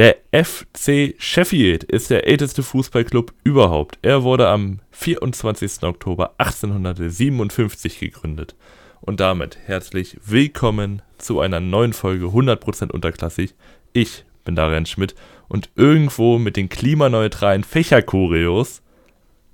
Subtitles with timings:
[0.00, 3.98] Der FC Sheffield ist der älteste Fußballclub überhaupt.
[4.00, 5.82] Er wurde am 24.
[5.82, 8.54] Oktober 1857 gegründet.
[9.02, 13.54] Und damit herzlich willkommen zu einer neuen Folge 100% unterklassig.
[13.92, 15.14] Ich bin Darian Schmidt
[15.48, 18.80] und irgendwo mit den klimaneutralen Fächerchoreos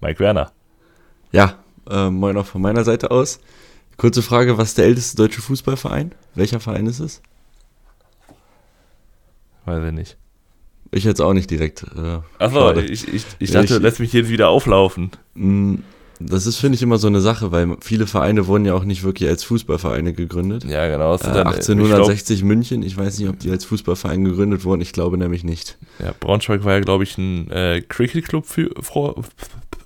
[0.01, 0.53] Mike Werner.
[1.33, 1.59] Ja,
[1.91, 3.41] äh, moin auch von meiner Seite aus.
[3.97, 6.15] Kurze Frage, was ist der älteste deutsche Fußballverein?
[6.37, 7.21] Welcher Verein ist es?
[9.65, 10.17] Weiß ich nicht.
[10.93, 11.83] Ich jetzt auch nicht direkt.
[11.83, 15.11] Äh, Achso, ich, ich, ich dachte, ich, lässt mich jetzt wieder auflaufen.
[15.35, 15.77] Mm,
[16.21, 19.03] das ist, finde ich, immer so eine Sache, weil viele Vereine wurden ja auch nicht
[19.03, 20.65] wirklich als Fußballvereine gegründet.
[20.65, 21.15] Ja, genau.
[21.15, 24.93] Äh, 1860 ich glaub, München, ich weiß nicht, ob die als Fußballverein gegründet wurden, ich
[24.93, 25.77] glaube nämlich nicht.
[25.99, 28.47] Ja, Braunschweig war ja, glaube ich, ein äh, Cricket-Club
[28.81, 29.23] vor,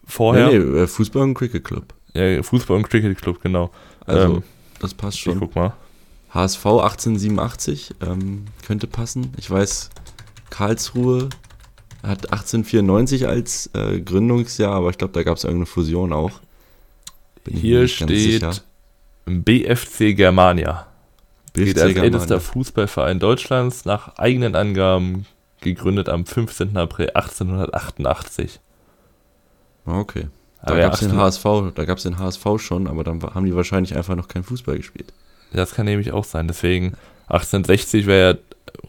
[0.07, 0.49] vorher.
[0.49, 1.95] Nee, nee, äh, Fußball- und Cricket-Club.
[2.15, 3.71] Ja, Fußball- und Cricket-Club, genau.
[4.07, 4.43] Also, ähm,
[4.81, 5.35] das passt schon.
[5.35, 5.75] Ich guck mal.
[6.33, 9.33] HSV 1887 ähm, könnte passen.
[9.37, 9.91] Ich weiß,
[10.51, 11.29] Karlsruhe
[12.03, 16.41] hat 1894 als äh, Gründungsjahr, aber ich glaube, da gab es irgendeine Fusion auch.
[17.45, 18.63] Bin Hier steht
[19.27, 20.87] BFC Germania.
[21.53, 25.27] BFC Geht als ältester Fußballverein Deutschlands nach eigenen Angaben
[25.61, 26.77] gegründet am 15.
[26.77, 28.61] April 1888.
[29.85, 30.29] Okay.
[30.65, 31.45] Da gab es den HSV,
[31.75, 34.77] da gab es den HSV schon, aber dann haben die wahrscheinlich einfach noch kein Fußball
[34.77, 35.13] gespielt.
[35.53, 36.49] Das kann nämlich auch sein.
[36.49, 36.97] Deswegen
[37.29, 38.39] 1860 wäre ja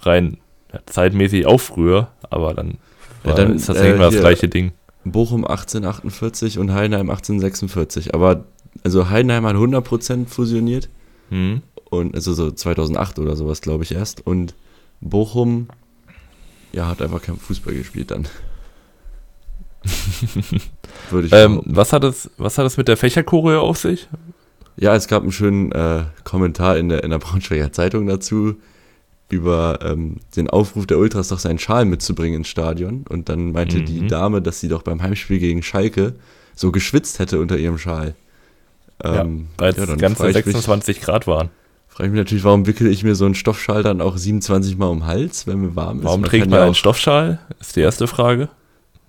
[0.01, 0.37] rein
[0.73, 2.77] ja, zeitmäßig auch früher, aber dann,
[3.23, 4.71] ja, dann ist das äh, irgendwann das gleiche Ding.
[5.03, 8.13] Bochum 1848 und Heidenheim 1846.
[8.13, 8.45] Aber
[8.83, 10.89] also Heidenheim hat 100% fusioniert.
[11.29, 11.61] Mhm.
[11.89, 14.25] Und also so 2008 oder sowas, glaube ich, erst.
[14.25, 14.55] Und
[15.01, 15.67] Bochum,
[16.71, 18.27] ja, hat einfach kein Fußball gespielt dann.
[21.09, 24.07] Würde ich ähm, was, hat es, was hat es mit der Fächerchoreo auf sich?
[24.77, 28.55] Ja, es gab einen schönen äh, Kommentar in der, in der Braunschweiger Zeitung dazu
[29.31, 33.05] über ähm, den Aufruf der Ultras, doch seinen Schal mitzubringen ins Stadion.
[33.07, 33.85] Und dann meinte mhm.
[33.85, 36.15] die Dame, dass sie doch beim Heimspiel gegen Schalke
[36.55, 38.15] so geschwitzt hätte unter ihrem Schal.
[39.03, 41.49] Ähm, ja, weil es ja, ganze 26 mich, Grad waren.
[41.87, 44.87] Frage ich mich natürlich, warum wickel ich mir so einen Stoffschal dann auch 27 Mal
[44.87, 46.05] um den Hals, wenn mir warm ist?
[46.05, 47.39] Warum man trägt man ja einen Stoffschal?
[47.59, 48.49] Ist die erste Frage.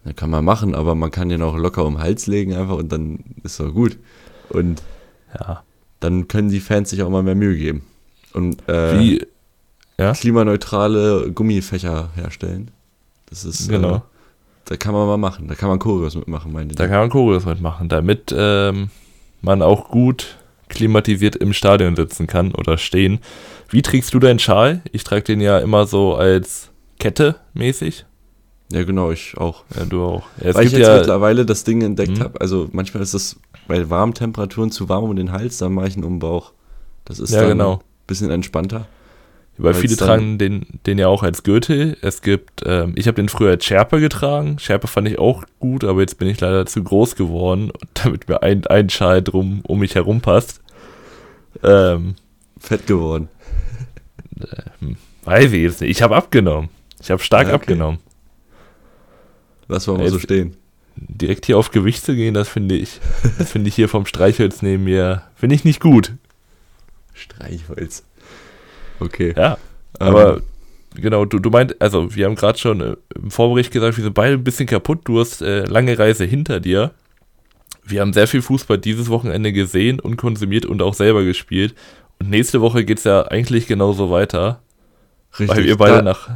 [0.05, 2.77] Ja, kann man machen, aber man kann den auch locker um den Hals legen einfach
[2.77, 3.99] und dann ist doch gut.
[4.49, 4.83] Und
[5.39, 5.63] ja.
[6.01, 7.83] dann können die Fans sich auch mal mehr Mühe geben.
[8.33, 9.27] Und äh, Wie,
[9.99, 10.13] ja?
[10.13, 12.71] klimaneutrale Gummifächer herstellen.
[13.29, 13.97] Das ist genau.
[13.97, 14.01] Äh,
[14.67, 15.49] da kann man mal machen.
[15.49, 16.77] Da kann man Choreos mitmachen, meine ich.
[16.77, 18.91] Da kann man Choreos mitmachen, damit ähm,
[19.41, 20.39] man auch gut
[20.69, 23.19] klimatisiert im Stadion sitzen kann oder stehen.
[23.69, 24.83] Wie trägst du deinen Schal?
[24.93, 28.07] Ich trage den ja immer so als Kette mäßig.
[28.73, 29.65] Ja, genau, ich auch.
[29.77, 30.23] Ja, du auch.
[30.43, 32.23] Ja, Weil ich jetzt ja mittlerweile das Ding entdeckt mhm.
[32.23, 32.41] habe.
[32.41, 33.37] Also manchmal ist es
[33.69, 36.53] bei warmen Temperaturen zu warm um den Hals, dann mache ich einen Umbauch.
[37.05, 37.75] Das ist ja, dann genau.
[37.75, 38.87] ein bisschen entspannter.
[39.59, 41.97] Weil viele tragen den, den ja auch als Gürtel.
[42.01, 44.59] Es gibt, ähm, ich habe den früher als Schärpe getragen.
[44.59, 48.43] Schärpe fand ich auch gut, aber jetzt bin ich leider zu groß geworden, damit mir
[48.43, 50.61] ein, ein Schal drum um mich herum passt.
[51.63, 52.15] Ähm,
[52.59, 53.29] Fett geworden.
[54.41, 55.91] Äh, hm, weiß ich jetzt nicht.
[55.91, 56.71] Ich habe abgenommen.
[57.01, 57.63] Ich habe stark ja, okay.
[57.63, 57.99] abgenommen.
[59.69, 60.57] Lass mal, mal so stehen.
[60.97, 63.01] Direkt hier auf Gewicht zu gehen, das finde ich,
[63.39, 66.13] das finde ich hier vom Streichholz neben mir, finde ich nicht gut.
[67.15, 68.05] Streichholz.
[69.01, 69.35] Okay.
[69.37, 69.59] Ja,
[70.01, 70.07] ähm.
[70.07, 70.43] aber ähm.
[70.95, 74.15] genau, du, du meint, also wir haben gerade schon äh, im Vorbericht gesagt, wir sind
[74.15, 75.01] beide ein bisschen kaputt.
[75.05, 76.93] Du hast äh, lange Reise hinter dir.
[77.85, 81.75] Wir haben sehr viel Fußball dieses Wochenende gesehen und konsumiert und auch selber gespielt.
[82.21, 84.61] Und nächste Woche geht es ja eigentlich genauso weiter.
[85.39, 85.49] Richtig.
[85.49, 86.29] Weil wir beide da, nach.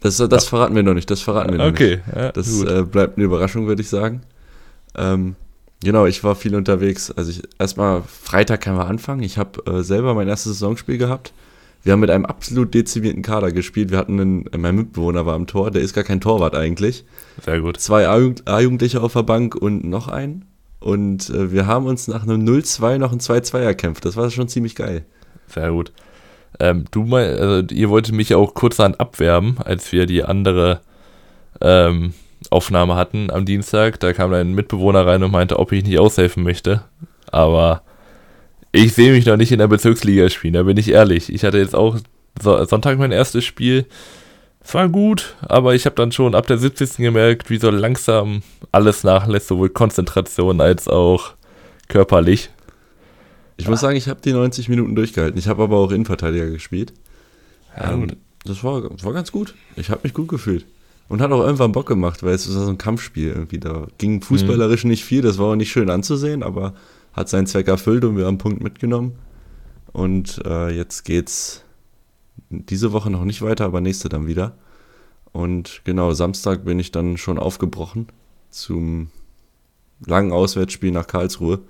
[0.00, 1.10] Das, das verraten wir noch nicht.
[1.10, 2.16] Das verraten wir noch okay, nicht.
[2.16, 4.22] Ja, das äh, bleibt eine Überraschung, würde ich sagen.
[4.96, 5.34] Ähm,
[5.82, 7.10] genau, ich war viel unterwegs.
[7.10, 9.22] Also ich, erstmal Freitag können wir anfangen.
[9.22, 11.32] Ich habe äh, selber mein erstes Saisonspiel gehabt.
[11.84, 13.90] Wir haben mit einem absolut dezimierten Kader gespielt.
[13.90, 17.04] Wir hatten einen, mein Mitbewohner war am Tor, der ist gar kein Torwart eigentlich.
[17.44, 17.78] Sehr gut.
[17.78, 20.46] Zwei A-Jugendliche auf der Bank und noch einen.
[20.80, 24.04] Und äh, wir haben uns nach einem 0-2 noch ein 2-2 erkämpft.
[24.06, 25.04] Das war schon ziemlich geil.
[25.46, 25.92] Sehr gut.
[26.58, 30.80] Ähm, du mal, also ihr wolltet mich auch kurz an abwerben, als wir die andere
[31.60, 32.14] ähm,
[32.50, 34.00] Aufnahme hatten am Dienstag.
[34.00, 36.82] Da kam ein Mitbewohner rein und meinte, ob ich nicht aushelfen möchte.
[37.30, 37.82] Aber
[38.74, 41.32] ich sehe mich noch nicht in der Bezirksliga spielen, da bin ich ehrlich.
[41.32, 41.96] Ich hatte jetzt auch
[42.40, 43.86] Sonntag mein erstes Spiel.
[44.60, 46.96] Es war gut, aber ich habe dann schon ab der 70.
[46.96, 48.42] gemerkt, wie so langsam
[48.72, 51.34] alles nachlässt, sowohl Konzentration als auch
[51.88, 52.50] körperlich.
[53.56, 53.70] Ich ja.
[53.70, 55.38] muss sagen, ich habe die 90 Minuten durchgehalten.
[55.38, 56.92] Ich habe aber auch Innenverteidiger gespielt.
[57.76, 58.08] Ja, ähm,
[58.44, 59.54] das, war, das war ganz gut.
[59.76, 60.64] Ich habe mich gut gefühlt.
[61.08, 63.60] Und hat auch irgendwann Bock gemacht, weil es war so ein Kampfspiel irgendwie.
[63.60, 64.90] Da ging fußballerisch mhm.
[64.90, 66.74] nicht viel, das war auch nicht schön anzusehen, aber
[67.14, 69.12] hat seinen Zweck erfüllt und wir haben einen Punkt mitgenommen.
[69.92, 71.62] Und äh, jetzt geht's
[72.50, 74.56] diese Woche noch nicht weiter, aber nächste dann wieder.
[75.32, 78.08] Und genau, Samstag bin ich dann schon aufgebrochen
[78.50, 79.08] zum
[80.04, 81.60] langen Auswärtsspiel nach Karlsruhe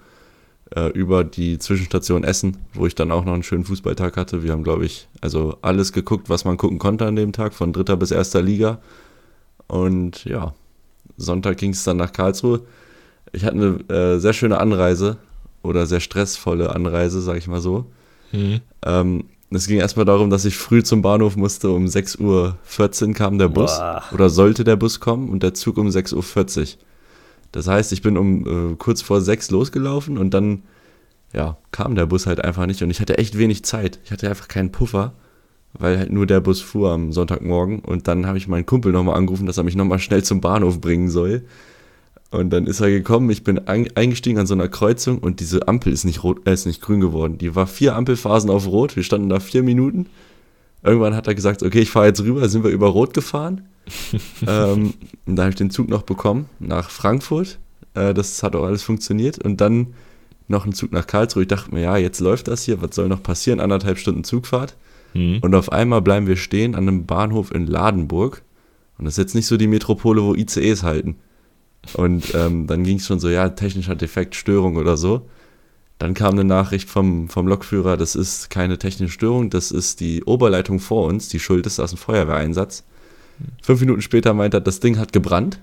[0.75, 4.43] äh, über die Zwischenstation Essen, wo ich dann auch noch einen schönen Fußballtag hatte.
[4.43, 7.73] Wir haben, glaube ich, also alles geguckt, was man gucken konnte an dem Tag, von
[7.73, 8.81] dritter bis erster Liga.
[9.67, 10.55] Und ja,
[11.17, 12.63] Sonntag ging es dann nach Karlsruhe.
[13.33, 15.19] Ich hatte eine äh, sehr schöne Anreise
[15.65, 17.87] oder sehr stressvolle Anreise, sage ich mal so.
[18.33, 18.61] Mhm.
[18.85, 21.71] Ähm, es ging erstmal darum, dass ich früh zum Bahnhof musste.
[21.71, 24.03] Um 6.14 Uhr kam der Bus Boah.
[24.13, 26.67] oder sollte der Bus kommen und der Zug um 6.40 Uhr.
[27.53, 30.63] Das heißt, ich bin um äh, kurz vor 6 losgelaufen und dann
[31.33, 34.01] ja, kam der Bus halt einfach nicht und ich hatte echt wenig Zeit.
[34.05, 35.13] Ich hatte einfach keinen Puffer,
[35.73, 39.17] weil halt nur der Bus fuhr am Sonntagmorgen und dann habe ich meinen Kumpel nochmal
[39.17, 41.45] angerufen, dass er mich nochmal schnell zum Bahnhof bringen soll.
[42.35, 45.93] Und dann ist er gekommen, ich bin eingestiegen an so einer Kreuzung und diese Ampel
[45.93, 47.39] ist nicht rot, äh, ist nicht grün geworden.
[47.39, 50.07] Die war vier Ampelphasen auf Rot, wir standen da vier Minuten.
[50.83, 53.63] Irgendwann hat er gesagt, okay, ich fahre jetzt rüber, sind wir über Rot gefahren.
[54.47, 54.95] ähm,
[55.27, 57.59] und da habe ich den Zug noch bekommen nach Frankfurt.
[57.95, 59.39] Äh, das hat auch alles funktioniert.
[59.39, 59.95] Und dann
[60.49, 61.43] noch einen Zug nach Karlsruhe.
[61.43, 63.61] Ich dachte mir, ja, jetzt läuft das hier, was soll noch passieren?
[63.61, 64.77] Anderthalb Stunden Zugfahrt.
[65.15, 65.39] Mhm.
[65.41, 68.43] Und auf einmal bleiben wir stehen an einem Bahnhof in Ladenburg.
[68.99, 71.17] Und das ist jetzt nicht so die Metropole, wo ICEs halten.
[71.93, 75.29] Und ähm, dann ging es schon so, ja, technischer Defekt, Störung oder so.
[75.99, 80.25] Dann kam eine Nachricht vom, vom Lokführer, das ist keine technische Störung, das ist die
[80.25, 82.85] Oberleitung vor uns, die schuld ist, ist ein Feuerwehreinsatz.
[83.63, 85.61] Fünf Minuten später meint er, das Ding hat gebrannt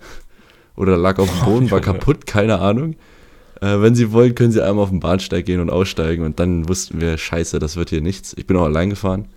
[0.75, 2.95] oder lag auf dem Boden, war kaputt, keine Ahnung.
[3.62, 6.25] Äh, wenn Sie wollen, können Sie einmal auf den Bahnsteig gehen und aussteigen.
[6.25, 8.33] Und dann wussten wir, scheiße, das wird hier nichts.
[8.38, 9.27] Ich bin auch allein gefahren.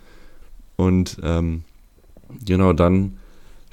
[0.76, 1.64] Und ähm,
[2.44, 3.18] genau dann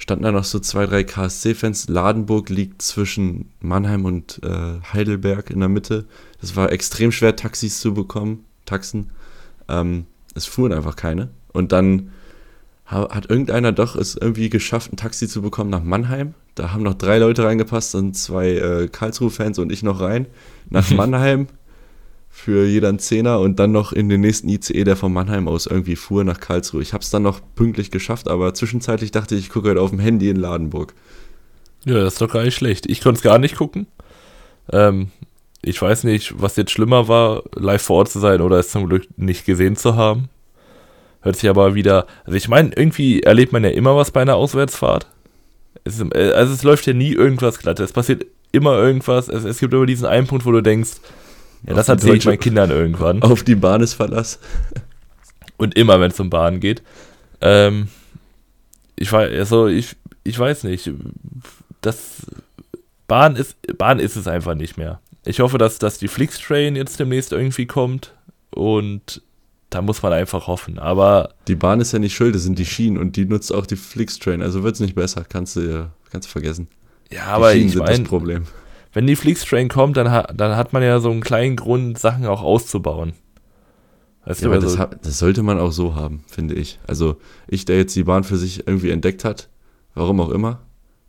[0.02, 1.88] standen da noch so zwei, drei KSC-Fans.
[1.88, 6.06] Ladenburg liegt zwischen Mannheim und äh, Heidelberg in der Mitte.
[6.40, 9.10] Das war extrem schwer, Taxis zu bekommen, Taxen.
[9.68, 11.28] Ähm, es fuhren einfach keine.
[11.52, 12.10] Und dann
[12.84, 16.34] hat irgendeiner doch es irgendwie geschafft, ein Taxi zu bekommen nach Mannheim.
[16.56, 20.26] Da haben noch drei Leute reingepasst und zwei äh, Karlsruhe-Fans und ich noch rein.
[20.68, 21.46] Nach Mannheim
[22.34, 25.66] für jeder einen Zehner und dann noch in den nächsten ICE, der von Mannheim aus
[25.66, 26.80] irgendwie fuhr nach Karlsruhe.
[26.80, 29.90] Ich habe es dann noch pünktlich geschafft, aber zwischenzeitlich dachte ich, ich gucke heute auf
[29.90, 30.94] dem Handy in Ladenburg.
[31.84, 32.86] Ja, das ist doch gar nicht schlecht.
[32.86, 33.86] Ich konnte es gar nicht gucken.
[34.72, 35.10] Ähm,
[35.60, 38.88] ich weiß nicht, was jetzt schlimmer war, live vor Ort zu sein oder es zum
[38.88, 40.30] Glück nicht gesehen zu haben.
[41.20, 42.06] Hört sich aber wieder.
[42.24, 45.06] Also ich meine, irgendwie erlebt man ja immer was bei einer Auswärtsfahrt.
[45.84, 47.78] Es ist, äh, also es läuft ja nie irgendwas glatt.
[47.78, 49.28] Es passiert immer irgendwas.
[49.28, 50.92] Es, es gibt immer diesen einen Punkt, wo du denkst,
[51.66, 53.22] ja, das erzähle ich meinen Kindern irgendwann.
[53.22, 54.38] Auf die Bahn ist Verlass.
[55.56, 56.82] Und immer, wenn es um Bahn geht.
[57.40, 57.88] Ähm,
[58.96, 60.90] ich weiß, also ich, ich weiß nicht.
[61.80, 62.26] Das
[63.06, 65.00] Bahn ist, Bahn ist es einfach nicht mehr.
[65.24, 68.12] Ich hoffe, dass, dass die Flixtrain jetzt demnächst irgendwie kommt
[68.50, 69.22] und
[69.70, 70.80] da muss man einfach hoffen.
[70.80, 73.66] Aber die Bahn ist ja nicht schuld, das sind die Schienen und die nutzt auch
[73.66, 74.42] die Flixtrain.
[74.42, 76.66] Also wird es nicht besser, kannst du kannst du vergessen.
[77.10, 78.46] Ja, aber ich meine, das Problem
[78.92, 82.26] wenn die Flixtrain kommt, dann, ha dann hat man ja so einen kleinen Grund, Sachen
[82.26, 83.14] auch auszubauen.
[84.24, 86.78] Weißt ja, du, aber also, das, das, sollte man auch so haben, finde ich.
[86.86, 87.16] Also
[87.48, 89.48] ich, der jetzt die Bahn für sich irgendwie entdeckt hat,
[89.94, 90.60] warum auch immer,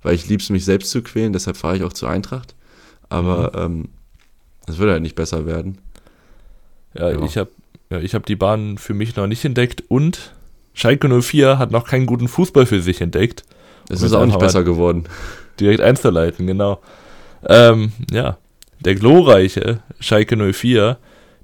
[0.01, 2.55] weil ich lieb's mich selbst zu quälen, deshalb fahre ich auch zur Eintracht.
[3.09, 3.81] Aber mhm.
[3.81, 3.89] ähm,
[4.65, 5.77] das würde halt nicht besser werden.
[6.95, 7.23] Ja, ja.
[7.23, 7.51] ich habe
[7.89, 10.33] ja, hab die Bahn für mich noch nicht entdeckt und
[10.73, 13.43] Schalke 04 hat noch keinen guten Fußball für sich entdeckt.
[13.89, 15.03] Es ist auch nicht besser geworden.
[15.59, 16.79] Direkt einzuleiten, genau.
[17.47, 18.37] Ähm, ja,
[18.79, 20.97] der glorreiche Schalke 04,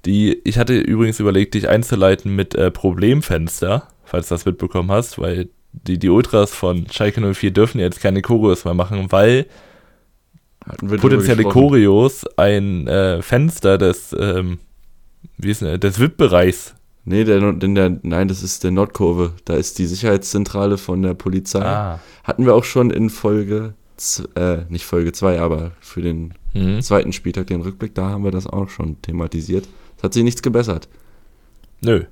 [0.06, 5.20] die, ich hatte übrigens überlegt, dich einzuleiten mit äh, Problemfenster, falls du das mitbekommen hast,
[5.20, 9.46] weil die, die Ultras von Schalke 04 dürfen jetzt keine Choreos mehr machen, weil
[10.80, 14.60] potenzielle Choreos ein äh, Fenster des, ähm,
[15.38, 16.76] wie ist denn, des VIP-Bereichs
[17.10, 19.34] Nee, der, der, nein, das ist der Nordkurve.
[19.46, 21.66] Da ist die Sicherheitszentrale von der Polizei.
[21.66, 22.00] Ah.
[22.24, 23.74] Hatten wir auch schon in Folge
[24.36, 26.82] äh, nicht Folge 2, aber für den mhm.
[26.82, 29.68] zweiten Spieltag, den Rückblick, da haben wir das auch schon thematisiert.
[29.98, 30.88] Es hat sich nichts gebessert.
[31.82, 32.04] Nö.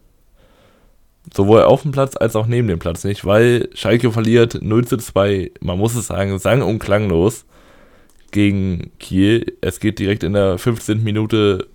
[1.34, 4.98] Sowohl auf dem Platz als auch neben dem Platz nicht, weil Schalke verliert 0 zu
[4.98, 7.46] 2, man muss es sagen, sang- und klanglos
[8.32, 9.58] gegen Kiel.
[9.62, 11.04] Es geht direkt in der 15.
[11.04, 11.68] Minute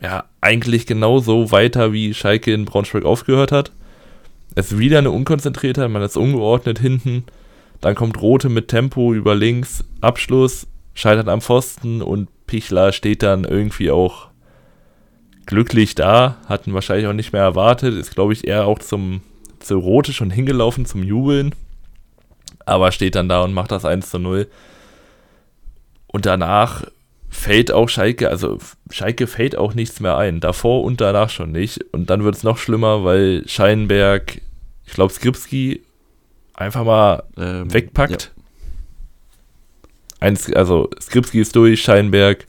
[0.00, 3.72] ja eigentlich genauso weiter, wie Schalke in Braunschweig aufgehört hat.
[4.54, 7.24] Es ist wieder eine Unkonzentriertheit, man ist ungeordnet hinten.
[7.82, 13.44] Dann kommt Rote mit Tempo über links, Abschluss, scheitert am Pfosten und Pichler steht dann
[13.44, 14.28] irgendwie auch
[15.46, 19.20] glücklich da, hatten wahrscheinlich auch nicht mehr erwartet, ist glaube ich eher auch zum
[19.58, 21.54] zu Rote schon hingelaufen zum Jubeln,
[22.66, 24.48] aber steht dann da und macht das 1 zu 0.
[26.06, 26.84] Und danach
[27.30, 28.58] fällt auch Schalke, also
[28.90, 31.84] Schalke fällt auch nichts mehr ein, davor und danach schon nicht.
[31.92, 34.40] Und dann wird es noch schlimmer, weil Scheinberg,
[34.84, 35.82] ich glaube Skripski
[36.54, 38.32] einfach mal ähm, wegpackt.
[38.36, 38.42] Ja.
[40.20, 42.46] Eins, also Skripski ist durch, Scheinberg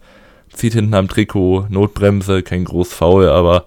[0.53, 3.65] zieht hinten am Trikot, Notbremse, kein groß Foul, aber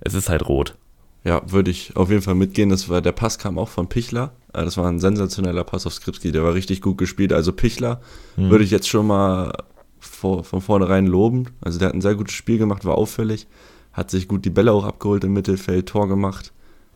[0.00, 0.76] es ist halt rot.
[1.24, 2.68] Ja, würde ich auf jeden Fall mitgehen.
[2.70, 4.32] Das war, der Pass kam auch von Pichler.
[4.52, 7.32] Äh, das war ein sensationeller Pass auf Skripski, der war richtig gut gespielt.
[7.32, 8.00] Also Pichler
[8.36, 8.50] hm.
[8.50, 9.52] würde ich jetzt schon mal
[9.98, 11.46] vor, von vornherein loben.
[11.60, 13.46] Also der hat ein sehr gutes Spiel gemacht, war auffällig,
[13.92, 16.52] hat sich gut die Bälle auch abgeholt im Mittelfeld, Tor gemacht,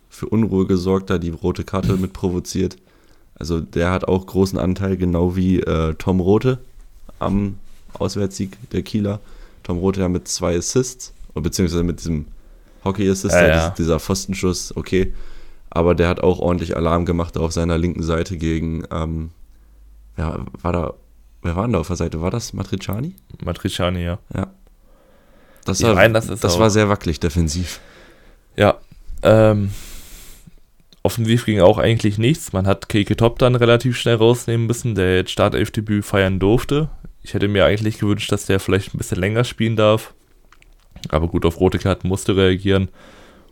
[0.09, 2.77] für Unruhe gesorgt, da die rote Karte mit provoziert.
[3.43, 6.59] Also der hat auch großen Anteil, genau wie äh, Tom Rote
[7.19, 7.59] am
[7.93, 9.19] Auswärtssieg der Kieler.
[9.65, 12.27] Tom Rote ja mit zwei Assists, beziehungsweise mit diesem
[12.85, 13.71] Hockey-Assist, ja, ja.
[13.71, 15.13] dieser Pfostenschuss, okay.
[15.71, 19.31] Aber der hat auch ordentlich Alarm gemacht auf seiner linken Seite gegen, ähm,
[20.17, 20.95] ja, war da
[21.43, 22.21] Wer war denn da auf der Seite?
[22.21, 23.17] War das Matriciani?
[23.45, 24.21] Matriciani, ja.
[24.33, 24.47] Ja.
[25.65, 27.81] Das, war, rein, das, das war sehr wackelig defensiv.
[28.55, 28.77] Ja.
[29.25, 29.73] Ähm,
[31.03, 32.53] offensiv ging auch eigentlich nichts.
[32.53, 36.91] Man hat Keke Top dann relativ schnell rausnehmen müssen, der jetzt Startelfdebüt feiern durfte.
[37.23, 40.15] Ich hätte mir eigentlich gewünscht, dass der vielleicht ein bisschen länger spielen darf.
[41.09, 42.89] Aber gut, auf rote Karten musste reagieren.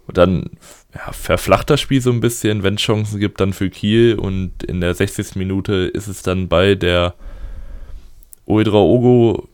[0.07, 0.50] Und dann
[0.95, 4.16] ja, verflacht das Spiel so ein bisschen, wenn es Chancen gibt, dann für Kiel.
[4.16, 5.37] Und in der 60.
[5.37, 7.14] Minute ist es dann bei der
[8.47, 9.49] Oedraogo,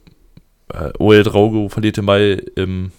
[0.73, 2.93] äh, Oedraogo verliert den Ball im,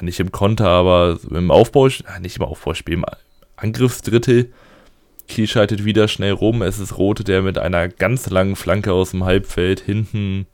[0.00, 1.88] nicht im Konter, aber im Aufbau,
[2.20, 3.02] nicht im Aufbauspiel,
[3.62, 4.52] Angriffsdrittel.
[5.28, 6.62] Kiel schaltet wieder schnell rum.
[6.62, 10.46] Es ist Rote, der mit einer ganz langen Flanke aus dem Halbfeld hinten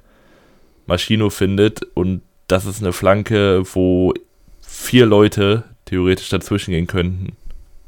[0.86, 1.82] Maschino findet.
[1.94, 4.14] Und das ist eine Flanke, wo
[4.60, 7.36] vier Leute theoretisch dazwischen gehen könnten.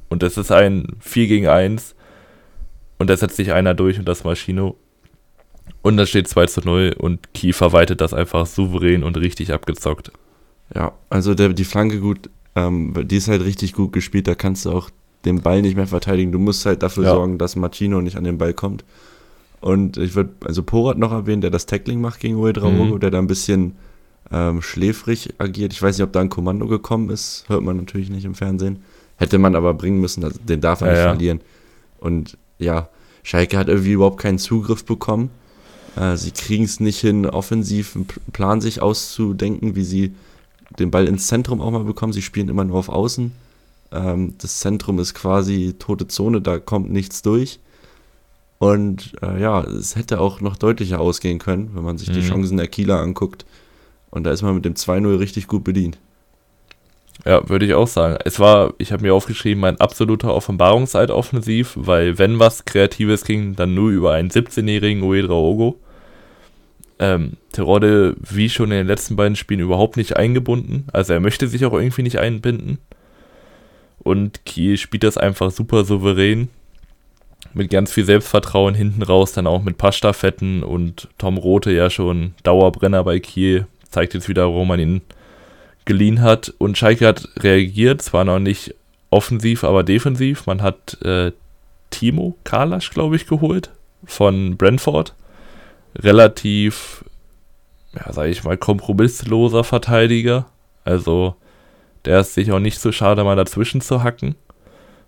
[0.08, 1.94] Und das ist ein 4 gegen 1.
[2.98, 4.76] Und da setzt sich einer durch und das Maschino.
[5.82, 10.12] Und da steht 2 zu 0 und Kiefer weitet das einfach souverän und richtig abgezockt.
[10.74, 14.66] Ja, also der, die Flanke gut, ähm, die ist halt richtig gut gespielt, da kannst
[14.66, 14.90] du auch
[15.24, 16.32] den Ball nicht mehr verteidigen.
[16.32, 17.10] Du musst halt dafür ja.
[17.10, 18.84] sorgen, dass Martino nicht an den Ball kommt.
[19.60, 23.00] Und ich würde also Porat noch erwähnen, der das Tackling macht gegen Uedraogo, mhm.
[23.00, 23.76] der da ein bisschen
[24.32, 25.72] ähm, schläfrig agiert.
[25.72, 28.82] Ich weiß nicht, ob da ein Kommando gekommen ist, hört man natürlich nicht im Fernsehen.
[29.16, 31.10] Hätte man aber bringen müssen, also den darf er ja, nicht ja.
[31.10, 31.40] verlieren.
[31.98, 32.88] Und ja,
[33.22, 35.30] Schalke hat irgendwie überhaupt keinen Zugriff bekommen.
[35.96, 40.14] Äh, sie kriegen es nicht hin, offensiv einen Plan sich auszudenken, wie sie
[40.78, 42.12] den Ball ins Zentrum auch mal bekommen.
[42.12, 43.32] Sie spielen immer nur auf Außen.
[43.92, 47.60] Ähm, das Zentrum ist quasi tote Zone, da kommt nichts durch.
[48.58, 52.14] Und äh, ja, es hätte auch noch deutlicher ausgehen können, wenn man sich mhm.
[52.14, 53.46] die Chancen der Kieler anguckt.
[54.10, 55.98] Und da ist man mit dem 2-0 richtig gut bedient.
[57.24, 58.18] Ja, würde ich auch sagen.
[58.24, 63.56] Es war, ich habe mir aufgeschrieben, mein absoluter Offenbarungseid offensiv, weil wenn was Kreatives ging,
[63.56, 65.78] dann nur über einen 17-jährigen Uedra Ogo.
[66.98, 70.86] Ähm, Terodde, wie schon in den letzten beiden Spielen, überhaupt nicht eingebunden.
[70.92, 72.78] Also er möchte sich auch irgendwie nicht einbinden.
[74.02, 76.48] Und Kiel spielt das einfach super souverän.
[77.52, 82.34] Mit ganz viel Selbstvertrauen hinten raus, dann auch mit Pastafetten und Tom Rote ja schon
[82.42, 83.66] Dauerbrenner bei Kiel.
[83.90, 85.00] Zeigt jetzt wieder, warum man ihn
[85.84, 86.54] geliehen hat.
[86.58, 88.74] Und Schalke hat reagiert, zwar noch nicht
[89.10, 90.46] offensiv, aber defensiv.
[90.46, 91.32] Man hat äh,
[91.90, 93.70] Timo Kalasch, glaube ich, geholt
[94.04, 95.14] von Brentford.
[95.96, 97.04] Relativ,
[97.94, 100.46] ja, sage ich mal, kompromissloser Verteidiger.
[100.84, 101.34] Also
[102.04, 104.34] der ist sich auch nicht so schade, mal dazwischen zu hacken.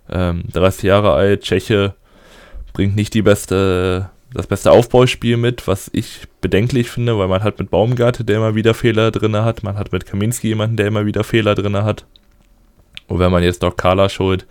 [0.09, 1.95] Ähm, 30 Jahre alt, Tscheche,
[2.73, 7.59] bringt nicht die beste das beste Aufbauspiel mit, was ich bedenklich finde, weil man hat
[7.59, 11.05] mit Baumgarte, der immer wieder Fehler drin hat, man hat mit Kaminski jemanden, der immer
[11.05, 12.05] wieder Fehler drin hat.
[13.07, 14.47] Und wenn man jetzt noch Carla schuld,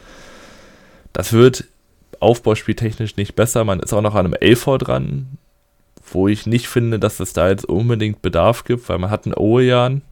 [1.13, 1.65] das wird
[2.21, 3.65] aufbauspieltechnisch nicht besser.
[3.65, 5.39] Man ist auch noch an einem Elfer dran,
[6.13, 9.35] wo ich nicht finde, dass es da jetzt unbedingt Bedarf gibt, weil man hat einen
[9.37, 10.03] Oejan.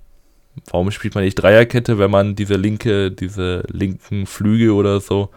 [0.70, 5.30] Warum spielt man nicht Dreierkette, wenn man diese linke, diese linken Flüge oder so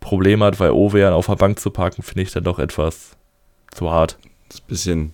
[0.00, 3.16] Probleme hat, weil Ovejan auf der Bank zu parken, finde ich dann doch etwas
[3.72, 4.18] zu hart.
[4.48, 5.12] Das ist ein bisschen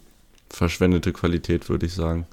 [0.50, 2.26] verschwendete Qualität, würde ich sagen.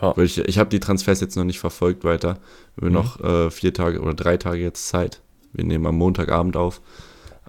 [0.00, 0.16] Ja.
[0.18, 2.38] Ich, ich habe die Transfers jetzt noch nicht verfolgt weiter.
[2.76, 2.94] Wir haben mhm.
[2.94, 5.20] noch äh, vier Tage oder drei Tage jetzt Zeit.
[5.52, 6.80] Wir nehmen am Montagabend auf.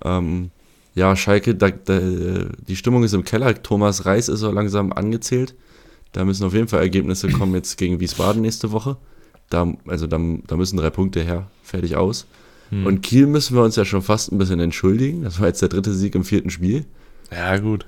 [0.04, 0.52] Ähm,
[0.96, 3.62] ja, Schalke, da, da, die Stimmung ist im Keller.
[3.62, 5.56] Thomas Reis ist so langsam angezählt.
[6.16, 8.96] Da müssen auf jeden Fall Ergebnisse kommen jetzt gegen Wiesbaden nächste Woche.
[9.50, 10.18] Da, also da,
[10.48, 11.48] da müssen drei Punkte her.
[11.62, 12.26] Fertig aus.
[12.72, 12.86] Mhm.
[12.86, 15.24] Und Kiel müssen wir uns ja schon fast ein bisschen entschuldigen.
[15.24, 16.86] Das war jetzt der dritte Sieg im vierten Spiel.
[17.34, 17.86] Ja, gut.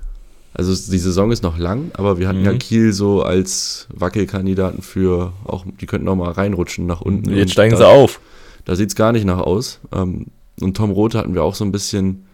[0.53, 2.45] Also die Saison ist noch lang, aber wir hatten mhm.
[2.45, 7.33] ja Kiel so als Wackelkandidaten für auch, die könnten auch mal reinrutschen nach unten.
[7.33, 8.19] Jetzt steigen da, sie auf.
[8.65, 9.79] Da sieht es gar nicht nach aus.
[9.93, 10.25] Ähm,
[10.59, 12.25] und Tom Rote hatten wir auch so ein bisschen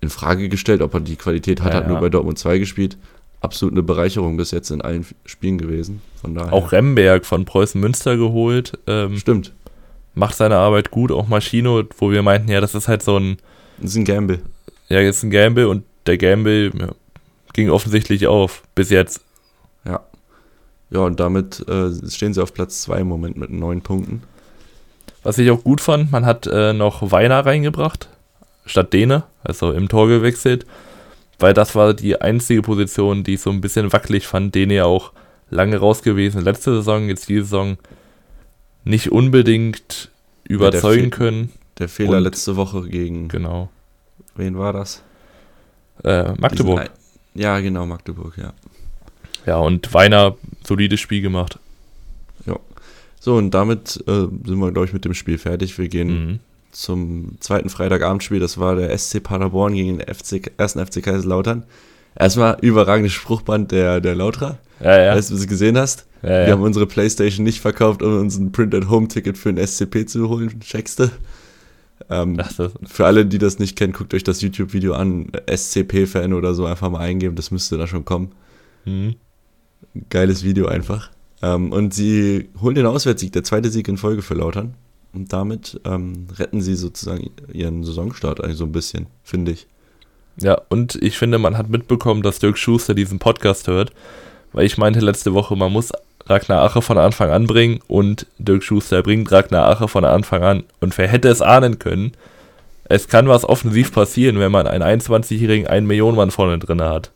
[0.00, 2.98] in Frage gestellt, ob er die Qualität hat, ja, hat nur bei Dortmund 2 gespielt.
[3.40, 6.02] Absolut eine Bereicherung bis jetzt in allen Spielen gewesen.
[6.20, 6.52] Von daher.
[6.52, 8.78] Auch Remberg von Preußen Münster geholt.
[8.86, 9.52] Ähm, Stimmt.
[10.14, 13.38] Macht seine Arbeit gut, auch Maschino, wo wir meinten, ja, das ist halt so ein.
[13.78, 14.40] Das ist ein Gamble
[14.90, 16.88] ja, jetzt ein Gamble und der Gamble ja,
[17.54, 19.22] ging offensichtlich auf, bis jetzt.
[19.86, 20.00] Ja.
[20.90, 24.22] Ja, und damit äh, stehen sie auf Platz 2 im Moment mit neun Punkten.
[25.22, 28.08] Was ich auch gut fand, man hat äh, noch Weiner reingebracht,
[28.66, 30.66] statt Dene, also im Tor gewechselt,
[31.40, 34.54] weil das war die einzige Position, die ich so ein bisschen wackelig fand.
[34.54, 35.12] Dene ja auch
[35.50, 37.78] lange raus gewesen, letzte Saison, jetzt diese Saison
[38.84, 40.10] nicht unbedingt
[40.44, 41.52] überzeugen ja, der können.
[41.78, 43.28] Der Fehler und, letzte Woche gegen.
[43.28, 43.70] Genau.
[44.36, 45.02] Wen war das?
[46.04, 46.90] Äh, Magdeburg.
[47.34, 48.52] Diesen, ja, genau, Magdeburg, ja.
[49.46, 51.58] Ja, und Weiner solides Spiel gemacht.
[52.46, 52.58] Ja.
[53.18, 55.76] So, und damit äh, sind wir, glaube ich, mit dem Spiel fertig.
[55.78, 56.38] Wir gehen mhm.
[56.72, 58.40] Zum zweiten Freitagabendspiel.
[58.40, 61.64] Das war der SC Paderborn gegen den FC, ersten FC Kaiserslautern.
[62.18, 64.58] Erstmal überragendes Spruchband der, der Lautra.
[64.80, 65.14] Ja, ja.
[65.14, 66.06] Weißt du, was du gesehen hast?
[66.22, 66.50] Ja, wir ja.
[66.52, 70.60] haben unsere Playstation nicht verkauft, um uns ein Print-at-Home-Ticket für ein SCP zu holen.
[70.60, 71.10] Checkste.
[72.08, 72.50] Ähm, Ach,
[72.86, 75.30] für alle, die das nicht kennen, guckt euch das YouTube-Video an.
[75.46, 78.32] SCP-Fan oder so einfach mal eingeben, das müsste da schon kommen.
[78.84, 79.16] Mhm.
[80.08, 81.10] Geiles Video einfach.
[81.42, 84.74] Ähm, und sie holen den Auswärtssieg, der zweite Sieg in Folge für Lautern.
[85.12, 89.66] Und damit ähm, retten sie sozusagen ihren Saisonstart eigentlich so ein bisschen, finde ich.
[90.36, 93.92] Ja, und ich finde, man hat mitbekommen, dass Dirk Schuster diesen Podcast hört,
[94.52, 95.92] weil ich meinte letzte Woche, man muss
[96.26, 100.64] Ragnar Ache von Anfang an bringen und Dirk Schuster bringt Ragnar Ache von Anfang an.
[100.80, 102.12] Und wer hätte es ahnen können?
[102.84, 107.10] Es kann was offensiv passieren, wenn man einen 21-jährigen 1 Millionen Mann vorne drin hat.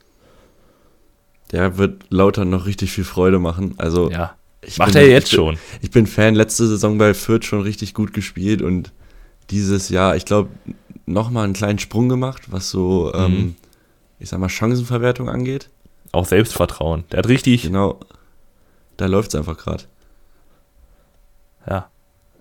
[1.52, 3.74] Der wird Lauter noch richtig viel Freude machen.
[3.78, 4.34] Also ja.
[4.78, 5.58] Macht bin, er jetzt ich bin, schon.
[5.82, 8.92] Ich bin Fan, letzte Saison bei Fürth schon richtig gut gespielt und
[9.50, 10.50] dieses Jahr, ich glaube,
[11.06, 13.20] nochmal einen kleinen Sprung gemacht, was so, mhm.
[13.20, 13.56] ähm,
[14.18, 15.70] ich sag mal, Chancenverwertung angeht.
[16.12, 17.04] Auch Selbstvertrauen.
[17.10, 17.62] Der hat richtig.
[17.62, 18.00] Genau.
[18.96, 19.84] Da läuft es einfach gerade.
[21.68, 21.90] Ja.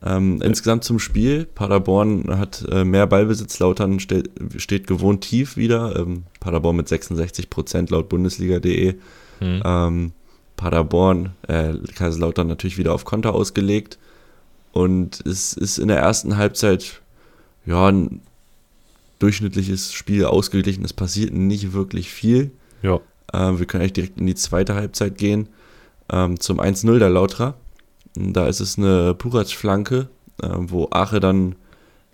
[0.06, 1.46] Ähm, insgesamt zum Spiel.
[1.46, 4.24] Paderborn hat äh, mehr Ballbesitz, Lautern ste
[4.58, 5.96] steht gewohnt tief wieder.
[5.96, 8.96] Ähm, Paderborn mit 66 Prozent laut Bundesliga.de.
[9.40, 10.14] Hm.
[10.54, 13.98] Ähm, Paderborn, äh, Kaiserslautern natürlich wieder auf Konter ausgelegt.
[14.72, 17.02] Und es ist in der ersten Halbzeit
[17.66, 18.22] ja ein
[19.20, 20.84] durchschnittliches Spiel ausgeglichen.
[20.84, 22.52] Es passiert nicht wirklich viel.
[22.82, 23.00] Ja.
[23.32, 25.50] Äh, wir können eigentlich direkt in die zweite Halbzeit gehen.
[26.12, 27.56] Ähm, zum 1-0 der Lautra.
[28.16, 30.10] Da ist es eine Puratsch-Flanke,
[30.42, 31.56] äh, wo Ache dann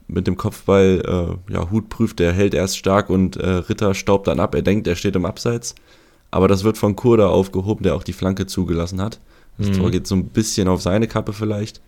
[0.08, 4.28] mit dem Kopfball äh, ja, Hut prüft, der hält erst stark und äh, Ritter staubt
[4.28, 4.56] dann ab.
[4.56, 5.76] Er denkt, er steht im Abseits.
[6.32, 9.20] Aber das wird von Kurda aufgehoben, der auch die Flanke zugelassen hat.
[9.58, 9.74] Das mhm.
[9.74, 11.82] Tor geht so ein bisschen auf seine Kappe vielleicht.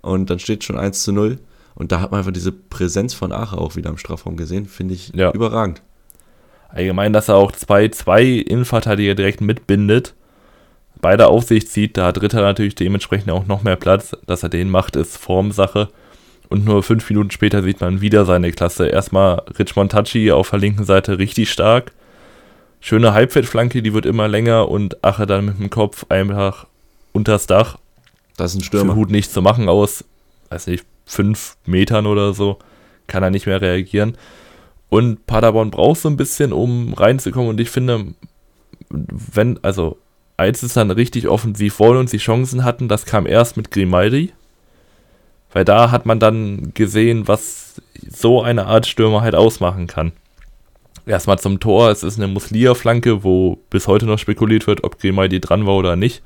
[0.00, 1.38] Und dann steht schon 1 zu 0.
[1.74, 4.66] Und da hat man einfach diese Präsenz von Ache auch wieder im Strafraum gesehen.
[4.66, 5.30] Finde ich ja.
[5.32, 5.82] überragend.
[6.68, 10.14] Allgemein, dass er auch zwei, zwei Innenverteidiger direkt mitbindet
[11.02, 14.16] beide auf sich zieht, da hat Ritter natürlich dementsprechend auch noch mehr Platz.
[14.26, 15.88] Dass er den macht, ist Formsache.
[16.48, 18.86] Und nur fünf Minuten später sieht man wieder seine Klasse.
[18.86, 21.92] Erstmal Rich Montachi auf der linken Seite richtig stark.
[22.84, 26.66] Schöne Halbfeldflanke, die wird immer länger und Ache dann mit dem Kopf einfach
[27.12, 27.78] unters Dach.
[28.36, 28.94] Das ist ein Stürmer.
[28.94, 30.04] Für Hut nicht zu machen aus,
[30.50, 32.58] weiß nicht, fünf Metern oder so.
[33.06, 34.18] Kann er nicht mehr reagieren.
[34.88, 37.50] Und Paderborn braucht so ein bisschen, um reinzukommen.
[37.50, 38.14] Und ich finde,
[38.90, 39.96] wenn, also
[40.36, 44.32] als es dann richtig offensiv wurde und sie Chancen hatten, das kam erst mit Grimaldi.
[45.52, 50.10] Weil da hat man dann gesehen, was so eine Art Stürmer halt ausmachen kann.
[51.06, 55.40] Erstmal zum Tor, es ist eine Muslia-Flanke, wo bis heute noch spekuliert wird, ob Grimaldi
[55.40, 56.22] dran war oder nicht.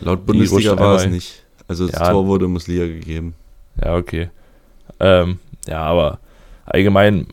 [0.00, 1.44] Laut Bundesliga war es nicht.
[1.66, 3.34] Also das ja, Tor wurde Muslia gegeben.
[3.82, 4.30] Ja, okay.
[4.98, 6.20] Ähm, ja, aber
[6.64, 7.28] allgemein,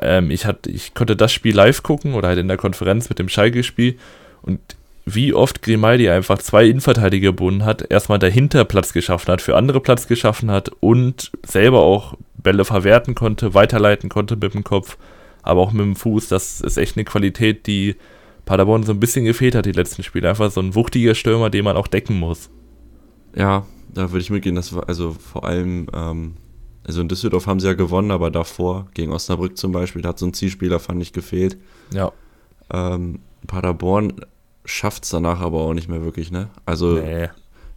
[0.00, 3.18] ähm, ich, hat, ich konnte das Spiel live gucken oder halt in der Konferenz mit
[3.18, 3.98] dem Schalke-Spiel
[4.42, 4.60] und
[5.14, 9.80] wie oft Grimaldi einfach zwei Innenverteidiger gebunden hat, erstmal dahinter Platz geschaffen hat, für andere
[9.80, 14.98] Platz geschaffen hat und selber auch Bälle verwerten konnte, weiterleiten konnte mit dem Kopf,
[15.48, 16.28] aber auch mit dem Fuß.
[16.28, 17.96] Das ist echt eine Qualität, die
[18.44, 20.28] Paderborn so ein bisschen gefehlt hat, die letzten Spiele.
[20.28, 22.50] Einfach so ein wuchtiger Stürmer, den man auch decken muss.
[23.34, 24.56] Ja, da würde ich mitgehen.
[24.56, 26.34] Das war also vor allem, ähm,
[26.84, 30.18] also in Düsseldorf haben sie ja gewonnen, aber davor, gegen Osnabrück zum Beispiel, da hat
[30.18, 31.56] so ein Zielspieler, fand ich, gefehlt.
[31.94, 32.12] Ja.
[32.70, 34.14] Ähm, Paderborn
[34.66, 36.50] schafft es danach aber auch nicht mehr wirklich, ne?
[36.66, 37.28] Also nee.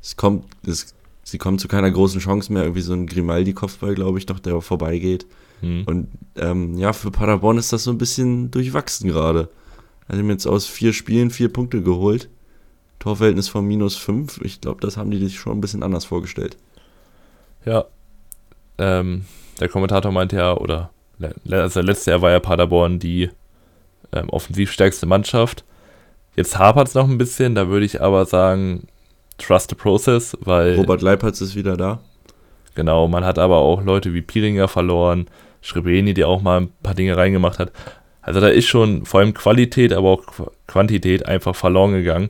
[0.01, 4.17] es kommt, es, sie kommen zu keiner großen Chance mehr, irgendwie so ein Grimaldi-Kopfball, glaube
[4.17, 5.25] ich, noch, der vorbeigeht.
[5.62, 5.84] Hm.
[5.86, 9.50] Und ähm, ja, für Paderborn ist das so ein bisschen durchwachsen gerade.
[10.08, 12.30] Also haben jetzt aus vier Spielen vier Punkte geholt.
[13.00, 14.39] Torverhältnis von minus fünf.
[14.43, 16.58] Ich glaube, das haben die sich schon ein bisschen anders vorgestellt.
[17.65, 17.86] Ja.
[18.78, 19.26] Ähm,
[19.60, 20.91] der Kommentator meinte ja, oder
[21.50, 23.30] also letztes Jahr war ja Paderborn die
[24.12, 25.63] ähm, offensiv stärkste Mannschaft.
[26.36, 28.88] Jetzt hapert es noch ein bisschen, da würde ich aber sagen,
[29.38, 30.76] trust the process, weil.
[30.76, 32.00] Robert Leipertz ist wieder da.
[32.74, 35.28] Genau, man hat aber auch Leute wie Piringer verloren,
[35.62, 37.71] Schrebeni, der auch mal ein paar Dinge reingemacht hat.
[38.21, 40.24] Also da ist schon vor allem Qualität, aber auch
[40.67, 42.30] Quantität einfach verloren gegangen.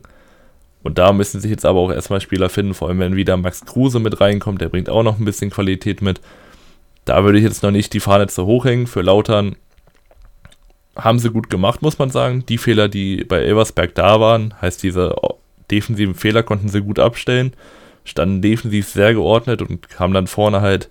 [0.84, 3.66] Und da müssen sich jetzt aber auch erstmal Spieler finden, vor allem wenn wieder Max
[3.66, 6.22] Kruse mit reinkommt, der bringt auch noch ein bisschen Qualität mit.
[7.06, 8.88] Da würde ich jetzt noch nicht die Fahne zu hoch hängen.
[8.88, 9.56] Für Lautern
[10.96, 12.46] haben sie gut gemacht, muss man sagen.
[12.48, 15.16] Die Fehler, die bei Elversberg da waren, heißt diese
[15.70, 17.54] defensiven Fehler konnten sie gut abstellen,
[18.04, 20.90] standen defensiv sehr geordnet und haben dann vorne halt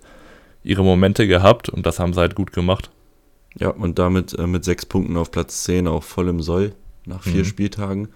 [0.63, 2.91] ihre Momente gehabt und das haben sie halt gut gemacht.
[3.57, 6.73] Ja, und damit äh, mit sechs Punkten auf Platz 10 auch voll im Soll
[7.05, 7.45] nach vier mhm.
[7.45, 8.07] Spieltagen.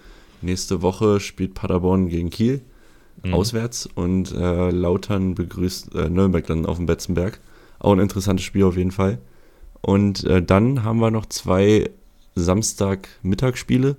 [0.41, 2.61] Nächste Woche spielt Paderborn gegen Kiel
[3.23, 3.33] mhm.
[3.33, 7.39] auswärts und äh, Lautern begrüßt äh, Nürnberg dann auf dem Betzenberg.
[7.79, 9.19] Auch ein interessantes Spiel auf jeden Fall.
[9.81, 11.89] Und äh, dann haben wir noch zwei
[12.35, 13.97] Samstag-Mittagsspiele.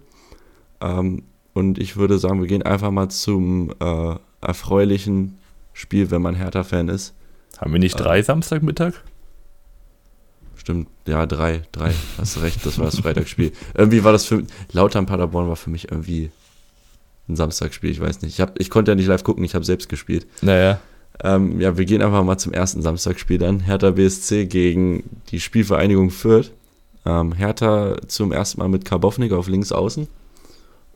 [0.81, 5.39] Ähm, und ich würde sagen, wir gehen einfach mal zum äh, erfreulichen
[5.73, 7.15] Spiel, wenn man Hertha-Fan ist.
[7.59, 8.95] Haben wir nicht drei äh, Samstagmittag?
[10.57, 11.95] Stimmt, ja, drei, drei.
[12.19, 13.53] Hast recht, das war das Freitagsspiel.
[13.75, 14.42] irgendwie war das für
[14.73, 16.31] Lautern Paderborn war für mich irgendwie
[17.29, 18.35] ein Samstagsspiel, ich weiß nicht.
[18.35, 20.27] Ich, hab, ich konnte ja nicht live gucken, ich habe selbst gespielt.
[20.42, 20.81] Naja.
[21.23, 23.61] Ähm, ja, wir gehen einfach mal zum ersten Samstagsspiel dann.
[23.61, 26.53] Hertha BSC gegen die Spielvereinigung Fürth.
[27.05, 30.09] Ähm, Hertha zum ersten Mal mit Karbovnik auf links außen.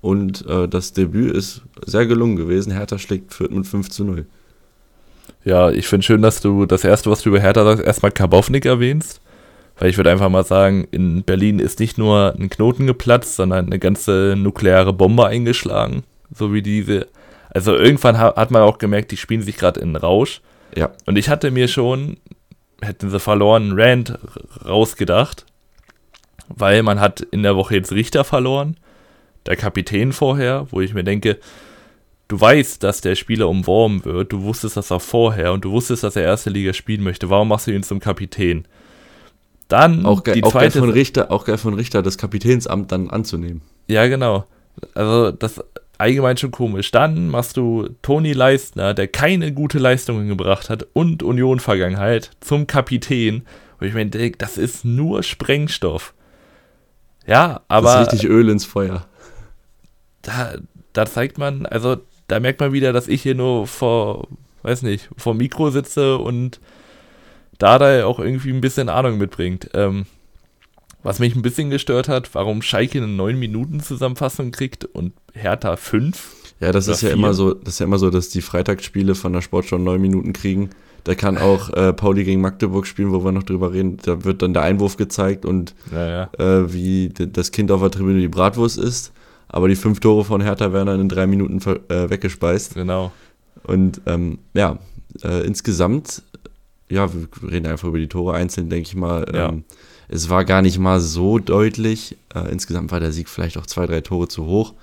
[0.00, 2.72] Und äh, das Debüt ist sehr gelungen gewesen.
[2.72, 4.26] Hertha schlägt Fürth mit 5 zu 0.
[5.44, 8.66] Ja, ich finde schön, dass du das erste, was du über Hertha sagst, erstmal Karbovnik
[8.66, 9.20] erwähnst.
[9.78, 13.66] Weil ich würde einfach mal sagen, in Berlin ist nicht nur ein Knoten geplatzt, sondern
[13.66, 16.04] eine ganze nukleare Bombe eingeschlagen.
[16.34, 17.06] So wie diese.
[17.48, 20.42] Also irgendwann hat man auch gemerkt, die spielen sich gerade in Rausch.
[20.76, 20.90] Ja.
[21.06, 22.18] Und ich hatte mir schon,
[22.82, 24.18] hätten sie verloren, Rand
[24.68, 25.46] rausgedacht.
[26.48, 28.76] Weil man hat in der Woche jetzt Richter verloren.
[29.46, 31.38] Der Kapitän vorher, wo ich mir denke,
[32.30, 36.04] du weißt, dass der Spieler umworben wird, du wusstest das auch vorher und du wusstest,
[36.04, 37.28] dass er erste Liga spielen möchte.
[37.28, 38.66] Warum machst du ihn zum Kapitän?
[39.66, 43.10] Dann auch, ge die auch geil von Richter, auch geil von Richter das Kapitänsamt dann
[43.10, 43.62] anzunehmen.
[43.88, 44.44] Ja, genau.
[44.94, 45.60] Also das
[45.98, 46.92] allgemein schon komisch.
[46.92, 52.68] Dann machst du Toni Leistner, der keine gute Leistungen gebracht hat und Union Vergangenheit zum
[52.68, 53.42] Kapitän.
[53.80, 56.14] Und ich meine, das ist nur Sprengstoff.
[57.26, 59.06] Ja, aber das ist richtig Öl ins Feuer.
[60.22, 60.54] Da,
[60.92, 61.98] da zeigt man, also
[62.30, 64.28] da merkt man wieder, dass ich hier nur vor,
[64.62, 66.60] weiß nicht, vor Mikro sitze und
[67.58, 69.70] Dada auch irgendwie ein bisschen Ahnung mitbringt.
[69.74, 70.06] Ähm,
[71.02, 75.76] was mich ein bisschen gestört hat, warum Schalke eine 9 Minuten Zusammenfassung kriegt und Hertha
[75.76, 76.36] 5.
[76.60, 79.32] Ja, das ist ja immer so, das ist ja immer so, dass die Freitagsspiele von
[79.32, 80.70] der Sportschau 9 Minuten kriegen.
[81.04, 83.96] Da kann auch äh, Pauli gegen Magdeburg spielen, wo wir noch drüber reden.
[84.04, 86.30] Da wird dann der Einwurf gezeigt und ja, ja.
[86.38, 89.12] Äh, wie das Kind auf der Tribüne die Bratwurst isst.
[89.50, 92.74] Aber die fünf Tore von Hertha werden dann in drei Minuten äh, weggespeist.
[92.74, 93.12] Genau.
[93.64, 94.78] Und ähm, ja,
[95.22, 96.22] äh, insgesamt
[96.90, 99.24] ja, wir reden einfach über die Tore einzeln, denke ich mal.
[99.32, 99.48] Ja.
[99.48, 99.64] Ähm,
[100.08, 102.16] es war gar nicht mal so deutlich.
[102.34, 104.74] Äh, insgesamt war der Sieg vielleicht auch zwei, drei Tore zu hoch.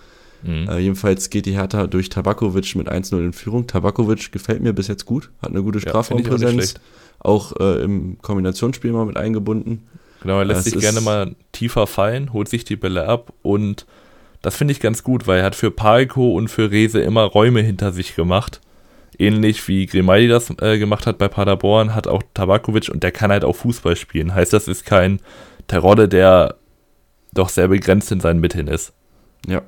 [0.44, 0.70] Mhm.
[0.70, 3.68] Äh, jedenfalls geht die Hertha durch Tabakovic mit 1-0 in Führung.
[3.68, 6.74] Tabakovic gefällt mir bis jetzt gut, hat eine gute Strafraumpräsenz.
[6.74, 6.80] Ja,
[7.20, 9.84] auch, auch äh, im Kombinationsspiel mal mit eingebunden.
[10.22, 13.86] Genau, er lässt sich gerne mal tiefer fallen, holt sich die Bälle ab und
[14.42, 17.62] das finde ich ganz gut, weil er hat für Palko und für Rese immer Räume
[17.62, 18.62] hinter sich gemacht
[19.20, 23.32] ähnlich wie Grimaldi das äh, gemacht hat bei Paderborn, hat auch Tabakovic und der kann
[23.32, 24.34] halt auch Fußball spielen.
[24.34, 25.20] Heißt, das ist kein
[25.68, 26.56] Terodde, der
[27.34, 28.94] doch sehr begrenzt in seinen Mitteln ist.
[29.48, 29.62] Ja,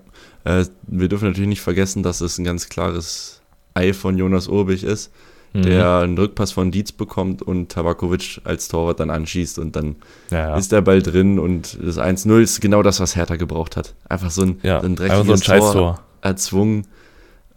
[0.44, 3.42] äh, wir dürfen natürlich nicht vergessen, dass es ein ganz klares
[3.74, 5.12] Ei von Jonas Urbich ist,
[5.54, 5.62] mhm.
[5.62, 9.96] der einen Rückpass von Dietz bekommt und Tabakovic als Torwart dann anschießt und dann
[10.32, 10.58] ja, ja.
[10.58, 13.96] ist der Ball drin und das 1-0 ist genau das, was Hertha gebraucht hat.
[14.08, 16.88] Einfach so ein, ja, so ein dreckiges so ein Tor erzwungen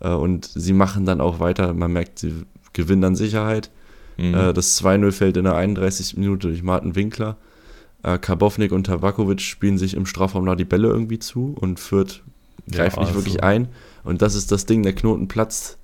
[0.00, 1.72] äh, und sie machen dann auch weiter.
[1.74, 2.34] Man merkt, sie
[2.72, 3.70] gewinnen an Sicherheit.
[4.16, 4.34] Mhm.
[4.34, 6.16] Äh, das 2-0 fällt in der 31.
[6.16, 7.36] Minute durch Martin Winkler.
[8.02, 12.22] Äh, Karbovnik und Tabakovic spielen sich im Strafraum da die Bälle irgendwie zu und führt
[12.70, 13.20] greift ja, nicht also.
[13.20, 13.68] wirklich ein.
[14.04, 15.78] Und das ist das Ding, der Knoten platzt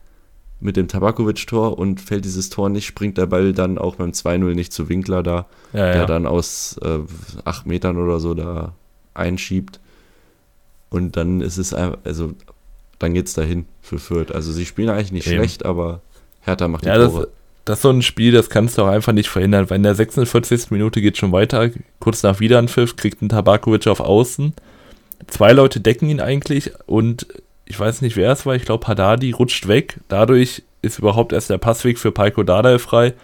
[0.60, 4.54] mit dem Tabakovic-Tor und fällt dieses Tor nicht, springt der Ball dann auch beim 2-0
[4.54, 6.06] nicht zu Winkler da, ja, der ja.
[6.06, 6.98] dann aus äh,
[7.44, 8.74] acht Metern oder so da
[9.14, 9.78] einschiebt.
[10.90, 12.32] Und dann ist es einfach, also
[12.98, 14.32] dann geht's dahin für Fürth.
[14.32, 15.36] Also sie spielen eigentlich nicht Eben.
[15.36, 16.00] schlecht, aber
[16.40, 17.20] Hertha macht die ja, Tore.
[17.20, 17.28] Das,
[17.64, 19.94] das ist so ein Spiel, das kannst du auch einfach nicht verhindern, weil in der
[19.94, 20.70] 46.
[20.70, 24.54] Minute geht schon weiter, kurz nach Wiederanpfiff kriegt ein Tabakovic auf Außen.
[25.26, 27.26] Zwei Leute decken ihn eigentlich und
[27.68, 30.00] ich weiß nicht, wer es war, ich glaube Haddadi rutscht weg.
[30.08, 33.14] Dadurch ist überhaupt erst der Passweg für Paiko Dardai frei.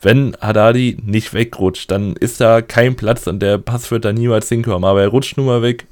[0.00, 4.48] Wenn Haddadi nicht wegrutscht, dann ist da kein Platz und der Pass wird da niemals
[4.48, 4.84] hinkommen.
[4.84, 5.86] Aber er rutscht nun mal weg,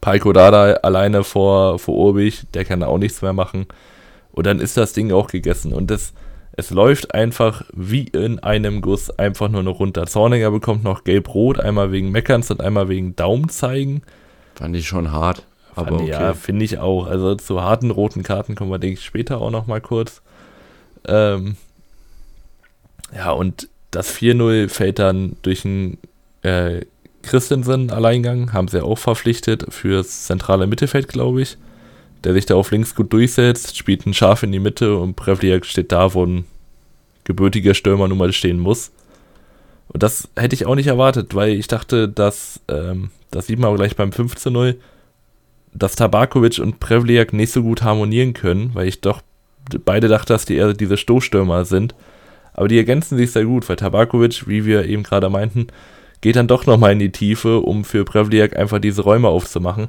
[0.00, 3.66] Paiko Dada alleine vor, vor Urbich, der kann auch nichts mehr machen.
[4.32, 5.72] Und dann ist das Ding auch gegessen.
[5.72, 6.12] Und das,
[6.58, 10.06] Es läuft einfach wie in einem Guss einfach nur noch runter.
[10.06, 14.02] Zorninger bekommt noch gelb-rot, einmal wegen Meckerns und einmal wegen Daumenzeigen.
[14.54, 15.46] Fand ich schon hart.
[15.76, 16.08] Aber okay.
[16.08, 17.06] Ja, finde ich auch.
[17.06, 20.22] Also zu harten roten Karten kommen wir, denke ich, später auch noch mal kurz.
[21.06, 21.56] Ähm,
[23.14, 25.98] ja, und das 4-0 fällt dann durch einen
[26.42, 26.80] äh,
[27.22, 31.58] Christensen-Alleingang, haben sie auch verpflichtet fürs zentrale Mittelfeld, glaube ich,
[32.24, 35.66] der sich da auf links gut durchsetzt, spielt einen Schaf in die Mitte und Prevliak
[35.66, 36.44] steht da, wo ein
[37.24, 38.92] gebürtiger Stürmer nun mal stehen muss.
[39.88, 43.70] Und das hätte ich auch nicht erwartet, weil ich dachte, dass, ähm, das sieht man
[43.70, 44.76] auch gleich beim 15-0,
[45.78, 49.22] dass Tabakovic und Prevliak nicht so gut harmonieren können, weil ich doch
[49.84, 51.94] beide dachte, dass die eher diese Stoßstürmer sind.
[52.52, 55.66] Aber die ergänzen sich sehr gut, weil Tabakovic, wie wir eben gerade meinten,
[56.20, 59.88] geht dann doch nochmal in die Tiefe, um für Prevliak einfach diese Räume aufzumachen.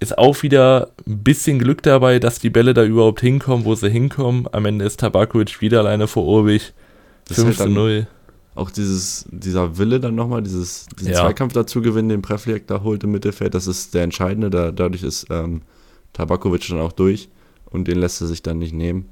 [0.00, 3.88] Ist auch wieder ein bisschen Glück dabei, dass die Bälle da überhaupt hinkommen, wo sie
[3.88, 4.46] hinkommen.
[4.52, 6.72] Am Ende ist Tabakovic wieder alleine vor Urbich.
[7.28, 8.06] Das ist halt 5 zu dann 0.
[8.56, 11.20] auch dieses, dieser Wille dann nochmal, dieses, diesen Ja.
[11.20, 14.50] Zweikampf dazu gewinnen, den Prevliak da holt im Mittelfeld, das ist der entscheidende.
[14.50, 15.62] Da, dadurch ist ähm,
[16.12, 17.28] Tabakovic dann auch durch
[17.70, 19.08] und den lässt er sich dann nicht nehmen.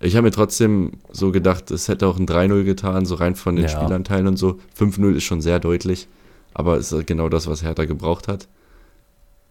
[0.00, 3.56] Ich habe mir trotzdem so gedacht, es hätte auch ein 3-0 getan, so rein von
[3.56, 3.70] den Ja.
[3.70, 4.58] Spielanteilen und so.
[4.78, 6.06] 5-0 ist schon sehr deutlich,
[6.52, 8.46] aber ist genau das, was Hertha gebraucht hat.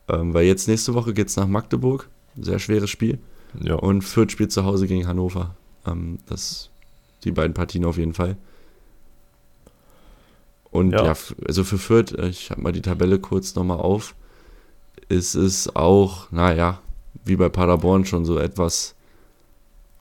[0.08, 2.08] Ähm, weil jetzt nächste Woche geht es nach Magdeburg,
[2.40, 3.18] sehr schweres Spiel.
[3.60, 3.74] Ja.
[3.76, 5.56] Und Fürth spielt zu Hause gegen Hannover.
[5.88, 6.70] Ähm, das
[7.24, 8.38] die beiden Partien auf jeden Fall.
[10.76, 11.06] Und Ja.
[11.06, 11.14] ja,
[11.48, 14.16] also für Fürth, äh, ich habe mal die Tabelle kurz nochmal auf,
[15.10, 16.80] ist es auch, naja,
[17.24, 18.96] wie bei Paderborn schon so etwas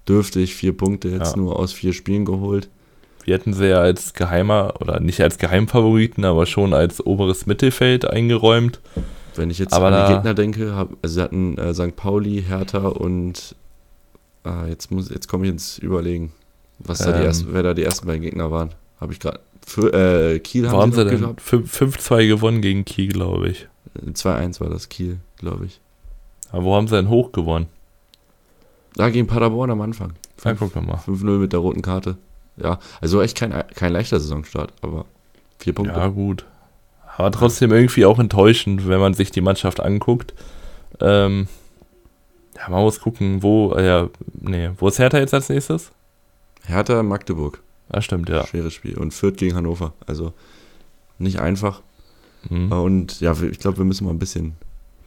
[0.09, 0.55] dürftig.
[0.55, 1.43] Vier Punkte jetzt Ja.
[1.43, 2.69] nur aus vier Spielen geholt.
[3.25, 8.05] Wir hätten sie ja als geheimer, oder nicht als Geheimfavoriten, aber schon als oberes Mittelfeld
[8.05, 8.81] eingeräumt.
[9.37, 11.97] Wenn ich jetzt Aber an die Gegner denke, hab, also sie hatten äh, St.
[11.97, 13.57] Pauli, Hertha und
[14.45, 16.33] ah, jetzt muss jetzt komme ich ins Überlegen,
[16.79, 17.25] was da die Ähm.
[17.27, 18.71] ersten, wer da die ersten beiden Gegner waren.
[19.01, 19.41] Habe ich gerade.
[19.77, 21.20] Äh, Kiel Wo haben sie noch denn?
[21.20, 21.40] gehabt.
[21.40, 23.68] Fün- 5-2 gewonnen gegen Kiel, glaube ich.
[23.96, 25.81] Äh, 2-1 war das Kiel, glaube ich.
[26.53, 27.66] Aber wo haben sie denn hoch gewonnen?
[28.94, 30.12] Da gegen Paderborn am Anfang.
[30.44, 30.96] Ja, guck mal.
[30.96, 32.16] 5-0 mit der roten Karte.
[32.57, 35.07] Ja, also echt kein, kein leichter Saisonstart, aber
[35.59, 35.94] vier Punkte.
[35.98, 36.44] Ja, gut.
[37.16, 40.35] Aber trotzdem irgendwie auch enttäuschend, wenn man sich die Mannschaft anguckt.
[41.00, 41.48] Ähm,
[42.57, 44.09] ja, man muss gucken, wo, äh,
[44.40, 45.90] nee, wo ist Hertha jetzt als nächstes?
[46.66, 47.61] Hertha, Magdeburg.
[47.88, 48.47] Ah, stimmt, ja.
[48.47, 48.97] Schweres Spiel.
[48.99, 49.92] Und Fürth gegen Hannover.
[50.07, 50.33] Also
[51.18, 51.83] nicht einfach.
[52.51, 52.73] Mhm.
[52.73, 54.55] Und ja, ich glaube, wir müssen mal ein bisschen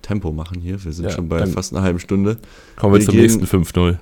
[0.01, 0.83] Tempo machen hier.
[0.83, 2.37] Wir sind Ja, schon bei fast einer halben Stunde.
[2.77, 3.97] Kommen wir wir zum gehen- nächsten 5-0.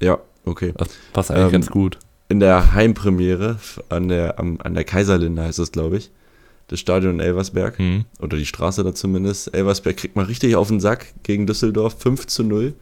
[0.00, 0.72] Ja, okay.
[0.76, 1.98] Das passt eigentlich Ähm, ganz gut.
[2.28, 3.58] In der Heimpremiere
[3.88, 6.10] an der, am, an der Kaiserlinde heißt es, glaube ich.
[6.68, 7.78] Das Stadion in Elversberg.
[7.78, 8.04] Mhm.
[8.20, 9.52] Oder die Straße da zumindest.
[9.52, 11.96] Elversberg kriegt mal richtig auf den Sack gegen Düsseldorf.
[12.00, 12.74] 5 zu 0.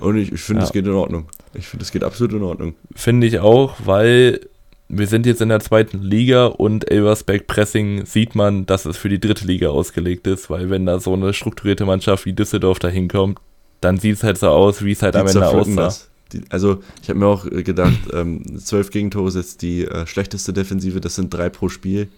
[0.00, 0.72] Und ich, ich finde, es Ja.
[0.74, 1.26] geht in Ordnung.
[1.54, 2.74] Ich finde, es geht absolut in Ordnung.
[2.94, 4.40] Finde ich auch, weil
[4.88, 9.08] wir sind jetzt in der zweiten Liga und Elversberg Pressing sieht man, dass es für
[9.08, 12.88] die dritte Liga ausgelegt ist, weil wenn da so eine strukturierte Mannschaft wie Düsseldorf da
[12.88, 13.38] hinkommt,
[13.80, 15.94] dann sieht es halt so aus, wie es halt Die am Ende aussah.
[16.32, 20.52] Die, also, ich habe mir auch gedacht, ähm, zwölf Gegentore ist jetzt die äh, schlechteste
[20.52, 21.00] Defensive.
[21.00, 22.08] Das sind drei pro Spiel.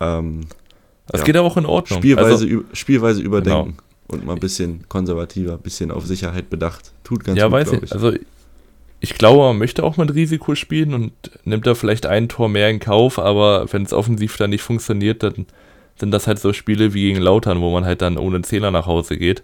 [0.00, 0.46] Ähm,
[1.06, 1.26] Das Ja.
[1.26, 1.98] geht aber auch in Ordnung.
[2.00, 3.76] Spielweise, also, Spielweise überdenken.
[4.10, 6.92] Und mal ein bisschen konservativer, ein bisschen auf Sicherheit bedacht.
[7.04, 7.92] Tut ganz ja, gut, weiß ich.
[7.92, 8.12] Also
[9.00, 11.12] ich glaube, man möchte auch mit Risiko spielen und
[11.44, 15.22] nimmt da vielleicht ein Tor mehr in Kauf, aber wenn es offensiv dann nicht funktioniert,
[15.22, 15.46] dann
[15.98, 18.86] sind das halt so Spiele wie gegen Lautern, wo man halt dann ohne Zähler nach
[18.86, 19.42] Hause geht.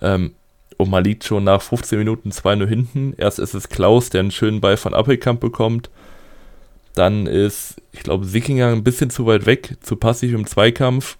[0.00, 0.32] Ähm,
[0.76, 3.14] und man liegt schon nach 15 Minuten 2-0 hinten.
[3.16, 5.88] Erst ist es Klaus, der einen schönen Ball von Appelkamp bekommt.
[6.94, 11.16] Dann ist, ich glaube, Sickinger ein bisschen zu weit weg, zu passiv im Zweikampf.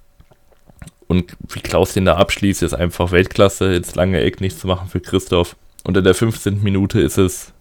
[1.07, 3.75] Und wie Klaus den da abschließt, ist einfach Weltklasse.
[3.75, 5.57] Ins lange Eck nichts zu machen für Christoph.
[5.85, 6.63] Und in der 15.
[6.63, 7.53] Minute ist es,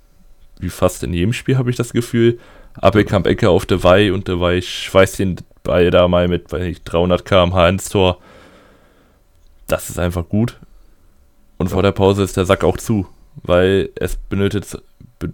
[0.59, 2.39] wie fast in jedem Spiel habe ich das Gefühl,
[2.75, 7.25] Appelkamp Ecke auf Dewey und Dewey schweißt den Ball da mal mit weiß nicht, 300
[7.25, 8.19] km/h ins Tor.
[9.67, 10.59] Das ist einfach gut.
[11.57, 11.73] Und Ja.
[11.73, 13.07] vor der Pause ist der Sack auch zu,
[13.43, 14.77] weil es benötigt,
[15.19, 15.33] be,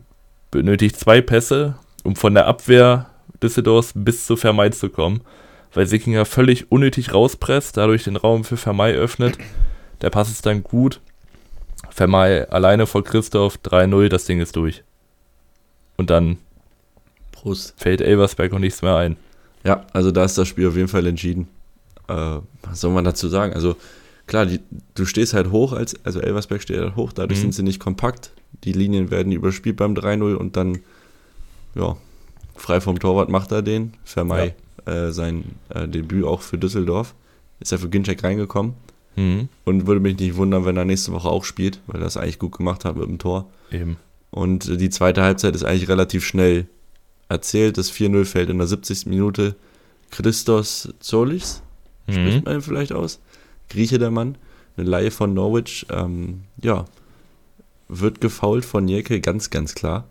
[0.52, 3.08] benötigt zwei Pässe, um von der Abwehr
[3.42, 5.22] Düsseldorfs bis zu Vermei zu kommen,
[5.74, 9.38] weil Sickinger völlig unnötig rauspresst, dadurch den Raum für Vermei öffnet.
[10.02, 11.00] Der Pass ist dann gut.
[11.90, 14.84] Vermei alleine vor Christoph 3-0, das Ding ist durch.
[15.98, 16.38] Und dann
[17.32, 17.74] Prost.
[17.78, 19.18] fällt Elversberg auch nichts mehr ein.
[19.64, 21.48] Ja, also da ist das Spiel auf jeden Fall entschieden.
[22.08, 23.54] Äh, was soll man dazu sagen?
[23.54, 23.76] Also
[24.28, 24.62] klar, die,
[24.96, 27.44] du stehst halt hoch, als, also Elversberg steht halt hoch, dadurch Mhm.
[27.44, 28.32] sind sie nicht kompakt.
[28.64, 30.80] Die Linien werden überspielt beim 3-0 und dann,
[31.76, 31.98] ja,
[32.56, 33.94] frei vom Torwart macht er den.
[34.04, 34.56] Vermei
[34.90, 37.14] äh, sein äh, Debüt auch für Düsseldorf.
[37.60, 38.74] Ist er für Ginczek reingekommen
[39.16, 39.50] Mhm.
[39.66, 42.40] und würde mich nicht wundern, wenn er nächste Woche auch spielt, weil er das eigentlich
[42.40, 43.50] gut gemacht hat mit dem Tor.
[43.72, 43.98] Eben.
[44.32, 46.68] Und die zweite Halbzeit ist eigentlich relativ schnell
[47.28, 47.78] erzählt.
[47.78, 49.08] Das 4-0 fällt in der 70.
[49.08, 49.56] Minute.
[50.12, 51.62] Christos Zolis,
[52.08, 52.14] mhm.
[52.14, 53.20] spricht man ihn vielleicht aus?
[53.70, 54.38] Grieche der Mann,
[54.78, 55.86] eine Laie von Norwich.
[55.92, 56.86] Ähm, ja,
[57.90, 60.06] wird gefault von Jäcke, ganz, ganz klar.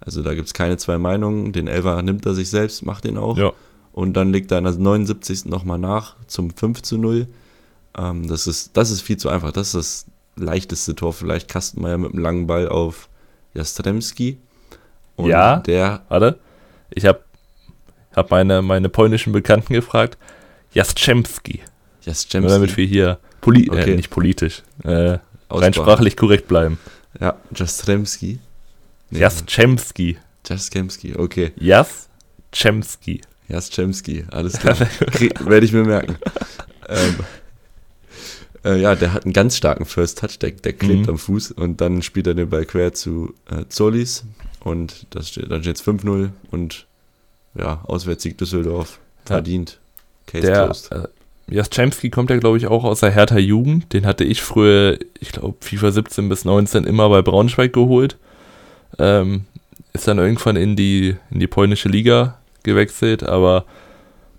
[0.00, 1.52] Also da gibt es keine zwei Meinungen.
[1.52, 3.36] Den Elfer nimmt er sich selbst, macht den auch.
[3.36, 3.52] Ja.
[3.94, 5.44] Und dann legt er in der 79.
[5.44, 7.28] nochmal nach zum 5 zu 0.
[7.96, 9.52] Ähm, das, ist, das ist viel zu einfach.
[9.52, 9.74] Das ist
[10.34, 11.12] das leichteste Tor.
[11.12, 13.08] Vielleicht Kastenmeier mit einem langen Ball auf
[13.54, 14.38] Jastremski.
[15.14, 16.02] Und ja, der.
[16.08, 16.40] Warte.
[16.90, 17.20] Ich habe
[18.16, 20.18] hab meine, meine polnischen Bekannten gefragt.
[20.72, 21.62] Jastrzemski.
[22.02, 22.52] Jastrzemski.
[22.52, 23.92] Damit wir hier poli äh, okay.
[23.92, 25.18] äh, nicht politisch, äh,
[25.50, 26.78] rein sprachlich korrekt bleiben.
[27.20, 28.40] Ja, Jastremski.
[29.10, 29.20] Nee.
[29.20, 30.18] Jastremski.
[30.44, 31.52] Jastremski, okay.
[31.56, 33.20] Jastremski.
[33.54, 34.76] Jastremski, alles klar.
[34.78, 36.16] Werde ich mir merken.
[36.88, 37.16] ähm,
[38.64, 41.10] äh, ja, der hat einen ganz starken First Touch, der, der klebt mhm.
[41.10, 44.24] am Fuß und dann spielt er den Ball quer zu äh, Zolis
[44.60, 46.86] und das steht, dann steht es 5-0 und
[47.54, 49.78] ja, Auswärtssieg Düsseldorf, verdient.
[50.26, 50.92] Case der, closed.
[50.92, 51.08] Äh,
[51.46, 53.92] Jastremski kommt ja, glaube ich, auch aus der Hertha Jugend.
[53.92, 58.16] Den hatte ich früher, ich glaube, FIFA 17 bis 19 immer bei Braunschweig geholt.
[58.98, 59.44] Ähm,
[59.92, 63.64] ist dann irgendwann in die, in die polnische Liga gewechselt, aber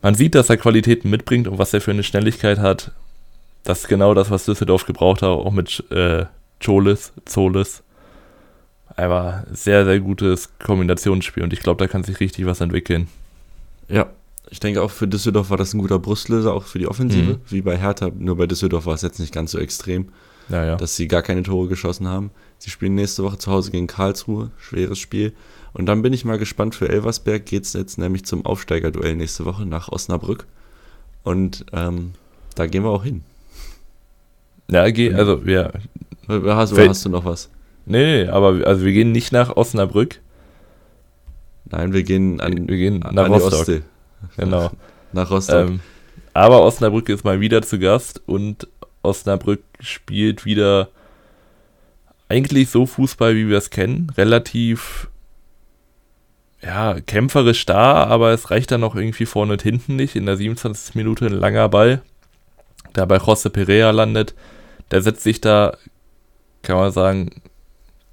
[0.01, 2.91] man sieht, dass er Qualitäten mitbringt und was er für eine Schnelligkeit hat.
[3.63, 6.25] Das ist genau das, was Düsseldorf gebraucht hat, auch mit äh,
[6.63, 7.81] Cholis, Zolis.
[8.95, 13.07] Einfach sehr, sehr gutes Kombinationsspiel und ich glaube, da kann sich richtig was entwickeln.
[13.89, 14.07] Ja,
[14.49, 17.39] ich denke auch für Düsseldorf war das ein guter Brustlöser, auch für die Offensive, mhm.
[17.49, 18.11] wie bei Hertha.
[18.17, 20.09] Nur bei Düsseldorf war es jetzt nicht ganz so extrem,
[20.49, 20.75] ja, ja.
[20.75, 22.31] dass sie gar keine Tore geschossen haben.
[22.58, 25.34] Sie spielen nächste Woche zu Hause gegen Karlsruhe, schweres Spiel.
[25.73, 29.45] Und dann bin ich mal gespannt, für Elversberg geht es jetzt nämlich zum Aufsteigerduell nächste
[29.45, 30.45] Woche nach Osnabrück.
[31.23, 32.13] Und ähm,
[32.55, 33.23] da gehen wir auch hin.
[34.69, 35.71] Ja, geh, also ja.
[36.27, 37.49] Hast, oder hast du noch was?
[37.86, 40.21] Nee, aber also wir gehen nicht nach Osnabrück.
[41.65, 43.84] Nein, wir gehen an, wir gehen nach Rostock.
[44.38, 44.71] Genau.
[45.13, 45.69] nach Rostock.
[45.69, 45.79] Ähm,
[46.34, 48.67] aber Osnabrück ist mal wieder zu Gast und
[49.05, 50.89] Osnabrück spielt wieder
[52.27, 54.11] eigentlich so Fußball, wie wir es kennen.
[54.17, 55.09] Relativ
[56.61, 60.15] ja, kämpferisch da, aber es reicht dann noch irgendwie vorne und hinten nicht.
[60.15, 60.95] In der 27.
[60.95, 62.01] Minute ein langer Ball,
[62.95, 64.33] der bei José Perea landet.
[64.91, 65.77] Der setzt sich da,
[66.63, 67.29] kann man sagen,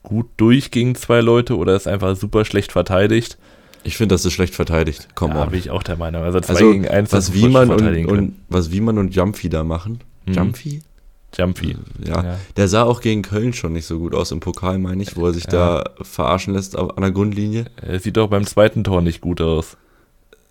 [0.02, 3.38] gut durch gegen zwei Leute oder ist einfach super schlecht verteidigt.
[3.85, 5.09] Ich finde, das ist schlecht verteidigt.
[5.14, 6.22] Komm ja, bin ich auch der Meinung.
[6.22, 10.00] Also zwei also, gegen eins, was Wiemann und, und, was Wiemann und Jumpy da machen.
[10.27, 10.35] Mhm.
[10.35, 10.83] Jumpy?
[11.37, 11.77] Jumpy.
[12.05, 12.23] Ja.
[12.23, 12.39] ja.
[12.57, 15.27] Der sah auch gegen Köln schon nicht so gut aus im Pokal, meine ich, wo
[15.27, 15.51] er sich ja.
[15.51, 17.67] da verarschen lässt an der Grundlinie.
[17.77, 19.77] Er sieht doch beim zweiten Tor nicht gut aus.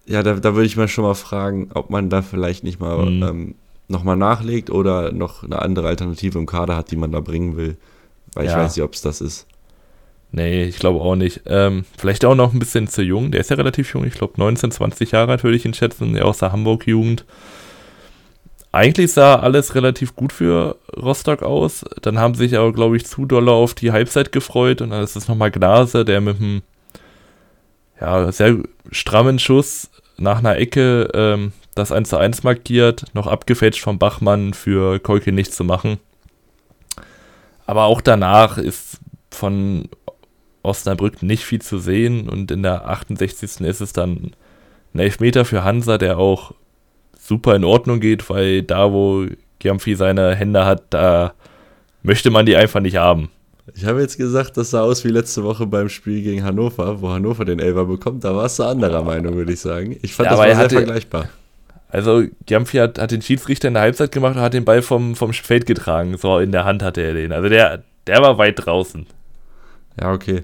[0.08, 3.06] Ja, da, da würde ich mal schon mal fragen, ob man da vielleicht nicht mal
[3.06, 3.24] mhm.
[3.24, 3.56] ähm,
[3.88, 7.78] nochmal nachlegt oder noch eine andere Alternative im Kader hat, die man da bringen will.
[8.34, 8.52] Weil ja.
[8.52, 9.46] ich weiß nicht, ob es das ist.
[10.32, 11.42] Nee, ich glaube auch nicht.
[11.46, 13.32] Ähm, vielleicht auch noch ein bisschen zu jung.
[13.32, 14.06] Der ist ja relativ jung.
[14.06, 16.16] Ich glaube 19, 20 Jahre alt würde ich ihn schätzen.
[16.16, 17.26] Ja, aus der Hamburg-Jugend.
[18.74, 21.84] Eigentlich sah alles relativ gut für Rostock aus.
[22.02, 24.82] Dann haben sich aber, glaube ich, zu doll auf die Halbzeit gefreut.
[24.82, 26.62] Und dann ist es nochmal Gnase, der mit einem
[28.00, 28.60] ja, sehr
[28.92, 33.06] strammen Schuss nach einer Ecke ähm, das 1 zu 1 markiert.
[33.14, 36.00] Noch abgefälscht vom Bachmann für Kolke nichts zu machen.
[37.66, 39.00] Aber auch danach ist
[39.32, 39.90] von
[40.64, 43.62] Osnabrück nicht viel zu sehen und in der 68.
[43.62, 44.32] ist es dann
[44.94, 46.54] ein Elfmeter für Hansa, der auch
[47.32, 49.26] super in Ordnung geht, weil da, wo
[49.60, 51.34] Giamfi seine Hände hat, da
[52.04, 53.30] möchte man die einfach nicht haben.
[53.74, 57.08] Ich habe jetzt gesagt, das sah aus wie letzte Woche beim Spiel gegen Hannover, wo
[57.08, 58.26] Hannover den Elfer bekommt.
[58.26, 59.96] Da warst du anderer Meinung, würde ich sagen.
[60.02, 61.30] Ich fand ja, das war sehr hatte, vergleichbar.
[61.88, 65.16] Also Giamfi hat, hat den Schiedsrichter in der Halbzeit gemacht und hat den Ball vom,
[65.16, 66.18] vom Feld getragen.
[66.18, 67.32] So in der Hand hatte er den.
[67.32, 69.06] Also der, der war weit draußen.
[70.02, 70.44] Ja, okay.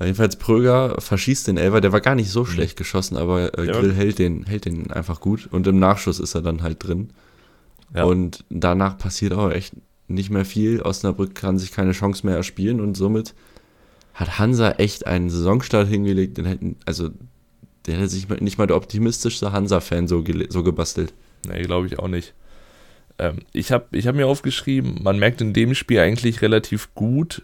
[0.00, 2.46] Jedenfalls Pröger verschießt den Elfer, der war gar nicht so mhm.
[2.46, 6.34] schlecht geschossen, aber äh, Grill hält den, hält den einfach gut und im Nachschuss ist
[6.34, 7.10] er dann halt drin.
[7.94, 8.04] Ja.
[8.04, 9.74] Und danach passiert auch echt
[10.08, 10.80] nicht mehr viel.
[10.80, 13.34] Osnabrück kann sich keine Chance mehr erspielen und somit
[14.14, 17.10] hat Hansa echt einen Saisonstart hingelegt, den hätten, also
[17.86, 21.12] der hätte sich nicht mal der optimistischste Hansa-Fan so, so gebastelt.
[21.46, 22.34] Nee, glaube ich auch nicht.
[23.18, 27.42] Ähm, ich habe ich hab mir aufgeschrieben, man merkt in dem Spiel eigentlich relativ gut,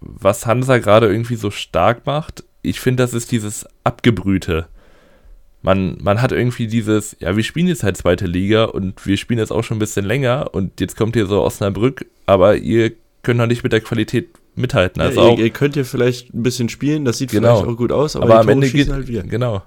[0.00, 4.66] was Hansa gerade irgendwie so stark macht, ich finde, das ist dieses Abgebrühte.
[5.62, 9.38] Man, man hat irgendwie dieses, ja, wir spielen jetzt halt zweite Liga und wir spielen
[9.38, 12.92] jetzt auch schon ein bisschen länger und jetzt kommt hier so Osnabrück, aber ihr
[13.22, 15.02] könnt noch nicht mit der Qualität mithalten.
[15.02, 17.56] Also ja, ihr, ihr, könnt ja vielleicht ein bisschen spielen, das sieht genau.
[17.56, 19.24] vielleicht auch gut aus, aber, aber am Ende geht halt wir.
[19.24, 19.62] Genau.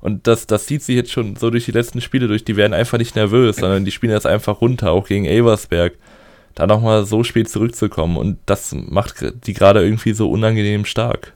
[0.00, 2.44] Und das, das zieht sich jetzt schon so durch die letzten Spiele durch.
[2.44, 5.94] Die werden einfach nicht nervös, sondern die spielen jetzt einfach runter, auch gegen Elversberg
[6.54, 8.16] da nochmal so spät zurückzukommen.
[8.16, 11.32] Und das macht die gerade irgendwie so unangenehm stark.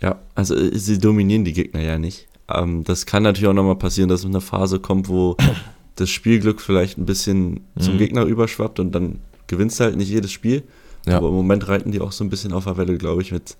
[0.00, 2.28] Ja, also äh, sie dominieren die Gegner ja nicht.
[2.48, 5.36] Ähm, das kann natürlich auch nochmal passieren, dass es eine Phase kommt, wo
[5.96, 7.80] das Spielglück vielleicht ein bisschen mhm.
[7.80, 10.62] zum Gegner überschwappt und dann gewinnst du halt nicht jedes Spiel.
[11.06, 11.18] Ja.
[11.18, 13.32] Aber im Moment reiten die auch so ein bisschen auf der Welle, glaube ich.
[13.32, 13.56] Mit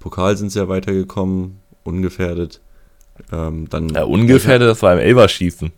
[0.00, 2.60] Pokal sind sie ja weitergekommen, ungefährdet.
[3.32, 5.72] Ähm, dann ja, ungefährdet, das war im Elverschießen.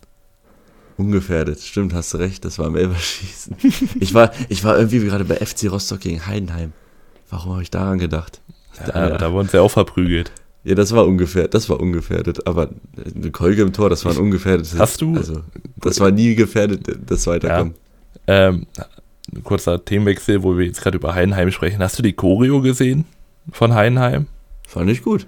[1.00, 3.56] Ungefährdet, stimmt, hast du recht, das war im Elverschießen.
[4.00, 6.74] ich, war, ich war irgendwie gerade bei FC Rostock gegen Heidenheim.
[7.30, 8.42] Warum habe ich daran gedacht?
[8.78, 10.30] Ja, da, da wurden sie auch verprügelt.
[10.62, 12.68] Ja, das war ungefährdet, das war ungefährdet, aber
[13.14, 14.78] eine Kolge im Tor, das war ein ungefährdetes.
[14.78, 15.16] Hast du?
[15.16, 15.42] Also,
[15.76, 17.74] das war nie gefährdet, das Weiterkommen.
[18.28, 18.48] Ja.
[18.48, 18.66] Ähm,
[19.42, 21.82] kurzer Themenwechsel, wo wir jetzt gerade über Heidenheim sprechen.
[21.82, 23.06] Hast du die Choreo gesehen
[23.50, 24.26] von Heidenheim?
[24.68, 25.26] Fand ich gut.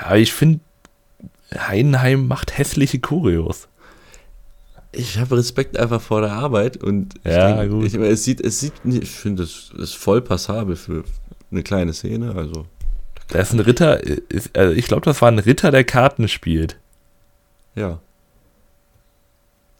[0.00, 0.60] Ja, ich finde,
[1.54, 3.68] Heidenheim macht hässliche Choreos.
[4.96, 7.86] Ich habe Respekt einfach vor der Arbeit und ja, denke, gut.
[7.86, 11.04] Ich, es sieht, es sieht, ich finde, es ist voll passabel für
[11.50, 12.66] eine kleine Szene, also
[13.28, 16.78] da ist ein Ritter, ist, also ich glaube, das war ein Ritter, der Karten spielt.
[17.74, 18.00] Ja.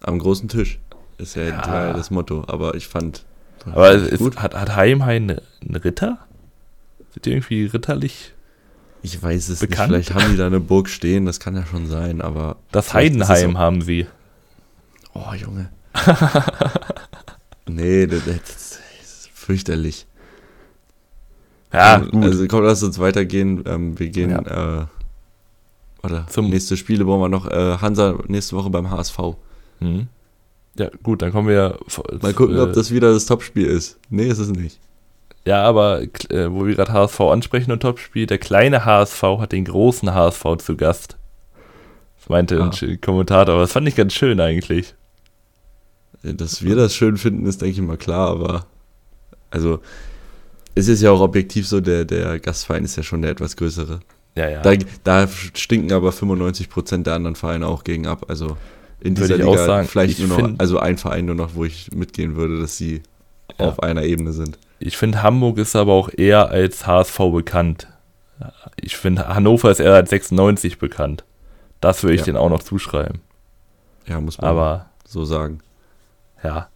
[0.01, 0.79] Am großen Tisch
[1.19, 1.93] ist ja, ja.
[1.93, 3.25] das Motto, aber ich fand.
[3.67, 4.37] Aber ist, gut.
[4.37, 6.19] Hat, hat Heimhain einen Ritter?
[7.13, 8.33] Sind die irgendwie ritterlich?
[9.03, 9.93] Ich weiß es bekannt?
[9.93, 10.09] nicht.
[10.09, 12.57] Vielleicht haben die da eine Burg stehen, das kann ja schon sein, aber.
[12.73, 14.07] Das Heidenheim haben sie.
[15.15, 15.71] Oh, Junge.
[17.67, 20.07] nee, das, das ist fürchterlich.
[21.73, 22.25] Ja, ähm, gut.
[22.25, 23.65] Also komm, lass uns weitergehen.
[23.67, 24.83] Ähm, wir gehen, ja.
[24.83, 24.87] äh,
[26.03, 27.47] oder zum nächste Spiele wollen wir noch.
[27.47, 29.19] Äh, Hansa nächste Woche beim HSV.
[29.81, 30.09] Mhm.
[30.79, 31.79] Ja, gut, dann kommen wir.
[32.21, 33.99] Mal gucken, äh, ob das wieder das Topspiel ist.
[34.11, 34.81] Nee, ist es nicht.
[35.47, 39.65] Ja, aber äh, wo wir gerade HSV ansprechen und Topspiel, der kleine HSV hat den
[39.65, 41.17] großen HSV zu Gast.
[42.19, 42.71] Das meinte ah.
[42.71, 44.95] ein Kommentator, aber das fand ich ganz schön eigentlich.
[46.25, 48.67] Dass wir das schön finden, ist, denke ich mal, klar, aber
[49.51, 49.81] also
[50.75, 54.01] es ist ja auch objektiv so, der, der Gastverein ist ja schon der etwas größere.
[54.35, 54.63] Ja, ja.
[54.63, 58.27] Da, da stinken aber 95 Prozent der anderen Vereine auch gegen ab.
[58.29, 58.57] Also
[59.01, 62.37] in dieser Liga sagen, vielleicht nur noch, also ein Verein nur noch, wo ich mitgehen
[62.37, 63.03] würde, dass sie
[63.59, 63.67] ja.
[63.67, 64.59] auf einer Ebene sind.
[64.81, 67.87] Ich finde, Hamburg ist aber auch eher als HSV bekannt.
[68.77, 71.25] Ich finde, Hannover ist eher als 96 bekannt.
[71.81, 72.27] Das würde ich ja.
[72.27, 73.21] denen auch noch zuschreiben.
[74.07, 75.61] Ja, muss man aber, so sagen.
[76.45, 76.69] Ja.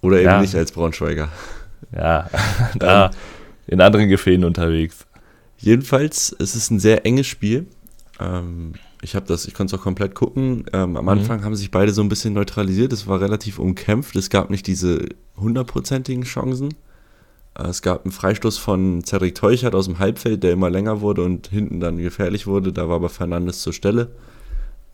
[0.00, 0.40] Oder eben ja.
[0.40, 1.28] nicht als Braunschweiger.
[1.94, 2.28] Ja,
[2.78, 3.10] da
[3.66, 5.06] in anderen Gefäßen unterwegs.
[5.58, 7.66] Jedenfalls, es ist ein sehr enges Spiel.
[8.18, 10.64] Ähm, ich habe das, ich konnte es auch komplett gucken.
[10.72, 11.08] Ähm, am mhm.
[11.08, 12.92] Anfang haben sich beide so ein bisschen neutralisiert.
[12.92, 14.16] Es war relativ umkämpft.
[14.16, 15.06] Es gab nicht diese
[15.36, 16.74] hundertprozentigen Chancen.
[17.58, 21.22] Äh, es gab einen Freistoß von Cedric Teuchert aus dem Halbfeld, der immer länger wurde
[21.22, 22.72] und hinten dann gefährlich wurde.
[22.72, 24.12] Da war aber Fernandes zur Stelle.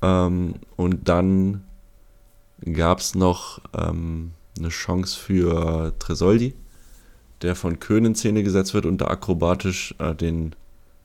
[0.01, 1.65] Ähm, und dann
[2.65, 6.55] gab es noch ähm, eine Chance für Tresoldi
[7.43, 10.55] der von Köhn in Szene gesetzt wird und da akrobatisch äh, den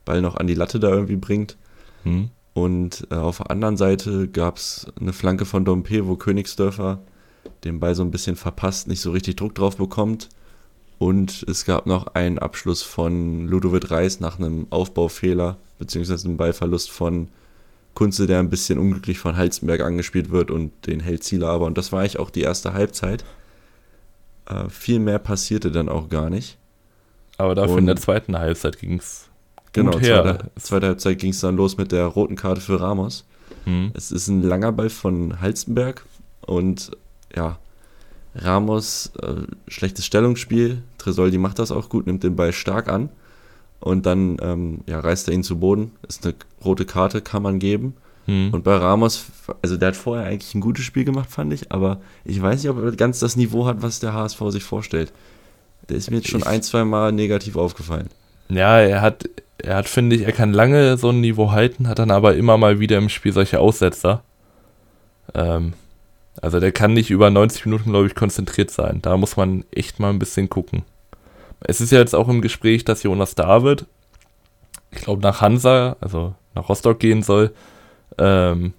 [0.05, 1.57] Ball noch an die Latte da irgendwie bringt.
[2.03, 2.29] Hm.
[2.53, 6.99] Und äh, auf der anderen Seite gab es eine Flanke von Dompe, wo Königsdörfer
[7.63, 10.29] den Ball so ein bisschen verpasst, nicht so richtig Druck drauf bekommt.
[10.99, 16.89] Und es gab noch einen Abschluss von Ludovic Reis nach einem Aufbaufehler, beziehungsweise einem Ballverlust
[16.89, 17.29] von
[17.97, 21.65] Kunze, der ein bisschen unglücklich von Halzenberg angespielt wird und den hält Zieler aber.
[21.65, 23.25] Und das war eigentlich auch die erste Halbzeit.
[24.45, 26.59] Äh, viel mehr passierte dann auch gar nicht.
[27.39, 29.29] Aber dafür Und in der zweiten Halbzeit ging es
[29.73, 30.21] genau, gut her.
[30.21, 33.25] Zweite, zweite Halbzeit ging es dann los mit der roten Karte für Ramos.
[33.65, 33.89] Mhm.
[33.95, 36.05] Es ist ein langer Ball von Halstenberg
[36.41, 36.91] und
[37.35, 37.57] ja,
[38.35, 39.37] Ramos, äh,
[39.67, 40.83] schlechtes Stellungsspiel.
[40.99, 43.09] Tresoldi macht das auch gut, nimmt den Ball stark an
[43.79, 45.91] und dann ähm, ja, reißt er ihn zu Boden.
[46.07, 47.95] Ist eine rote Karte, kann man geben.
[48.25, 48.49] Hm.
[48.53, 49.25] Und bei Ramos,
[49.61, 52.69] also der hat vorher eigentlich ein gutes Spiel gemacht, fand ich, aber ich weiß nicht,
[52.69, 55.13] ob er ganz das Niveau hat, was der HSV sich vorstellt.
[55.89, 58.09] Der ist mir jetzt schon ich, ein, zwei Mal negativ aufgefallen.
[58.49, 61.99] Ja, er hat, er hat, finde ich, er kann lange so ein Niveau halten, hat
[61.99, 64.23] dann aber immer mal wieder im Spiel solche Aussetzer.
[65.33, 65.73] Ähm,
[66.41, 68.99] also der kann nicht über 90 Minuten, glaube ich, konzentriert sein.
[69.01, 70.83] Da muss man echt mal ein bisschen gucken.
[71.59, 73.85] Es ist ja jetzt auch im Gespräch, dass Jonas David,
[74.91, 77.53] ich glaube, nach Hansa, also nach Rostock gehen soll.
[78.17, 78.73] Ähm,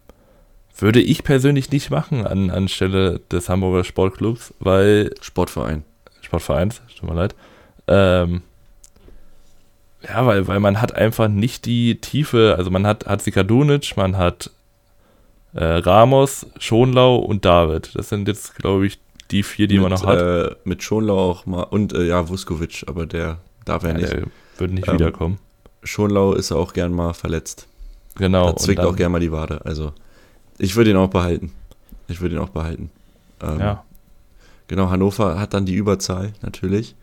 [0.76, 5.12] würde ich persönlich nicht machen an, anstelle des Hamburger Sportclubs, weil.
[5.20, 5.84] Sportverein.
[6.20, 7.34] Sportvereins, tut mir leid.
[7.88, 8.42] Ähm,
[10.02, 14.50] ja, weil, weil man hat einfach nicht die Tiefe, also man hat Hatzikadunic, man hat
[15.54, 17.90] äh, Ramos, Schonlau und David.
[17.94, 19.00] Das sind jetzt, glaube ich,
[19.30, 20.20] die vier, die mit, man noch hat.
[20.20, 24.12] Äh, mit Schonlau auch mal und äh, ja, Vuskovic, aber der darf ja, ja nicht.
[24.12, 24.26] Der
[24.56, 25.38] würde nicht ähm, wiederkommen.
[25.82, 27.66] Schonlau ist auch gern mal verletzt.
[28.16, 28.50] Genau.
[28.50, 29.60] Da zwickt auch gerne mal die Wade.
[29.64, 29.92] Also,
[30.58, 31.52] ich würde ihn auch behalten.
[32.08, 32.90] Ich würde ihn auch behalten.
[33.40, 33.84] Ähm, ja.
[34.66, 36.94] Genau, Hannover hat dann die Überzahl, natürlich.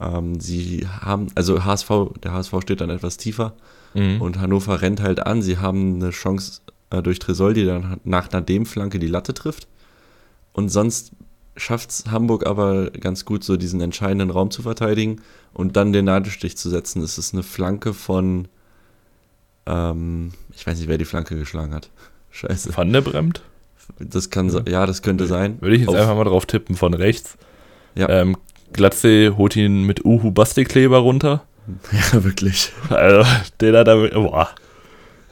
[0.00, 1.90] Ähm, sie haben, also HSV,
[2.22, 3.54] der HSV steht dann etwas tiefer
[3.94, 4.20] mhm.
[4.20, 5.42] und Hannover rennt halt an.
[5.42, 6.60] Sie haben eine Chance
[6.90, 9.68] äh, durch Tresol, die dann nach einer Dem-Flanke die Latte trifft.
[10.52, 11.12] Und sonst
[11.58, 15.20] schafft es Hamburg aber ganz gut, so diesen entscheidenden Raum zu verteidigen
[15.52, 17.02] und dann den Nadelstich zu setzen.
[17.02, 18.48] Es ist eine Flanke von,
[19.66, 21.90] ähm, ich weiß nicht, wer die Flanke geschlagen hat.
[22.30, 22.76] Scheiße.
[22.76, 23.42] Van der Bremt?
[23.98, 25.60] Das kann, ja, das könnte sein.
[25.60, 27.38] Würde ich jetzt Auf, einfach mal drauf tippen, von rechts.
[27.94, 28.08] Ja.
[28.08, 28.36] Ähm,
[28.72, 31.44] Glatze holt ihn mit Uhu Bastelkleber runter.
[31.92, 32.72] Ja, wirklich.
[32.88, 33.28] Also,
[33.60, 34.48] den hat er, boah.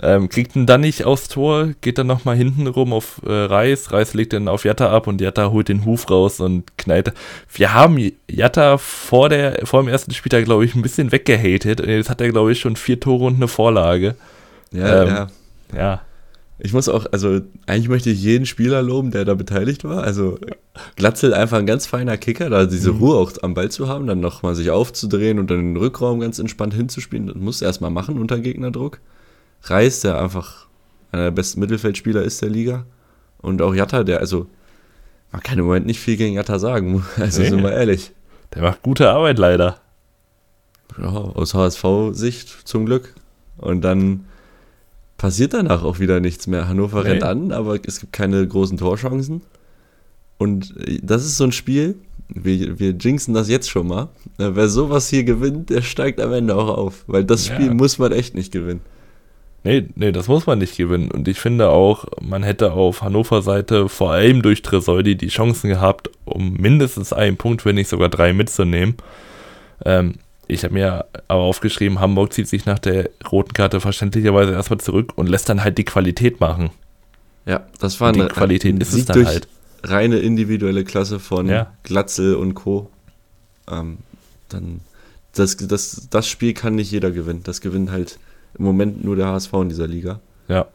[0.02, 3.92] Ähm, kriegt ihn dann nicht aufs Tor, geht dann nochmal hinten rum auf äh, Reis.
[3.92, 7.12] Reis legt dann auf Jatta ab und Jatta holt den Huf raus und knallt.
[7.52, 11.80] Wir haben Jatta vor, der, vor dem ersten Spieltag, glaube ich, ein bisschen weggehatet.
[11.80, 14.16] Und jetzt hat er, glaube ich, schon vier Tore und eine Vorlage.
[14.72, 15.26] Ja, ähm, ja.
[15.74, 16.02] Ja.
[16.58, 20.02] Ich muss auch, also eigentlich möchte ich jeden Spieler loben, der da beteiligt war.
[20.04, 20.38] Also
[20.96, 22.98] Glatzel einfach ein ganz feiner Kicker, da diese mhm.
[22.98, 26.38] Ruhe auch am Ball zu haben, dann nochmal sich aufzudrehen und dann den Rückraum ganz
[26.38, 27.26] entspannt hinzuspielen.
[27.26, 29.00] Das muss er erstmal machen unter Gegnerdruck.
[29.62, 30.66] Reis, der einfach
[31.12, 32.84] einer der besten Mittelfeldspieler ist der Liga.
[33.38, 34.46] Und auch Jatta, der, also,
[35.32, 37.48] man kann im Moment nicht viel gegen Jatta sagen, also nee.
[37.48, 38.12] sind wir ehrlich.
[38.54, 39.80] Der macht gute Arbeit leider.
[40.98, 43.14] Ja, aus HSV-Sicht zum Glück.
[43.58, 44.26] Und dann
[45.16, 46.68] passiert danach auch wieder nichts mehr.
[46.68, 47.10] Hannover nee.
[47.10, 49.42] rennt an, aber es gibt keine großen Torchancen.
[50.38, 51.96] Und das ist so ein Spiel,
[52.28, 54.08] wir, wir jinxen das jetzt schon mal.
[54.36, 57.04] Wer sowas hier gewinnt, der steigt am Ende auch auf.
[57.06, 57.74] Weil das Spiel ja.
[57.74, 58.80] muss man echt nicht gewinnen.
[59.66, 61.10] Nee, nee, das muss man nicht gewinnen.
[61.10, 65.68] Und ich finde auch, man hätte auf Hannover Seite vor allem durch Tresoldi die Chancen
[65.68, 68.94] gehabt, um mindestens einen Punkt, wenn nicht sogar drei mitzunehmen.
[69.84, 70.14] Ähm,
[70.46, 75.14] ich habe mir aber aufgeschrieben, Hamburg zieht sich nach der roten Karte verständlicherweise erstmal zurück
[75.16, 76.70] und lässt dann halt die Qualität machen.
[77.44, 79.48] Ja, das war und eine, die Qualität ein ist Sieg es dann halt.
[79.82, 81.72] Reine individuelle Klasse von ja.
[81.82, 82.88] Glatzel und Co.
[83.68, 83.98] Ähm,
[84.48, 84.80] dann
[85.34, 87.40] das, das, das Spiel kann nicht jeder gewinnen.
[87.42, 88.20] Das gewinnt halt
[88.58, 90.20] im Moment nur der HSV in dieser Liga.
[90.48, 90.66] Ja.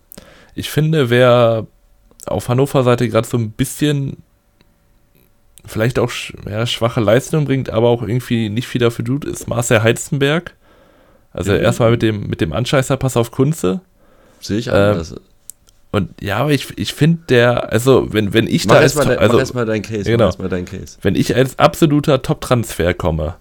[0.55, 1.65] Ich finde, wer
[2.25, 4.17] auf Hannover Seite gerade so ein bisschen
[5.65, 6.11] vielleicht auch
[6.49, 10.55] ja, schwache Leistung bringt, aber auch irgendwie nicht viel dafür tut, ist Marcel Heizenberg.
[11.33, 11.59] Also ja.
[11.59, 13.81] erstmal mit dem, mit dem Anscheißerpass auf Kunze.
[14.39, 15.11] Sehe ich anders.
[15.11, 15.17] Ähm,
[15.91, 19.17] und ja, aber ich, ich finde der, also wenn, wenn ich mach da als, mal,
[19.17, 20.97] also, mach mal dein Case, genau, mal dein Case.
[21.01, 23.35] Wenn ich als absoluter Top-Transfer komme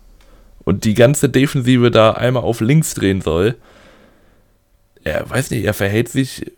[0.65, 3.55] und die ganze Defensive da einmal auf links drehen soll,
[5.05, 6.53] er weiß nicht, er verhält sich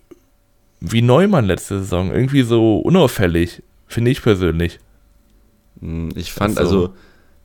[0.81, 2.11] wie Neumann letzte Saison.
[2.11, 4.81] Irgendwie so unauffällig, finde ich persönlich.
[5.81, 6.95] Hm, ich fand also, also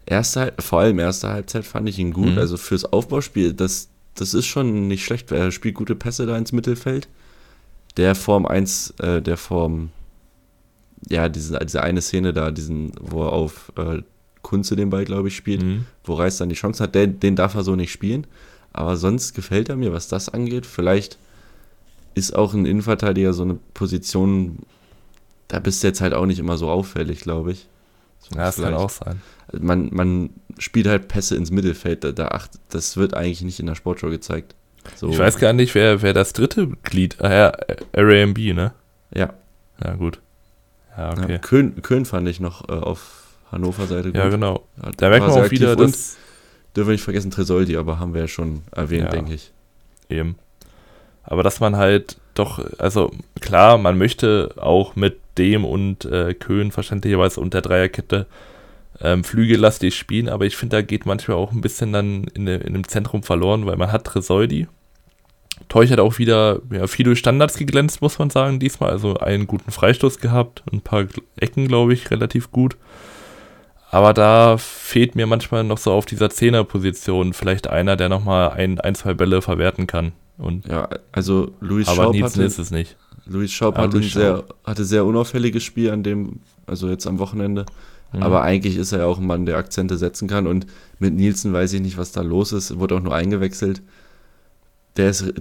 [0.05, 2.31] erste, vor allem erste Halbzeit fand ich ihn gut.
[2.31, 2.37] Mhm.
[2.37, 5.31] Also fürs Aufbauspiel, das, das ist schon nicht schlecht.
[5.31, 7.07] Er spielt gute Pässe da ins Mittelfeld.
[7.95, 9.89] Der Form 1, äh, der Form,
[11.09, 14.01] ja, diese, diese eine Szene da, diesen, wo er auf äh,
[14.41, 15.85] Kunze den Ball, glaube ich, spielt, mhm.
[16.03, 18.25] wo Reis dann die Chance hat, den, den darf er so nicht spielen.
[18.77, 20.65] Aber sonst gefällt er mir, was das angeht.
[20.65, 21.17] Vielleicht
[22.13, 24.59] ist auch ein Innenverteidiger so eine Position,
[25.47, 27.67] da bist du jetzt halt auch nicht immer so auffällig, glaube ich.
[28.19, 29.21] So ja, das kann auch sein.
[29.59, 33.65] Man, man spielt halt Pässe ins Mittelfeld, da, da acht, das wird eigentlich nicht in
[33.65, 34.55] der Sportshow gezeigt.
[34.95, 35.09] So.
[35.09, 37.53] Ich weiß gar nicht, wer, wer das dritte Glied, ah ja,
[37.93, 38.73] RAMB, ne?
[39.13, 39.33] Ja.
[39.83, 40.19] Ja, gut.
[40.97, 41.33] Ja, okay.
[41.33, 44.17] Ja, Köln, Köln fand ich noch äh, auf Hannover Seite gut.
[44.17, 44.67] Ja, genau.
[44.97, 46.17] Da merkt man auch wieder, dass
[46.77, 49.51] dürfen wir nicht vergessen, Tresoldi, aber haben wir ja schon erwähnt, ja, denke ich.
[50.09, 50.35] Eben.
[51.23, 53.11] Aber dass man halt doch, also
[53.41, 58.27] klar, man möchte auch mit dem und äh, Köhn verständlicherweise unter Dreierkette
[59.01, 62.73] ähm, flügellastig spielen, aber ich finde, da geht manchmal auch ein bisschen dann in, in
[62.73, 64.67] dem Zentrum verloren, weil man hat Tresoldi.
[65.69, 68.91] Teuch hat auch wieder ja, viel durch Standards geglänzt, muss man sagen, diesmal.
[68.91, 71.05] Also einen guten Freistoß gehabt, ein paar
[71.37, 72.77] Ecken, glaube ich, relativ gut.
[73.89, 78.79] Aber da fehlt mir manchmal noch so auf dieser Zehnerposition vielleicht einer, der nochmal ein,
[78.79, 80.11] ein, zwei Bälle verwerten kann.
[80.37, 82.97] Und ja, also Luis aber Schaub hatte, ist es nicht.
[83.25, 87.19] Luis Schaub ja, hatte, Luis sehr, hatte sehr unauffälliges Spiel an dem, also jetzt am
[87.19, 87.65] Wochenende.
[88.13, 88.23] Mhm.
[88.23, 90.47] Aber eigentlich ist er ja auch ein Mann, der Akzente setzen kann.
[90.47, 90.67] Und
[90.99, 92.77] mit Nielsen weiß ich nicht, was da los ist.
[92.79, 93.81] Wurde auch nur eingewechselt.
[94.97, 95.33] Der ist,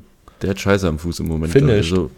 [0.42, 1.52] der hat Scheiße am Fuß im Moment.
[1.52, 1.92] Finished.
[1.92, 2.10] Also,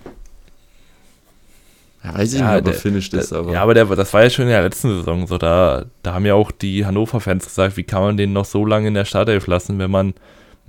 [2.05, 3.53] ja, weiß ich ja, nicht, ob er finished ist, aber.
[3.53, 5.37] Ja, aber der, das war ja schon in der letzten Saison so.
[5.39, 8.89] Da, da haben ja auch die Hannover-Fans gesagt, wie kann man den noch so lange
[8.89, 10.15] in der Startelf lassen, wenn man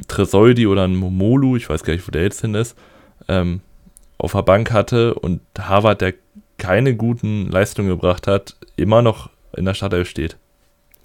[0.07, 2.75] Tresoldi oder einen Momolu, ich weiß gar nicht, wo der jetzt hin ist,
[3.27, 3.61] ähm,
[4.17, 6.13] auf der Bank hatte und Harvard, der
[6.57, 10.37] keine guten Leistungen gebracht hat, immer noch in der Startelf steht.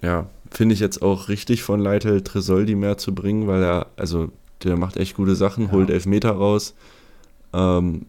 [0.02, 4.30] Ja, finde ich jetzt auch richtig von Leitl Tresoldi mehr zu bringen, weil er, also
[4.62, 5.72] der macht echt gute Sachen, ja.
[5.72, 6.74] holt Elfmeter raus.
[7.52, 8.06] Ähm,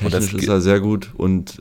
[0.00, 1.60] Technisch ist er sehr gut und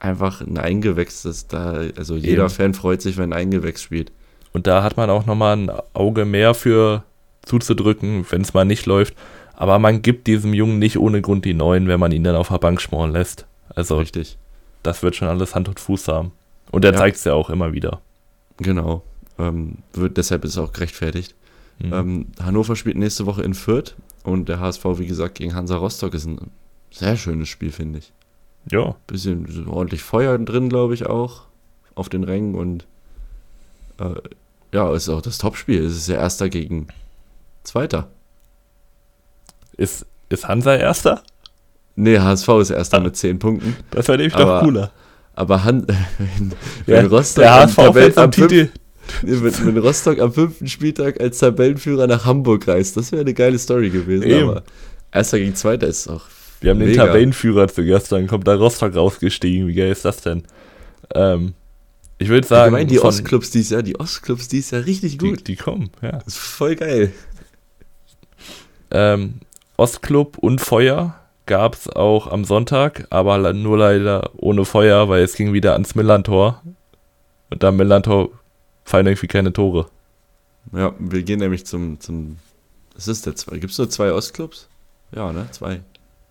[0.00, 2.50] einfach ein Eingewächs, das da, also jeder Eben.
[2.50, 4.12] Fan freut sich, wenn ein Eingewächs spielt.
[4.52, 7.02] Und da hat man auch nochmal ein Auge mehr für
[7.44, 9.14] zuzudrücken, wenn es mal nicht läuft.
[9.54, 12.48] Aber man gibt diesem Jungen nicht ohne Grund die neuen, wenn man ihn dann auf
[12.48, 13.46] der Bank schmoren lässt.
[13.74, 14.38] Also Richtig.
[14.82, 16.32] das wird schon alles Hand und Fuß haben.
[16.70, 16.98] Und er Ja.
[16.98, 18.00] zeigt es ja auch immer wieder.
[18.58, 19.02] Genau.
[19.38, 21.34] Ähm, wird, deshalb ist es auch gerechtfertigt.
[21.80, 21.92] Mhm.
[21.92, 26.14] Ähm, Hannover spielt nächste Woche in Fürth und der HSV, wie gesagt, gegen Hansa Rostock
[26.14, 26.38] ist ein
[26.90, 28.12] sehr schönes Spiel, finde ich.
[28.70, 31.42] ja, Bisschen ordentlich Feuer drin, glaube ich, auch
[31.94, 32.86] auf den Rängen und
[34.00, 34.14] äh,
[34.72, 35.84] ja, ist auch das Topspiel.
[35.84, 36.88] Es ist ja Erster gegen
[37.64, 38.08] Zweiter.
[39.76, 41.22] ist, ist Hansa Erster?
[41.96, 43.00] Nee, HSV ist Erster Ah.
[43.00, 43.76] mit 10 Punkten.
[43.90, 44.92] Das wäre nämlich Aber noch cooler.
[45.34, 45.86] Aber Han
[46.18, 46.50] wenn,
[46.86, 48.68] Ja, wenn Rostock der am HSV Tabellen- am fünf- Titel.
[49.22, 53.58] wenn, wenn Rostock am fünften Spieltag als Tabellenführer nach Hamburg reist, das wäre eine geile
[53.58, 54.24] Story gewesen.
[54.24, 54.50] Eben.
[54.50, 54.62] Aber
[55.12, 56.22] Erster gegen Zweiter ist auch
[56.60, 57.06] Wir haben den Mega.
[57.06, 59.68] Tabellenführer zuerst, dann kommt da Rostock rausgestiegen.
[59.68, 60.42] Wie geil ist das denn?
[61.14, 61.54] Ähm,
[62.18, 65.30] ich würde sagen, Allgemein die von- Ostclubs dieses Jahr, die Ostclubs dieses Jahr richtig die,
[65.30, 65.46] gut.
[65.46, 66.12] die kommen, ja.
[66.12, 67.12] Das ist voll geil.
[68.90, 69.34] Ähm,
[69.76, 71.14] Ostclub und Feuer
[71.46, 75.94] gab es auch am Sonntag, aber nur leider ohne Feuer, weil es ging wieder ans
[75.94, 76.62] Millantor.
[77.50, 78.30] Und da am Millantor
[78.84, 79.86] fallen irgendwie keine Tore.
[80.72, 82.38] Ja, wir gehen nämlich zum, zum
[82.94, 83.58] was ist der zwei?
[83.58, 84.68] Gibt es nur zwei Ostclubs?
[85.14, 85.46] Ja, ne?
[85.52, 85.80] Zwei.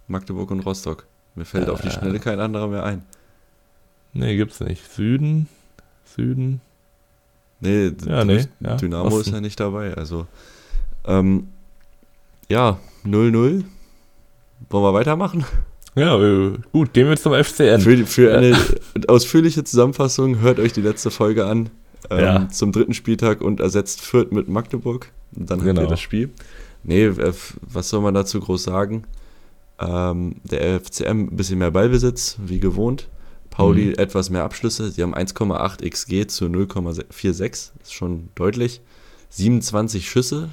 [0.08, 1.05] Magdeburg und Rostock.
[1.36, 1.91] Mir fällt auf die Äh.
[1.91, 3.03] Schnelle kein anderer mehr ein.
[4.14, 4.84] Nee, gibt's nicht.
[4.91, 5.47] Süden,
[6.16, 6.62] Süden.
[7.60, 9.22] Nee, Ja, nee, ja, Dynamo Osten.
[9.22, 9.93] ist ja nicht dabei.
[9.95, 10.28] Also,
[11.05, 11.47] ähm,
[12.49, 13.64] ja, 0-0.
[14.70, 15.45] Wollen wir weitermachen?
[15.95, 17.82] Ja, äh, gut, gehen wir zum FCN.
[17.82, 18.55] Für, für eine
[19.08, 21.70] ausführliche Zusammenfassung hört euch die letzte Folge an
[22.10, 22.49] ähm, Ja.
[22.49, 25.12] zum dritten Spieltag und ersetzt Fürth mit Magdeburg.
[25.32, 25.82] Dann habt Genau.
[25.82, 26.30] ihr das Spiel.
[26.84, 29.03] Nee, äh, was soll man dazu groß sagen?
[29.80, 33.09] Ähm, der FCM ein bisschen mehr Ballbesitz, wie gewohnt.
[33.49, 33.93] Pauli Mhm.
[33.97, 34.91] etwas mehr Abschlüsse.
[34.91, 37.71] Sie haben 1,8 XG zu 0,46.
[37.82, 38.82] Ist schon deutlich.
[39.30, 40.49] 27 Schüsse.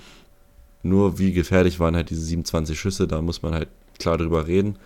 [0.83, 3.68] Nur wie gefährlich waren halt diese 27 Schüsse, da muss man halt
[3.99, 4.77] klar drüber reden.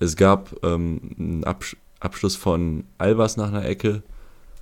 [0.00, 4.02] Es gab ähm, einen Absch Abschluss von Albers nach einer Ecke,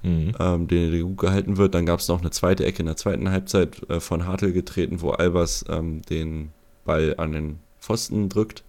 [0.05, 0.33] Mhm.
[0.39, 1.75] ähm, den der gut gehalten wird.
[1.75, 5.01] Dann gab es noch eine zweite Ecke in der zweiten Halbzeit äh, von Hartl getreten,
[5.01, 6.51] wo Albers ähm, den
[6.85, 8.63] Ball an den Pfosten drückt.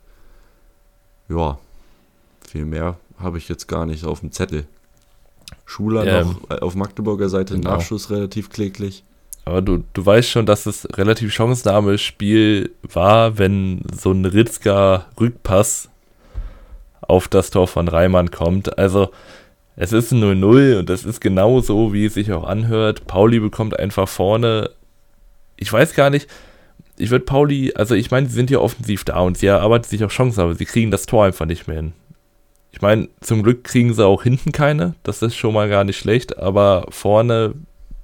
[1.36, 1.58] Ja,
[2.48, 4.66] viel mehr habe ich jetzt gar nicht auf dem Zettel.
[5.66, 7.72] Schuler Ähm, noch äh, auf Magdeburger Seite, genau.
[7.72, 9.04] Nachschuss relativ kläglich.
[9.46, 15.06] Aber du, du weißt schon, dass es relativ chancenarmes Spiel war, wenn so ein Ritzka
[15.20, 15.90] Rückpass
[17.02, 18.78] auf das Tor von Reimann kommt.
[18.78, 19.10] Also
[19.76, 23.06] es ist ein 0-0 und das ist genau so, wie es sich auch anhört.
[23.06, 24.70] Pauli bekommt einfach vorne,
[25.58, 26.30] ich weiß gar nicht,
[26.98, 30.04] ich würde Pauli, also ich meine, sie sind ja offensiv da und sie erarbeiten sich
[30.04, 31.94] auch Chancen, aber sie kriegen das Tor einfach nicht mehr hin.
[32.72, 35.98] Ich meine, zum Glück kriegen sie auch hinten keine, das ist schon mal gar nicht
[35.98, 37.54] schlecht, aber vorne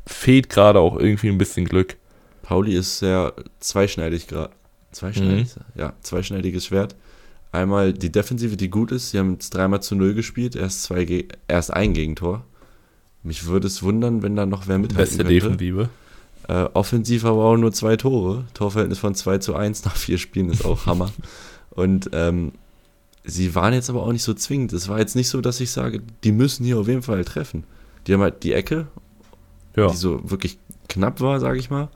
[0.06, 1.98] fehlt gerade auch irgendwie ein bisschen Glück.
[2.44, 4.52] Pauli ist sehr zweischneidig gerade.
[4.92, 5.56] Zweischneidig?
[5.56, 5.80] Mhm.
[5.80, 6.96] Ja, zweischneidiges Schwert.
[7.52, 9.12] Einmal die Defensive, die gut ist.
[9.12, 10.56] Sie haben jetzt dreimal zu null gespielt.
[10.56, 12.46] Erst, zwei erst ein Gegentor.
[13.24, 15.34] Mich würde es wundern, wenn da noch wer mithalten Beste könnte.
[15.34, 15.90] Defensive.
[16.50, 18.46] Äh, offensiv aber auch nur zwei Tore.
[18.56, 21.12] Torverhältnis von 2 zu 1 nach vier Spielen ist auch Hammer.
[21.70, 22.54] Und ähm,
[23.24, 24.74] sie waren jetzt aber auch nicht so zwingend.
[24.74, 27.66] Es war jetzt nicht so, dass ich sage, die müssen hier auf jeden Fall treffen.
[28.08, 28.88] Die haben halt die Ecke,
[29.76, 29.90] Ja.
[29.90, 31.90] die so wirklich knapp war, sage ich mal.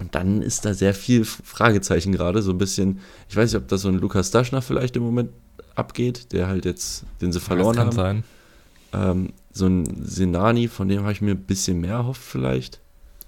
[0.00, 2.98] Und dann ist da sehr viel Fragezeichen gerade, so ein bisschen,
[3.28, 5.30] ich weiß nicht, ob das so ein Lukas Daschner vielleicht im Moment
[5.74, 8.24] abgeht, der halt jetzt, den sie verloren das kann haben.
[8.92, 9.10] sein.
[9.18, 12.80] Ähm, so ein Senani, von dem habe ich mir ein bisschen mehr erhofft vielleicht.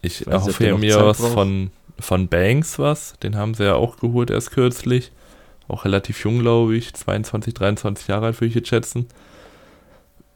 [0.02, 1.32] Ich ob erhoffe noch mir was braucht.
[1.32, 3.14] von, von Banks was.
[3.22, 5.10] Den haben sie ja auch geholt erst kürzlich.
[5.68, 6.92] Auch relativ jung, glaube ich.
[6.92, 9.06] 22, 23 Jahre alt, würde ich jetzt schätzen.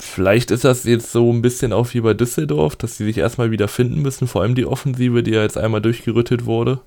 [0.01, 3.51] Vielleicht ist das jetzt so ein bisschen auch wie bei Düsseldorf, dass sie sich erstmal
[3.51, 4.27] wieder finden müssen.
[4.27, 6.81] Vor allem die Offensive, die ja jetzt einmal durchgerüttet wurde.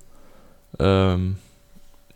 [0.79, 1.37] Ähm,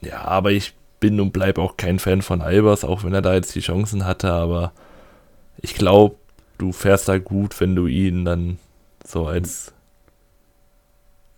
[0.02, 3.36] ja, aber ich bin und bleibe auch kein Fan von Albers, auch wenn er da
[3.36, 4.32] jetzt die Chancen hatte.
[4.32, 4.74] Aber
[5.62, 6.16] ich glaube,
[6.60, 8.60] du fährst da gut, wenn du ihn dann
[9.04, 9.74] so als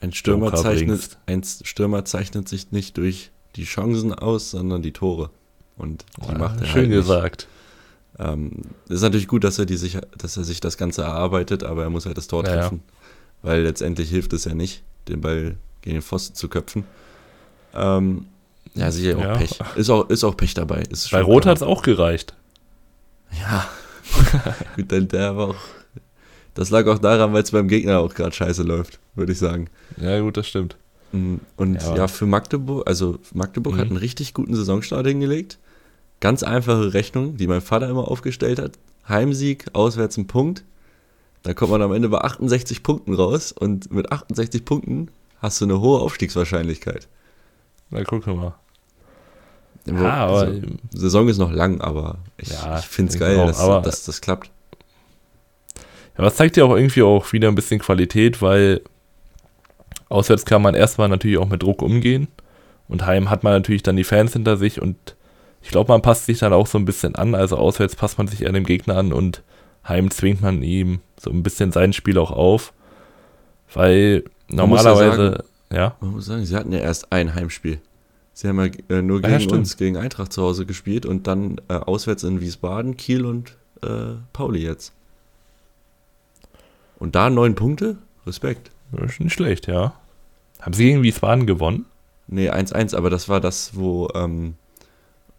[0.01, 5.29] Ein Stürmer, zeichnet, ein Stürmer zeichnet sich nicht durch die Chancen aus, sondern die Tore.
[5.77, 7.47] Und die Ah, macht er schön halt gesagt.
[8.19, 8.51] Ähm,
[8.89, 11.89] ist natürlich gut, dass er, die sich, dass er sich das Ganze erarbeitet, aber er
[11.89, 12.61] muss halt das Tor Ja, ja.
[12.61, 12.83] treffen.
[13.41, 16.83] Weil letztendlich hilft es ja nicht, den Ball gegen den Pfosten zu köpfen.
[17.73, 18.25] Ähm,
[18.75, 19.37] ja, sicher auch Ja.
[19.37, 19.59] Pech.
[19.75, 20.83] Ist auch, ist auch Pech dabei.
[20.89, 22.35] Ist Bei Rot hat es auch gereicht.
[23.39, 23.67] Ja.
[24.75, 25.55] Gut, dann der war auch.
[26.53, 29.67] Das lag auch daran, weil es beim Gegner auch gerade scheiße läuft, würde ich sagen.
[29.97, 30.75] Ja, gut, das stimmt.
[31.13, 31.95] Mm, Und Ja.
[31.95, 33.79] ja, für Magdeburg, also Magdeburg Mhm.
[33.79, 35.59] hat einen richtig guten Saisonstart hingelegt.
[36.19, 38.73] Ganz einfache Rechnung, die mein Vater immer aufgestellt hat.
[39.07, 40.63] Heimsieg, auswärts ein Punkt.
[41.43, 45.07] Dann kommt man am Ende bei 68 Punkten raus und mit 68 Punkten
[45.39, 47.07] hast du eine hohe Aufstiegswahrscheinlichkeit.
[47.89, 48.53] Na, guck mal.
[49.85, 50.61] Ja, aber also,
[50.91, 54.21] Saison ist noch lang, aber ich, ja, ich finde es geil, auch, dass, dass, das
[54.21, 54.51] klappt.
[56.17, 58.81] Ja, was zeigt ja auch irgendwie auch wieder ein bisschen Qualität, weil
[60.09, 62.27] auswärts kann man erstmal natürlich auch mit Druck umgehen
[62.87, 65.15] und heim hat man natürlich dann die Fans hinter sich und
[65.61, 67.35] ich glaube, man passt sich dann auch so ein bisschen an.
[67.35, 69.43] Also auswärts passt man sich eher dem Gegner an und
[69.87, 72.73] heim zwingt man ihm so ein bisschen sein Spiel auch auf.
[73.73, 75.95] Weil normalerweise, ja, sagen, ja.
[76.01, 77.79] Man muss sagen, sie hatten ja erst ein Heimspiel.
[78.33, 81.59] Sie haben ja äh, nur gegen ja, uns, gegen Eintracht zu Hause gespielt und dann
[81.67, 84.93] äh, auswärts in Wiesbaden, Kiel und äh, Pauli jetzt.
[86.97, 87.97] Und da neun Punkte?
[88.25, 88.71] Respekt.
[88.91, 89.93] Das ist nicht schlecht, ja.
[90.59, 91.85] Haben sie gegen Wiesbaden gewonnen?
[92.27, 94.55] Nee, 1-1, aber das war das, wo ähm,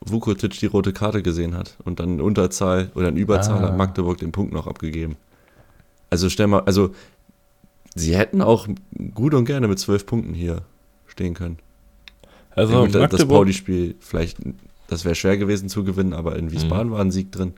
[0.00, 3.68] Vukotic die rote Karte gesehen hat und dann in Unterzahl oder in Überzahl ah.
[3.68, 5.16] hat Magdeburg den Punkt noch abgegeben.
[6.10, 6.90] Also stell mal, also
[7.94, 8.68] sie hätten auch
[9.14, 10.62] gut und gerne mit zwölf Punkten hier
[11.06, 11.58] stehen können.
[12.54, 14.38] Also ja, das Pauli-Spiel vielleicht,
[14.88, 16.92] das wäre schwer gewesen zu gewinnen, aber in Wiesbaden mhm.
[16.92, 17.54] war ein Sieg drin.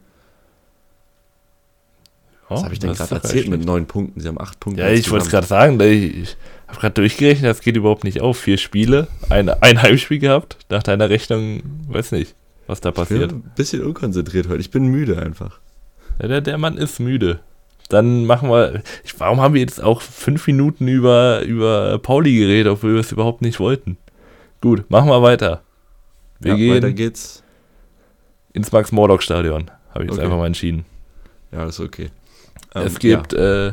[2.49, 4.21] Was oh, habe ich denn gerade erzählt mit neun Punkten?
[4.21, 4.83] Sie haben acht Punkte.
[4.83, 6.37] Ja, ich wollte es gerade sagen, ich
[6.69, 8.39] habe gerade durchgerechnet, das geht überhaupt nicht auf.
[8.39, 10.59] Vier Spiele, ein, ein Heimspiel gehabt.
[10.69, 12.35] Nach deiner Rechnung, weiß nicht,
[12.67, 13.23] was da passiert.
[13.23, 14.61] Ich bin ein bisschen unkonzentriert heute.
[14.61, 15.59] Ich bin müde einfach.
[16.21, 17.41] Ja, der, der Mann ist müde.
[17.89, 18.83] Dann machen wir.
[19.05, 23.13] Ich, warum haben wir jetzt auch fünf Minuten über, über Pauli geredet, obwohl wir es
[23.13, 23.97] überhaupt nicht wollten?
[24.65, 25.61] Gut, machen wir weiter.
[26.41, 27.43] Wir ja, gehen weiter geht's.
[28.55, 29.71] ins Max-Morlock-Stadion.
[29.91, 30.25] Habe ich jetzt okay.
[30.25, 30.87] einfach mal entschieden.
[31.53, 32.09] Ja, ist okay.
[32.75, 33.67] Ähm, es gibt ja.
[33.67, 33.73] äh,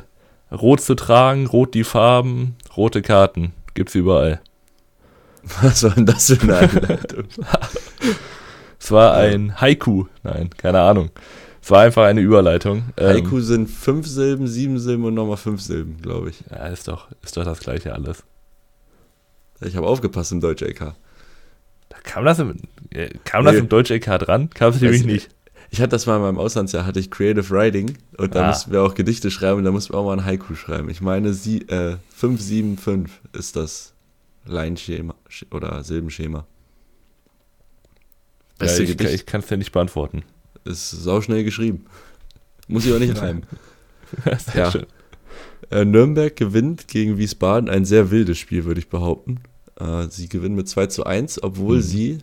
[0.52, 3.54] rot zu tragen, rot die Farben, rote Karten.
[3.74, 4.42] Gibt's überall.
[5.62, 7.24] Was war denn das für eine Einleitung?
[8.78, 10.08] es war ein Haiku.
[10.24, 11.12] Nein, keine Ahnung.
[11.62, 12.84] Es war einfach eine Überleitung.
[12.98, 16.44] Ähm, Haiku ähm, sind fünf Silben, sieben Silben und nochmal fünf Silben, glaube ich.
[16.52, 18.26] Ja, ist doch, ist doch das gleiche alles.
[19.62, 20.96] Ich habe aufgepasst im Deutsch LK.
[21.90, 22.56] Da kam das im,
[22.90, 23.52] äh, kam nee.
[23.52, 24.50] das im Deutsch LK dran?
[24.50, 25.30] Kam es nämlich nicht.
[25.74, 28.48] Ich hatte das mal in meinem Auslandsjahr, hatte ich Creative Writing und da ah.
[28.48, 30.90] mussten wir auch Gedichte schreiben und da mussten wir auch mal ein Haiku schreiben.
[30.90, 33.94] Ich meine, sie, äh, 575 ist das
[34.46, 35.16] Leinschema
[35.50, 36.46] oder Silbenschema.
[38.58, 39.14] Beste ja, ich, Gedicht.
[39.14, 40.24] ich kann es dir nicht beantworten.
[40.66, 41.86] Ist sauschnell geschrieben.
[42.68, 43.46] Muss ich auch nicht reimen.
[44.54, 44.72] ja.
[45.70, 49.40] Äh, Nürnberg gewinnt gegen Wiesbaden ein sehr wildes Spiel, würde ich behaupten.
[49.82, 51.82] Äh, sie gewinnen mit 2 zu 1, obwohl mhm.
[51.82, 52.18] sie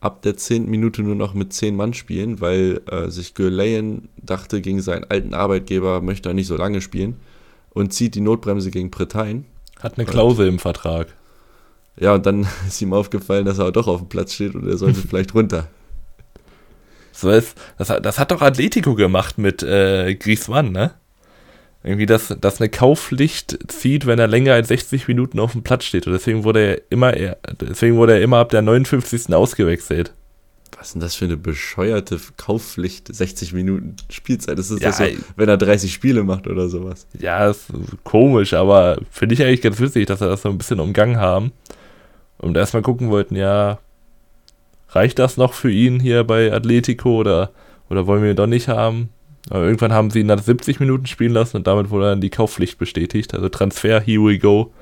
[0.00, 0.68] ab der 10.
[0.68, 5.32] Minute nur noch mit 10 Mann spielen, weil äh, sich Gürleyen dachte, gegen seinen alten
[5.32, 7.20] Arbeitgeber möchte er nicht so lange spielen
[7.70, 9.44] und zieht die Notbremse gegen Bretein.
[9.80, 11.08] Hat eine Klausel im Vertrag.
[11.98, 14.76] Ja, und dann ist ihm aufgefallen, dass er doch auf dem Platz steht und er
[14.76, 15.68] sollte vielleicht runter.
[17.12, 20.94] So ist, das, das hat doch Atletico gemacht mit äh, Griezmann, ne?
[21.84, 25.84] Irgendwie, dass, dass eine Kaufpflicht zieht, wenn er länger als 60 Minuten auf dem Platz
[25.84, 26.06] steht.
[26.06, 27.12] Und deswegen wurde er immer,
[27.60, 29.34] deswegen wurde er immer ab der 59.
[29.34, 30.12] ausgewechselt.
[30.78, 33.12] Was ist denn das für eine bescheuerte Kaufpflicht?
[33.14, 34.58] 60 Minuten Spielzeit.
[34.58, 35.04] Das ist ja, das so,
[35.36, 37.06] wenn er 30 Spiele macht oder sowas.
[37.18, 37.66] Ja, ist
[38.04, 41.52] komisch, aber finde ich eigentlich ganz witzig, dass er das so ein bisschen umgangen haben.
[42.38, 43.78] Und erstmal gucken wollten, ja,
[44.88, 47.50] reicht das noch für ihn hier bei Atletico oder,
[47.90, 49.10] oder wollen wir ihn doch nicht haben?
[49.50, 52.30] Aber irgendwann haben sie ihn nach 70 Minuten spielen lassen und damit wurde dann die
[52.30, 53.34] Kaufpflicht bestätigt.
[53.34, 54.72] Also Transfer, here we go.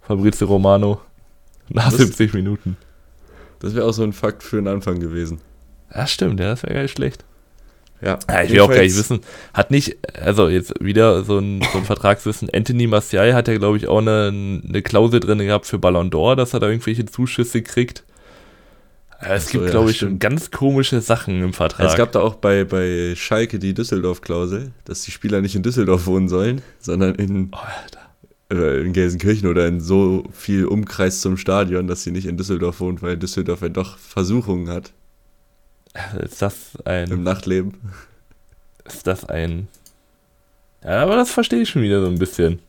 [0.00, 1.00] Fabrizio Romano
[1.68, 2.76] nach das, 70 Minuten.
[3.60, 5.40] Das wäre auch so ein Fakt für den Anfang gewesen.
[5.94, 7.24] Ja, stimmt, ja, das wäre gar nicht schlecht.
[8.00, 9.20] Ja, ja ich will auch gar nicht wissen.
[9.52, 12.48] Hat nicht, also jetzt wieder so ein, so ein Vertragswissen.
[12.52, 16.36] Anthony Martial hat ja, glaube ich, auch eine, eine Klausel drin gehabt für Ballon d'Or,
[16.36, 18.04] dass er da irgendwelche Zuschüsse kriegt.
[19.20, 21.86] Es so, gibt, ja, glaube ich, schon ganz komische Sachen im Vertrag.
[21.86, 26.06] Es gab da auch bei, bei Schalke die Düsseldorf-Klausel, dass die Spieler nicht in Düsseldorf
[26.06, 32.04] wohnen sollen, sondern in, oh, in Gelsenkirchen oder in so viel Umkreis zum Stadion, dass
[32.04, 34.92] sie nicht in Düsseldorf wohnen, weil Düsseldorf ja doch Versuchungen hat.
[36.22, 37.10] Ist das ein.
[37.10, 37.74] Im Nachtleben.
[38.84, 39.68] Ist das ein.
[40.84, 42.60] Ja, aber das verstehe ich schon wieder so ein bisschen.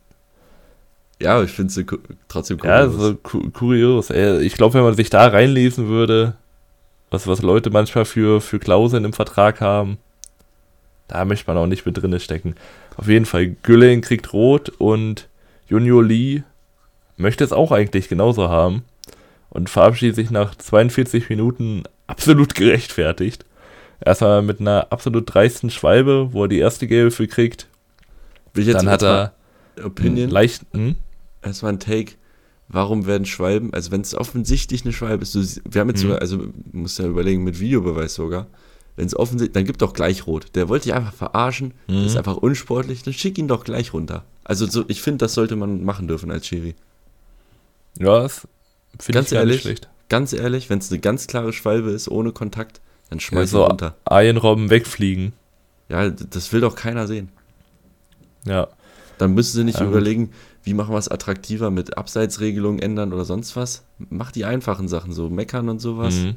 [1.20, 1.86] Ja, ich finde es
[2.28, 2.72] trotzdem kurios.
[2.72, 4.10] Ja, so kurios.
[4.10, 6.34] Ich glaube, wenn man sich da reinlesen würde,
[7.10, 9.98] was, was Leute manchmal für, für Klauseln im Vertrag haben,
[11.08, 12.54] da möchte man auch nicht mit drinne stecken.
[12.96, 15.28] Auf jeden Fall, Gülling kriegt rot und
[15.68, 16.42] Junior Lee
[17.16, 18.84] möchte es auch eigentlich genauso haben
[19.50, 23.44] und verabschiedet sich nach 42 Minuten absolut gerechtfertigt.
[24.02, 27.66] Erstmal mit einer absolut dreisten Schwalbe, wo er die erste Gelbe für kriegt.
[28.54, 29.34] Dann hat er
[29.84, 30.30] Opinion.
[30.30, 30.62] Leicht,
[31.42, 32.12] war ein Take,
[32.68, 36.08] warum werden Schwalben, also wenn es offensichtlich eine Schwalbe ist, du, wir haben jetzt Mhm.
[36.08, 38.46] sogar, also muss ja überlegen, mit Videobeweis sogar,
[38.96, 40.48] wenn es offensichtlich, dann gibt doch gleich rot.
[40.54, 42.02] Der wollte dich einfach verarschen, Mhm.
[42.02, 44.24] das ist einfach unsportlich, dann schick ihn doch gleich runter.
[44.44, 46.74] Also so, ich finde, das sollte man machen dürfen als Schiri.
[47.98, 48.46] Ja, das
[48.98, 49.88] finde ich gar nicht ehrlich, schlecht.
[50.08, 53.62] Ganz ehrlich, wenn es eine ganz klare Schwalbe ist, ohne Kontakt, dann Ja, schmeiß so
[53.64, 53.96] ihn runter.
[54.04, 55.32] Eienrobben wegfliegen.
[55.88, 57.30] Ja, das will doch keiner sehen.
[58.44, 58.68] Ja.
[59.18, 59.94] Dann müssen sie nicht Ja, gut.
[60.62, 63.84] Wie machen wir es attraktiver mit Abseitsregelungen ändern oder sonst was.
[64.10, 66.14] Mach die einfachen Sachen, so meckern und sowas.
[66.16, 66.36] Mhm.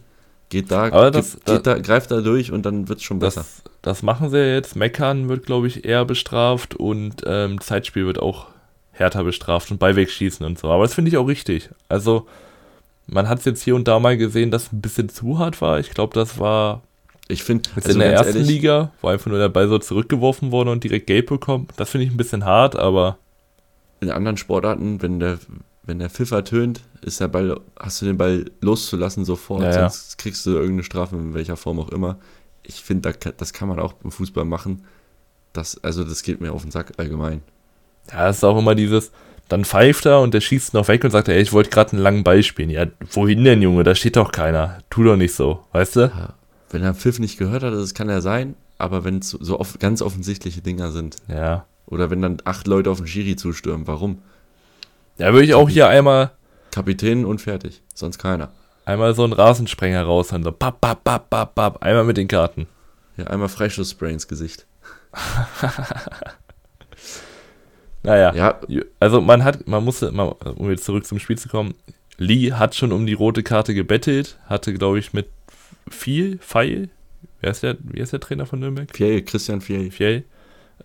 [0.50, 3.20] Geht da, Aber das- geht, geht da, greift da durch und dann wird es schon
[3.20, 3.42] besser.
[3.42, 4.76] Das, das machen sie ja jetzt.
[4.76, 8.48] Meckern wird, glaube ich, eher bestraft und ähm, Zeitspiel wird auch
[8.92, 10.70] härter bestraft und Beiwegschießen und so.
[10.70, 11.70] Aber das finde ich auch richtig.
[11.90, 12.28] Also,
[13.08, 15.80] man hat es jetzt hier und da mal gesehen, dass ein bisschen zu hart war.
[15.80, 16.82] Ich glaube, das war
[17.28, 20.52] Ich finde, also in der ersten ehrlich, Liga, wo einfach nur der Ball so zurückgeworfen
[20.52, 21.68] wurde und direkt gelb bekommen.
[21.78, 23.18] Das finde ich ein bisschen hart, aber
[24.04, 25.40] in anderen Sportarten, wenn der,
[25.84, 29.90] wenn der Pfiffer tönt, ist der Ball, hast du den Ball loszulassen sofort, Ja, ja.
[29.90, 32.18] sonst kriegst du irgendeine Strafe, in welcher Form auch immer.
[32.64, 34.84] Ich finde, da, das kann man auch im Fußball machen.
[35.52, 37.42] Das, also das geht mir auf den Sack allgemein.
[38.12, 39.12] ja, es ist auch immer dieses,
[39.50, 42.02] dann pfeift er und der schießt noch weg und sagt, ey, ich wollte gerade einen
[42.02, 42.70] langen Ball spielen.
[42.70, 43.84] Ja, wohin denn, Junge?
[43.84, 44.80] Da steht doch keiner.
[44.90, 46.00] Tu doch nicht so, weißt du?
[46.04, 46.34] Ja,
[46.72, 49.78] wenn er Pfiff nicht gehört hat, das kann ja sein, aber wenn es so, off
[49.80, 51.66] ganz offensichtliche Dinger sind, Ja.
[51.94, 54.20] Oder wenn dann acht Leute auf den Schiri zustürmen, warum?
[55.18, 56.32] Da würde ich auch hier einmal,
[56.72, 58.52] Kapitän und fertig, sonst keiner.
[58.86, 60.44] einmal so einen Rasensprenger raushauen.
[60.44, 61.84] So, papp, papp, papp, papp, papp.
[61.84, 62.68] Einmal mit den Karten.
[63.18, 64.66] Ja, einmal Freistoßspray ins Gesicht.
[68.04, 68.34] Naja.
[68.36, 68.60] Ja,
[69.00, 71.74] Also man hat, man musste, mal, um jetzt zurück zum Spiel zu kommen,
[72.18, 75.28] Lee hat schon um die rote Karte gebettelt, hatte, glaube ich, mit
[75.90, 76.90] viel, Feil,
[77.40, 78.94] wer ist der, wie ist der Trainer von Nürnberg?
[78.94, 79.90] Fiel, Christian Fiel.
[79.90, 80.26] Fiel.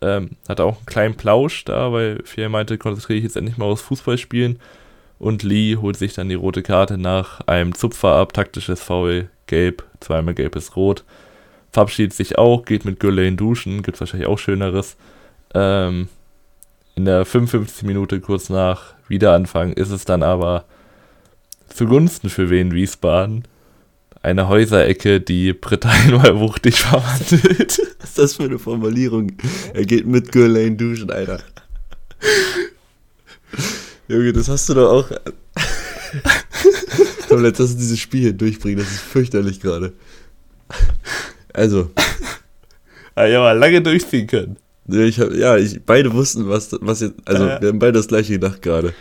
[0.01, 3.67] Ähm, hatte auch einen kleinen Plausch da, weil Fiel meinte, konzentriere ich jetzt endlich mal
[3.67, 4.61] aufs Fußballspielen.
[5.19, 9.85] Und Lee holt sich dann die rote Karte nach einem Zupfer ab, taktisches Foul, gelb,
[10.01, 11.05] zweimal gelb ist rot.
[11.73, 14.97] Verabschiedet sich auch, geht mit Gürlane duschen, gibt wahrscheinlich auch Schöneres.
[15.55, 16.09] Ähm,
[16.95, 20.65] in der 55 Minute kurz nach Wiederanfang ist es dann aber
[21.69, 23.45] zugunsten für Wien Wiesbaden
[24.23, 27.79] eine Häuserecke, die Britannien mal wuchtig verwandelt.
[28.01, 29.33] Was ist das für eine Formulierung?
[29.75, 31.41] Er geht mit Gürlane duschen, Alter.
[34.09, 35.11] Junge, das hast du doch auch.
[37.29, 39.93] Komm, jetzt lass uns dieses Spiel hier durchbringen, das ist fürchterlich gerade.
[41.53, 41.91] Also,
[43.15, 44.57] Ah, ja, mal lange durchziehen können.
[44.87, 47.15] ja, ich hab, ja, ich, beide wussten, was, was jetzt.
[47.25, 47.61] Also, Ja.
[47.61, 48.95] wir haben beide das gleiche gedacht gerade.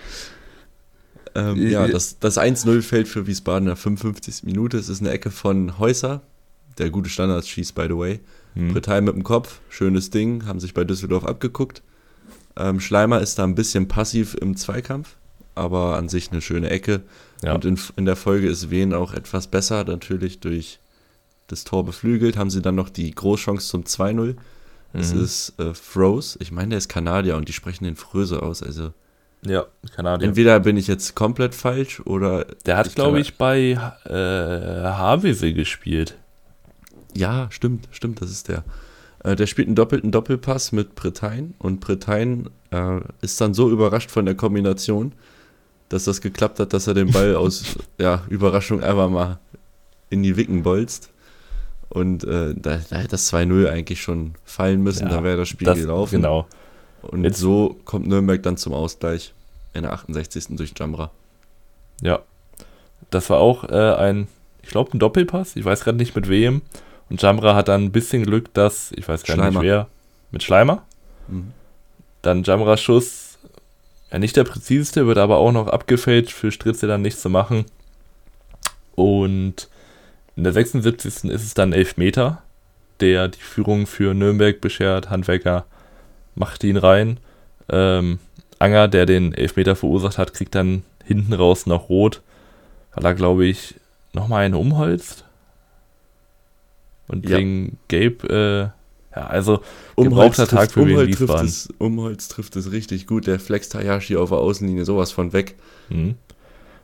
[1.38, 4.44] Ähm, ja, das, das 1-0 fällt für Wiesbaden in der 55.
[4.44, 4.78] Minute.
[4.78, 6.22] Es ist eine Ecke von Häuser,
[6.80, 8.20] der gute Standards schießt, by the way.
[8.56, 8.74] Hm.
[8.74, 11.84] Britannien mit dem Kopf, schönes Ding, haben sich bei Düsseldorf abgeguckt.
[12.56, 15.16] Ähm, Schleimer ist da ein bisschen passiv im Zweikampf,
[15.54, 17.04] aber an sich eine schöne Ecke.
[17.44, 17.54] Ja.
[17.54, 20.80] Und in, in der Folge ist Wien auch etwas besser, natürlich durch
[21.46, 22.36] das Tor beflügelt.
[22.36, 24.36] Haben sie dann noch die Großchance zum 2-0.
[24.94, 25.24] Es Mhm.
[25.24, 28.64] ist äh, Froze, ich meine, der ist Kanadier und die sprechen den Fröse aus.
[28.64, 28.92] Also
[29.48, 30.28] Ja, Kanadier.
[30.28, 32.45] entweder bin ich jetzt komplett falsch oder.
[32.66, 33.72] Der hat, glaube ich, bei
[34.06, 36.16] äh, Havelse gespielt.
[37.16, 38.64] Ja, stimmt, stimmt, das ist der.
[39.24, 44.12] Äh, der spielt einen doppelten Doppelpass mit Bretagn und Bretagn äh, ist dann so überrascht
[44.12, 45.14] von der Kombination,
[45.89, 47.64] dass das geklappt hat, dass er den Ball aus
[47.98, 49.39] ja, Überraschung einfach mal
[50.10, 51.10] in die Wicken bolzt.
[51.89, 55.48] Und äh, da, da hätte das 2-0 eigentlich schon fallen müssen, Ja, da wäre das
[55.50, 56.18] Spiel Das, gelaufen.
[56.22, 56.45] Genau.
[57.02, 59.34] Und Jetzt- so kommt Nürnberg dann zum Ausgleich
[59.78, 60.48] in der 68.
[60.58, 61.12] durch Jamra.
[62.02, 62.20] Ja.
[63.10, 64.28] Das war auch äh, ein,
[64.62, 65.56] ich glaube, ein Doppelpass.
[65.56, 66.62] Ich weiß gerade nicht mit wem.
[67.10, 69.88] Und Jamra hat dann ein bisschen Glück, dass, ich weiß gar nicht wer,
[70.32, 70.84] mit Schleimer.
[71.28, 71.54] Mhm.
[72.22, 73.38] Dann Jamras Schuss,
[74.12, 77.66] ja nicht der präziseste, wird aber auch noch abgefälscht, für Stritze dann nichts zu machen.
[78.96, 79.70] Und
[80.36, 81.30] in der 76.
[81.30, 82.42] ist es dann Elfmeter,
[83.00, 85.10] der die Führung für Nürnberg beschert.
[85.10, 85.66] Handwerker
[86.36, 87.20] macht ihn rein.
[87.70, 88.20] Ähm,
[88.60, 92.22] Anger, der den Elfmeter verursacht hat, kriegt dann hinten raus noch rot,
[92.93, 93.76] weil er, glaube ich,
[94.14, 95.24] nochmal einen umholzt.
[97.08, 97.38] Und Ja.
[97.38, 98.74] wegen Gabe,
[99.14, 99.62] äh, ja, also
[99.95, 103.28] Gebrauchter Tag für Wien Umholz trifft, es, Umholz trifft es richtig gut.
[103.28, 105.55] Der flex Hayashi auf der Außenlinie sowas von weg.
[105.89, 106.16] Mhm.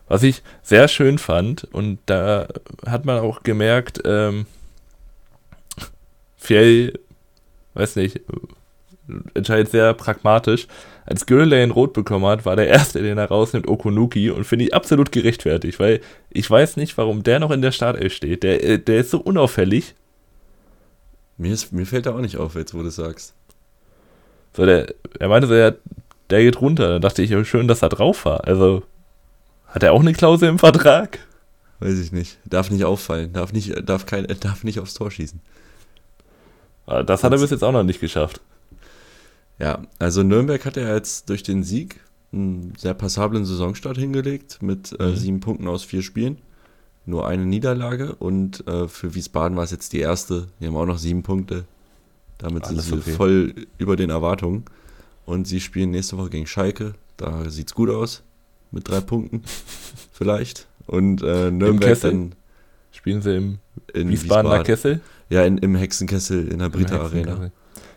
[0.08, 2.48] Was ich sehr schön fand, und da
[2.86, 4.46] hat man auch gemerkt, ähm,
[6.38, 7.00] Fjell,
[7.74, 8.20] weiß nicht,
[9.34, 10.68] entscheidet sehr pragmatisch.
[11.06, 14.74] Als Gürlane rot bekommen hat, war der Erste, den er rausnimmt, Okunuki und finde ich
[14.74, 16.00] absolut gerechtfertigt, weil
[16.30, 18.44] ich weiß nicht, warum der noch in der Startelf steht.
[18.44, 19.96] Der, äh, der ist so unauffällig.
[21.38, 23.34] Mir, ist, mir fällt da auch nicht auf, jetzt wo du es sagst.
[24.56, 25.74] So, der, er meinte so, ja,
[26.30, 26.88] der geht runter.
[26.88, 28.48] Da dachte ich, schön, dass er drauf war.
[28.48, 28.84] Also,
[29.68, 31.20] Hat er auch eine Klausel im Vertrag?
[31.80, 32.38] Weiß ich nicht.
[32.46, 33.34] Darf nicht auffallen.
[33.34, 35.42] Darf nicht, darf kein, darf nicht aufs Tor schießen.
[36.86, 38.40] Ah, Das hat er bis jetzt auch noch nicht geschafft.
[39.60, 42.00] Ja, also Nürnberg hat ja jetzt durch den Sieg
[42.32, 45.16] einen sehr passablen Saisonstart hingelegt mit äh, Mhm.
[45.16, 46.38] sieben Punkten aus vier Spielen.
[47.06, 50.48] Nur eine Niederlage und äh, für Wiesbaden war es jetzt die erste.
[50.60, 51.66] Die haben auch noch sieben Punkte.
[52.38, 53.18] Damit Alles sind sie okay.
[53.18, 54.64] voll über den Erwartungen.
[55.26, 56.94] Und sie spielen nächste Woche gegen Schalke.
[57.18, 58.24] Da sieht's gut aus.
[58.72, 59.44] Mit drei Punkten
[60.12, 60.66] vielleicht.
[60.88, 62.34] Und äh, Nürnberg dann
[62.92, 63.58] Spielen sie im
[63.94, 64.64] Wiesbadener Wiesbaden.
[64.64, 65.02] Kessel?
[65.30, 67.52] Ja, in, im Hexenkessel in der Brita Arena.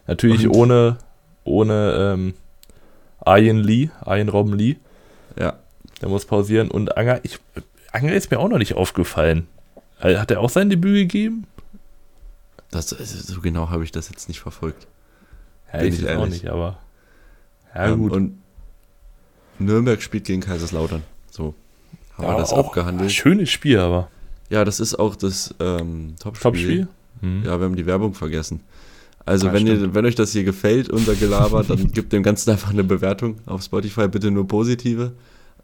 [0.06, 0.98] Natürlich Und- ohne,
[1.46, 2.34] ohne ähm,
[3.26, 4.76] Ian Lee, Ian Robben Lee.
[5.38, 5.54] Ja,
[6.00, 6.70] Der muss pausieren.
[6.70, 7.38] Und Anger, ich,
[7.92, 9.46] Anger ist mir auch noch nicht aufgefallen.
[9.98, 11.46] Hat er auch sein Debüt gegeben?
[12.70, 14.86] das, also so genau habe ich das jetzt nicht verfolgt.
[15.72, 16.78] Ja, Bin ich ich auch nicht, aber.
[17.74, 18.12] Ja, Ähm, gut.
[18.12, 18.42] Und
[19.58, 21.02] Nürnberg spielt gegen Kaiserslautern.
[21.30, 21.54] So
[22.16, 23.12] haben Ja, wir das auch abgehandelt.
[23.12, 24.10] Schönes Spiel, aber.
[24.50, 26.42] Ja, das ist auch das ähm, Topspiel.
[26.42, 26.88] Topspiel?
[27.22, 27.44] Mhm.
[27.44, 28.60] Ja, wir haben die Werbung vergessen.
[29.26, 32.50] Also, Ah, wenn, ihr, wenn euch das hier gefällt, unser Gelaber, dann gebt dem Ganzen
[32.50, 35.12] einfach eine Bewertung auf Spotify, bitte nur positive.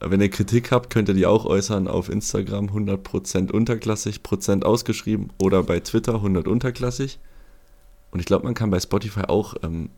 [0.01, 5.29] Wenn ihr Kritik habt, könnt ihr die auch äußern auf Instagram 100% unterklassig, Prozent ausgeschrieben
[5.41, 7.21] oder bei Twitter 100 unterklassig.
[8.11, 9.91] Und ich glaube, man kann bei Spotify auch ähm,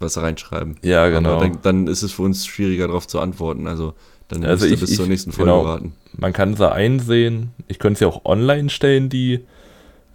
[0.00, 0.76] was reinschreiben.
[0.82, 1.38] Ja, genau.
[1.38, 3.66] Dann, dann ist es für uns schwieriger darauf zu antworten.
[3.66, 3.92] Also
[4.28, 5.64] dann Also müsst ihr ich- bis ich- zur nächsten Folge genau.
[5.66, 5.92] warten.
[6.16, 7.50] Man kann sie einsehen.
[7.68, 9.40] Ich könnte sie auch online stellen, die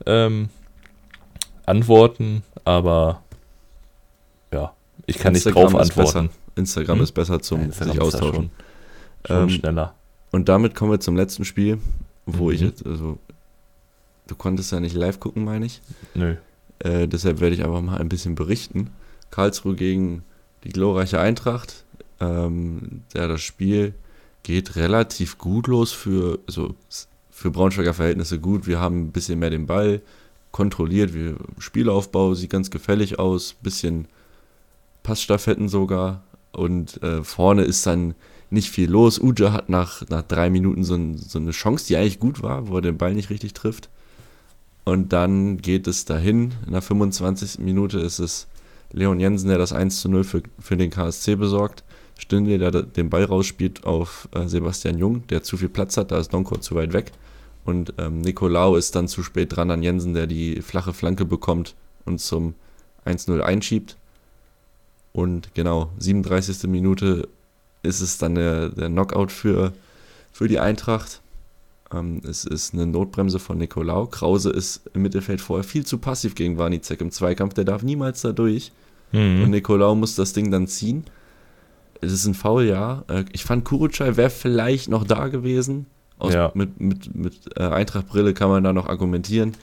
[0.07, 0.49] ähm,
[1.67, 3.21] Antworten, aber
[4.53, 4.73] ja,
[5.05, 6.29] ich kann nicht Instagram drauf ist antworten.
[6.55, 7.03] Instagram Hm?
[7.03, 8.49] ist besser zum Ja, Instagram sich austauschen.
[9.25, 9.93] Schon, schon Ähm, schneller.
[10.31, 11.77] Und damit kommen wir zum letzten Spiel,
[12.25, 12.51] wo Mhm.
[12.51, 13.17] ich jetzt, also
[14.27, 15.81] du konntest ja nicht live gucken, meine ich.
[16.15, 16.35] Nö.
[16.79, 18.89] Äh, deshalb werde ich einfach mal ein bisschen berichten.
[19.31, 20.23] Karlsruhe gegen
[20.63, 21.83] die glorreiche Eintracht.
[22.19, 23.93] Ähm, ja, das Spiel
[24.43, 26.75] geht relativ gut los für, also
[27.29, 28.67] für Braunschweiger Verhältnisse gut.
[28.67, 30.01] Wir haben ein bisschen mehr den Ball
[30.51, 31.13] kontrolliert.
[31.13, 33.55] Wir, Spielaufbau sieht ganz gefällig aus.
[33.61, 34.07] Bisschen
[35.03, 36.23] Passstaffetten sogar.
[36.51, 38.15] Und äh, vorne ist dann
[38.49, 39.19] nicht viel los.
[39.19, 42.67] Uja hat nach, nach drei Minuten so, ein, so eine Chance, die eigentlich gut war,
[42.67, 43.89] wo er den Ball nicht richtig trifft.
[44.85, 46.53] Und dann geht es dahin.
[46.65, 47.59] In der 25.
[47.59, 48.47] Minute ist es
[48.91, 51.83] Leon Jensen, der das 1 zu 0 für, für den KSC besorgt.
[52.17, 56.17] Stindl, der den Ball rausspielt auf äh, Sebastian Jung, der zu viel Platz hat, da
[56.17, 57.11] ist Donkor zu weit weg.
[57.67, 61.75] Und ähm, Nicolau ist dann zu spät dran an Jensen, der die flache Flanke bekommt
[62.05, 62.55] und zum
[63.05, 63.97] 1-0 einschiebt.
[65.11, 66.63] Und genau, 37.
[66.69, 67.27] Minute
[67.83, 69.73] ist es dann der, der Knockout für,
[70.31, 71.19] für die Eintracht.
[71.93, 74.05] Ähm, es ist eine Notbremse von Nicolau.
[74.05, 77.53] Krause ist im Mittelfeld vorher viel zu passiv gegen Warnizek im Zweikampf.
[77.53, 78.71] Der darf niemals da durch.
[79.11, 79.49] Und Mhm.
[79.51, 81.03] Nicolau muss das Ding dann ziehen.
[81.99, 83.03] Es ist ein Foul, ja.
[83.09, 85.85] Äh, Ich fand Kurucay wäre vielleicht noch da gewesen.
[86.19, 86.51] Aus, Ja.
[86.53, 89.55] Mit, mit, mit äh, Eintracht-Brille kann man da noch argumentieren.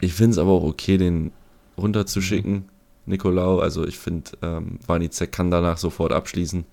[0.00, 1.32] Ich finde es aber auch okay, den
[1.76, 2.66] runterzuschicken,
[3.06, 3.58] Nicolau.
[3.58, 6.64] Also ich finde, ähm, Warnizek kann danach sofort abschließen.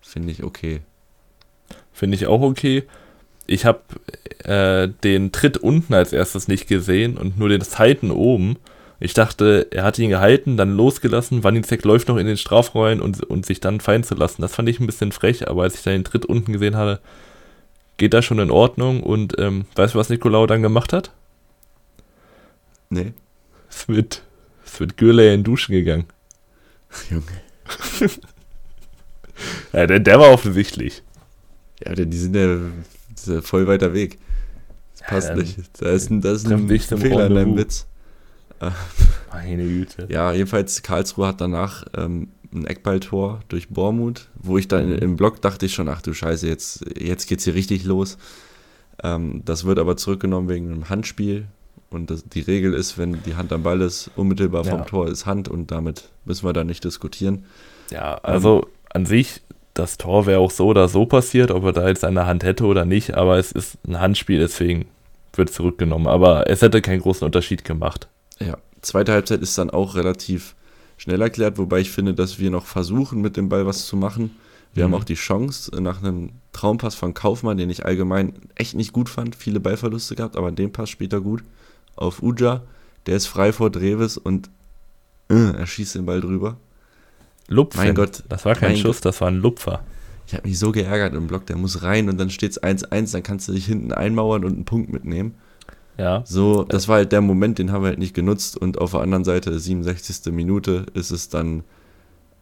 [0.00, 0.80] Finde ich okay.
[1.92, 2.84] Finde ich auch okay.
[3.46, 3.80] Ich habe
[4.44, 8.56] äh, den Tritt unten als erstes nicht gesehen und nur den Zeiten oben.
[9.00, 11.42] Ich dachte, er hat ihn gehalten, dann losgelassen.
[11.42, 14.42] Wanizek läuft noch in den Strafraum rein und, und sich dann fallen zu lassen.
[14.42, 17.00] Das fand ich ein bisschen frech, aber als ich dann den Tritt unten gesehen hatte,
[18.02, 19.00] geht das schon in Ordnung.
[19.00, 21.12] Und ähm, weißt du, was Nicolau dann gemacht hat?
[22.90, 23.12] Nee.
[23.70, 24.24] Es wird,
[24.66, 26.06] es wird Gürley in Duschen gegangen.
[27.08, 28.10] Junge.
[29.72, 31.02] Ja, der, der war offensichtlich.
[31.84, 32.58] Ja, denn die sind ja,
[33.16, 34.18] ist ja voll weiter Weg.
[34.92, 35.58] Das passt dann nicht.
[35.80, 37.56] Da ist ein, da ist ein Fehler in deinem.
[37.56, 37.86] Witz.
[39.32, 40.06] Meine Güte.
[40.10, 44.98] Ja, jedenfalls Karlsruhe hat danach ähm, ein Eckballtor durch Bormut, wo ich dann Mhm.
[44.98, 48.18] im Block dachte ich schon, ach du Scheiße, jetzt, jetzt geht's hier richtig los.
[49.02, 51.46] Ähm, das wird aber zurückgenommen wegen einem Handspiel.
[51.90, 54.84] Und das, die Regel ist, wenn die Hand am Ball ist, unmittelbar vom Ja.
[54.84, 57.44] Tor ist Hand und damit müssen wir da nicht diskutieren.
[57.90, 59.42] Ja, also an sich,
[59.74, 62.64] das Tor wäre auch so oder so passiert, ob er da jetzt eine Hand hätte
[62.64, 64.86] oder nicht, aber es ist ein Handspiel, deswegen
[65.34, 66.06] wird zurückgenommen.
[66.06, 68.08] Aber es hätte keinen großen Unterschied gemacht.
[68.38, 70.54] Ja, zweite Halbzeit ist dann auch relativ
[71.02, 74.30] schnell erklärt, wobei ich finde, dass wir noch versuchen, mit dem Ball was zu machen.
[74.72, 74.92] Wir Mhm.
[74.94, 79.08] haben auch die Chance nach einem Traumpass von Kaufmann, den ich allgemein echt nicht gut
[79.08, 81.42] fand, viele Ballverluste gehabt, aber den Pass spielt er gut
[81.96, 82.62] auf Uja.
[83.06, 84.48] Der ist frei vor Dreves und
[85.28, 86.56] äh, er schießt den Ball drüber.
[87.48, 87.82] Lupfen.
[87.84, 89.82] Mein Gott, Das war kein Schuss, das war ein Lupfer.
[90.28, 93.12] Ich habe mich so geärgert im Block, der muss rein und dann steht es 1-1,
[93.12, 95.34] dann kannst du dich hinten einmauern und einen Punkt mitnehmen.
[96.02, 96.22] Ja.
[96.26, 99.00] So, das war halt der Moment, den haben wir halt nicht genutzt und auf der
[99.00, 100.32] anderen Seite, 67.
[100.32, 101.62] Minute, ist es dann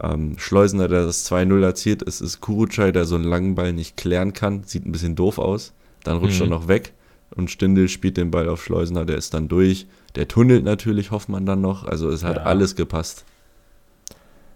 [0.03, 2.01] ähm, Schleusener, der das 2-0 erzielt.
[2.03, 4.63] Es ist Kurucay, der so einen langen Ball nicht klären kann.
[4.65, 5.75] Sieht ein bisschen doof aus.
[6.05, 6.47] Dann rutscht Mhm.
[6.47, 6.95] er noch weg.
[7.37, 9.87] Und Stindel spielt den Ball auf Schleusener, der ist dann durch.
[10.17, 11.85] Der tunnelt natürlich Hoffmann dann noch.
[11.85, 12.43] Also es hat Ja.
[12.45, 13.25] alles gepasst.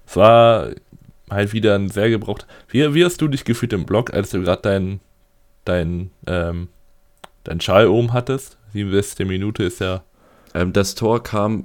[0.07, 0.71] Es war
[1.31, 2.47] halt wieder ein sehr gebraucht.
[2.69, 5.01] Wie, wie hast du dich gefühlt im Block, als du gerade dein,
[5.67, 6.69] dein, ähm,
[7.45, 8.57] dein Schal oben hattest?
[8.75, 9.27] 67.
[9.27, 10.03] Minute ist ja
[10.55, 11.65] Ähm, das Tor kam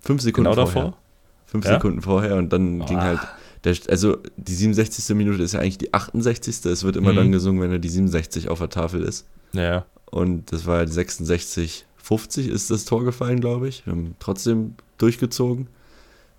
[0.00, 0.82] fünf Sekunden genau vorher.
[0.84, 0.98] davor.
[1.46, 1.74] Fünf Ja?
[1.74, 3.02] Sekunden vorher und dann ging Boah.
[3.02, 3.20] halt.
[3.64, 5.14] Der, also die 67.
[5.16, 6.64] Minute ist ja eigentlich die 68.
[6.66, 7.16] Es wird immer Mhm.
[7.16, 9.26] dann gesungen, wenn er die 67 auf der Tafel ist.
[9.52, 13.84] Naja, Und das war halt 66, 50 ist das Tor gefallen, glaube ich.
[13.86, 15.66] Wir haben trotzdem durchgezogen.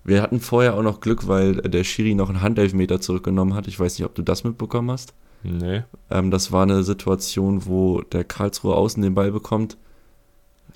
[0.04, 3.66] Wir hatten vorher auch noch Glück, weil der Schiri noch einen Handelfmeter zurückgenommen hat.
[3.68, 5.12] Ich weiß nicht, ob du das mitbekommen hast.
[5.42, 5.82] nee.
[6.10, 9.76] Ähm, das war eine Situation, wo der Karlsruhe außen den Ball bekommt.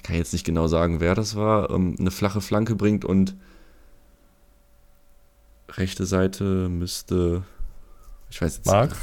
[0.03, 1.71] Ich kann jetzt nicht genau sagen, wer das war.
[1.71, 3.35] Ähm, eine flache Flanke bringt und
[5.71, 7.43] rechte Seite müsste,
[8.31, 8.97] ich weiß jetzt Marx?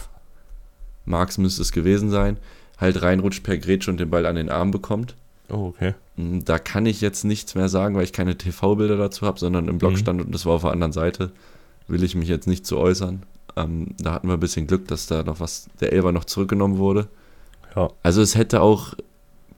[1.06, 2.38] Marx müsste es gewesen sein,
[2.78, 5.16] halt reinrutscht per Grätsche und den Ball an den Arm bekommt.
[5.50, 5.96] Oh, okay.
[6.18, 9.68] Mm, Da kann ich jetzt nichts mehr sagen, weil ich keine TV-Bilder dazu habe, sondern
[9.68, 9.98] im Blog Mhm.
[9.98, 11.32] stand und das war auf der anderen Seite.
[11.88, 13.24] Will ich mich jetzt nicht zu äußern.
[13.56, 16.78] Ähm, da hatten wir ein bisschen Glück, dass da noch was, der Elber noch zurückgenommen
[16.78, 17.08] wurde.
[17.76, 17.90] Ja.
[18.04, 18.94] Also es hätte auch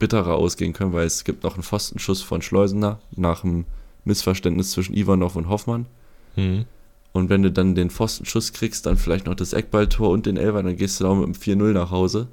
[0.02, 3.66] bitterer ausgehen können, weil es gibt noch einen Pfostenschuss von Schleusener nach einem
[4.04, 5.86] Missverständnis zwischen Ivanov und Hoffmann.
[6.34, 6.64] Mhm.
[7.12, 10.64] Und wenn du dann den Pfostenschuss kriegst, dann vielleicht noch das Eckballtor und den Elber,
[10.64, 12.26] dann gehst du da auch mit dem 4-0 nach Hause.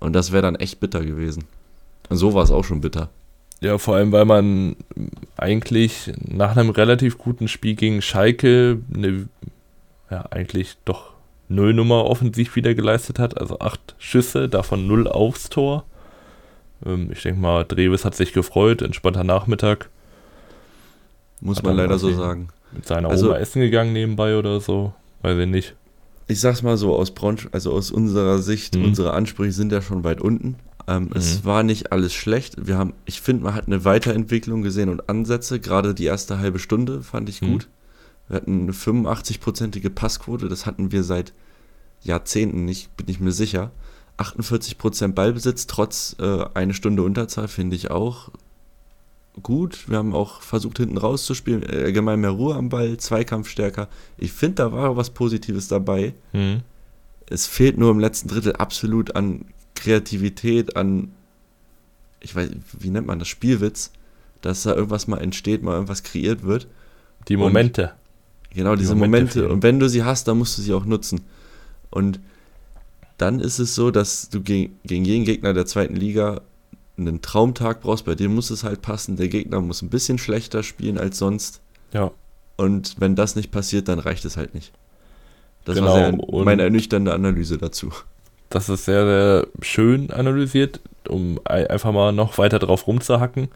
[0.00, 1.44] Und das wäre dann echt bitter gewesen.
[2.08, 3.10] Und so war es auch schon bitter.
[3.60, 4.76] Ja, vor allem, weil man
[5.36, 9.28] eigentlich nach einem relativ guten Spiel gegen Schalke eine,
[10.10, 11.12] ja, eigentlich doch
[11.50, 13.38] Nullnummer offensiv wieder geleistet hat.
[13.38, 15.84] Also acht Schüsse, davon null aufs Tor.
[16.84, 19.88] Ähm, ich denke mal, Dreves hat sich gefreut, entspannter Nachmittag.
[21.40, 22.48] Muss Hat man leider so sagen.
[22.72, 24.94] Mit seiner Also- Oma essen gegangen nebenbei oder so.
[25.22, 25.74] Weiß ich nicht.
[26.28, 28.84] Ich sag's mal so, aus Braunsch also aus unserer Sicht, Mhm.
[28.86, 30.56] unsere Ansprüche sind ja schon weit unten.
[30.88, 31.44] Ähm, Es Mhm.
[31.44, 32.66] war nicht alles schlecht.
[32.66, 35.60] Wir haben, ich finde, man hat eine Weiterentwicklung gesehen und Ansätze.
[35.60, 37.52] Gerade die erste halbe Stunde fand ich Mhm.
[37.52, 37.68] gut.
[38.28, 41.32] Wir hatten eine 85-prozentige Passquote, das hatten wir seit
[42.02, 43.70] Jahrzehnten nicht, bin ich mir sicher.
[44.22, 48.30] 48% Ballbesitz, trotz äh, eine Stunde Unterzahl, finde ich auch
[49.42, 49.88] gut.
[49.88, 53.88] Wir haben auch versucht, hinten rauszuspielen, äh, allgemein mehr Ruhe am Ball, Zweikampf stärker.
[54.18, 56.62] Ich finde, da war was Positives dabei Mhm.
[57.30, 61.12] es fehlt nur im letzten Drittel absolut an Kreativität, an,
[62.20, 63.90] ich weiß, wie nennt man das, Spielwitz,
[64.42, 66.66] dass da irgendwas mal entsteht, mal irgendwas kreiert wird.
[67.28, 67.92] Die Momente.
[68.50, 69.54] Genau, diese Momente Momente.
[69.54, 71.22] Und wenn du sie hast, dann musst du sie auch nutzen.
[71.90, 72.20] Und
[73.22, 76.42] dann ist es so, dass du gegen, gegen jeden Gegner der zweiten Liga
[76.98, 79.16] einen Traumtag brauchst, bei dem muss es halt passen.
[79.16, 81.60] Der Gegner muss ein bisschen schlechter spielen als sonst.
[81.92, 82.10] Ja.
[82.56, 84.72] Und wenn das nicht passiert, dann reicht es halt nicht.
[85.64, 87.90] Das Genau, war sehr, meine ernüchternde Analyse dazu.
[88.50, 93.48] Das ist sehr, sehr schön analysiert, um ei- einfach mal noch weiter drauf rumzuhacken.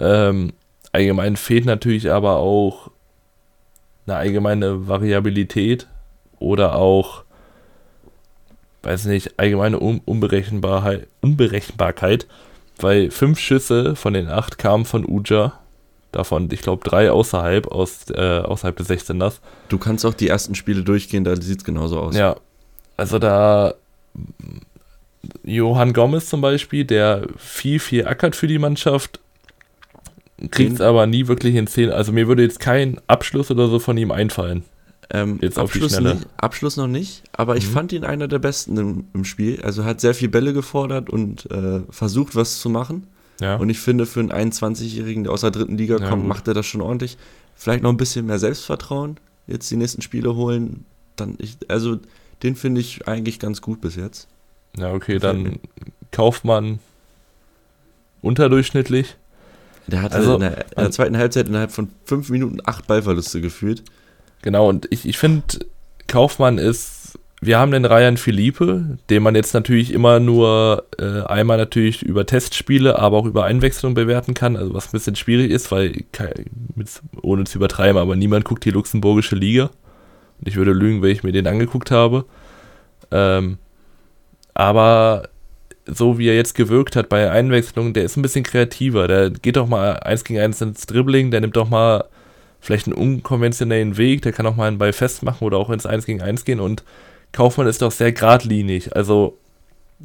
[0.00, 0.52] Ähm,
[0.92, 2.90] allgemein fehlt natürlich aber auch
[4.06, 5.86] eine allgemeine Variabilität
[6.38, 7.22] oder auch,
[8.86, 12.26] weiß nicht, allgemeine Un Unberechenbarkeit, Unberechenbarkeit,
[12.78, 15.58] weil fünf Schüsse von den acht kamen von Uja,
[16.12, 19.40] davon, ich glaube, drei außerhalb, aus, äh, außerhalb des 16ers.
[19.68, 22.16] Du kannst auch die ersten Spiele durchgehen, da sieht es genauso aus.
[22.16, 22.36] Ja,
[22.96, 23.74] also da
[25.42, 29.20] Johann Gomez zum Beispiel, der viel, viel ackert für die Mannschaft,
[30.50, 31.94] kriegt es aber nie wirklich in Szene.
[31.94, 34.64] Also mir würde jetzt kein Abschluss oder so von ihm einfallen.
[35.10, 37.72] Ähm, Jetzt Abschluss, nicht, Abschluss noch nicht, aber ich Mhm.
[37.72, 39.60] fand ihn einer der besten im, im Spiel.
[39.62, 43.06] Also hat sehr viel Bälle gefordert und äh, versucht, was zu machen.
[43.40, 46.28] Ja, Und ich finde, für einen 21-Jährigen, der aus der dritten Liga Ja, kommt, gut.
[46.28, 47.18] macht er das schon ordentlich.
[47.54, 50.84] Vielleicht noch ein bisschen mehr Selbstvertrauen, jetzt die nächsten Spiele holen.
[51.16, 51.98] Dann ich, also
[52.42, 54.26] den finde ich eigentlich ganz gut bis jetzt.
[54.76, 55.58] ja okay, dann
[56.10, 56.78] kauft man
[58.22, 59.16] unterdurchschnittlich.
[59.86, 63.40] Der hatte Also, in, der, in der zweiten Halbzeit innerhalb von fünf Minuten acht Ballverluste
[63.40, 63.84] gefühlt.
[64.46, 65.42] Genau, und ich, ich finde,
[66.06, 71.56] Kaufmann ist, wir haben den Ryan Philippe, den man jetzt natürlich immer nur äh, einmal
[71.56, 75.72] natürlich über Testspiele, aber auch über Einwechslung bewerten kann, also was ein bisschen schwierig ist,
[75.72, 76.04] weil,
[77.22, 79.64] ohne zu übertreiben, aber niemand guckt die luxemburgische Liga.
[79.64, 82.24] Und ich würde lügen, wenn ich mir den angeguckt habe.
[83.10, 83.58] Ähm,
[84.54, 85.28] aber
[85.86, 89.08] so wie er jetzt gewirkt hat bei Einwechslung, der ist ein bisschen kreativer.
[89.08, 92.04] Der geht doch mal eins gegen eins ins Dribbling, der nimmt doch mal
[92.66, 96.04] vielleicht einen unkonventionellen Weg, der kann auch mal einen Ball festmachen oder auch ins 1
[96.04, 96.82] gegen 1 gehen und
[97.32, 98.94] Kaufmann ist doch sehr geradlinig.
[98.94, 99.38] Also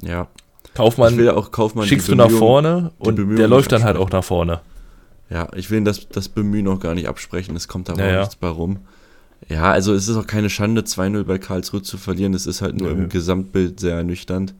[0.01, 0.27] Ja.
[0.73, 4.09] Kaufmann ich will auch Kaufmann schickst du nach vorne und der läuft dann halt auch
[4.11, 4.61] nach vorne.
[5.29, 8.11] Ja, ich will das, das Bemühen auch gar nicht absprechen, es kommt aber Ja, auch
[8.13, 8.19] ja.
[8.19, 8.79] nichts bei rum.
[9.49, 12.33] Ja, also es ist auch keine Schande, 2-0 bei Karlsruhe zu verlieren.
[12.35, 13.03] Es ist halt nur Nö.
[13.03, 14.53] im Gesamtbild sehr ernüchternd.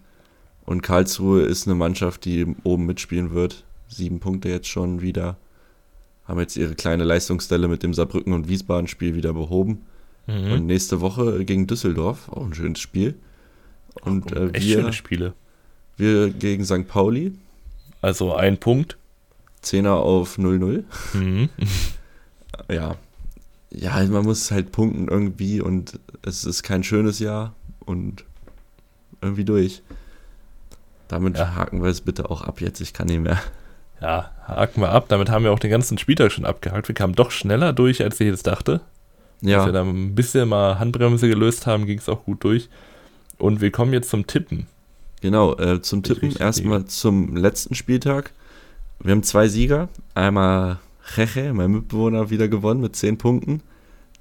[0.65, 3.63] Und Karlsruhe ist eine Mannschaft, die oben mitspielen wird.
[3.87, 5.37] Sieben Punkte jetzt schon wieder.
[6.31, 9.81] Haben jetzt ihre kleine Leistungsstelle mit dem Saarbrücken- und Wiesbaden-Spiel wieder behoben.
[10.27, 10.51] Mhm.
[10.53, 13.15] Und nächste Woche gegen Düsseldorf, auch ein schönes Spiel.
[14.05, 15.33] Und äh, Echt wir, schöne Spiele.
[15.97, 16.87] wir gegen St.
[16.87, 17.33] Pauli,
[18.01, 18.95] Also ein Punkt.
[19.61, 20.83] Zehner auf 0-0.
[21.13, 21.49] Mhm.
[22.71, 22.95] Ja.
[23.71, 27.53] Ja, man muss halt punkten irgendwie und es ist kein schönes Jahr
[27.85, 28.23] und
[29.21, 29.81] irgendwie durch.
[31.09, 31.55] Damit Ja.
[31.55, 33.41] haken wir es bitte auch ab jetzt, ich kann nicht mehr.
[34.01, 35.05] Ja, haken wir ab.
[35.09, 36.87] Damit haben wir auch den ganzen Spieltag schon abgehakt.
[36.87, 38.73] Wir kamen doch schneller durch, als ich jetzt dachte.
[38.73, 38.81] Als
[39.43, 42.69] wir Ja, da ein bisschen mal Handbremse gelöst haben, ging es auch gut durch.
[43.37, 44.67] Und wir kommen jetzt zum Tippen.
[45.21, 45.55] genau.
[45.57, 48.31] Äh, zum Tippen erstmal zum letzten Spieltag.
[48.99, 49.89] Wir haben zwei Sieger.
[50.13, 50.79] Einmal
[51.17, 53.61] Reche, mein Mitbewohner, wieder gewonnen mit 10 Punkten.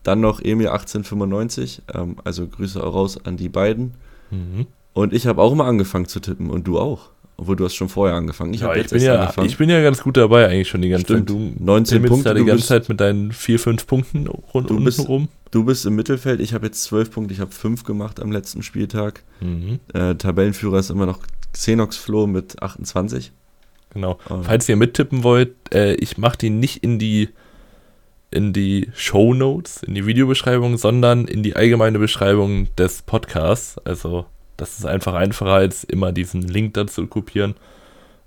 [0.02, 1.82] Dann noch Emil 1895.
[1.94, 3.94] Ähm, also Grüße auch raus an die beiden.
[4.31, 4.66] Mhm.
[4.93, 7.11] Und ich habe auch mal angefangen zu tippen und du auch.
[7.41, 8.53] Obwohl du hast schon vorher angefangen.
[8.53, 9.47] Ich ja, ich, bin ja, angefangen.
[9.49, 11.31] ich bin ja ganz gut dabei eigentlich schon die ganze Stimmt.
[11.31, 11.37] Zeit.
[11.39, 14.69] Du 19 pimmelst Punkte, da die ganze bist- Zeit mit deinen 4, 5 Punkten rund
[14.69, 15.29] Du bist- rum.
[15.51, 18.62] Du bist im Mittelfeld, ich habe jetzt 12 Punkte, ich habe 5 gemacht am letzten
[18.62, 19.25] Spieltag.
[19.41, 19.81] Mhm.
[19.95, 21.19] Äh, Tabellenführer ist immer noch
[21.53, 23.33] Xenox Flo mit 28.
[23.93, 24.19] Genau.
[24.31, 27.31] Ähm, Falls ihr mittippen wollt, äh, ich mache die nicht in die
[28.31, 33.77] in die Show Notes, in die Videobeschreibung, sondern in die allgemeine Beschreibung des Podcasts.
[33.79, 34.27] Also
[34.61, 37.55] das ist einfach einfacher als immer diesen Link dazu kopieren.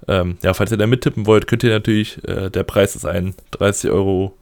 [0.07, 3.33] Ähm, ja, falls ihr da mittippen wollt, könnt ihr natürlich, äh, der Preis ist ein
[3.51, 4.33] 30 Euro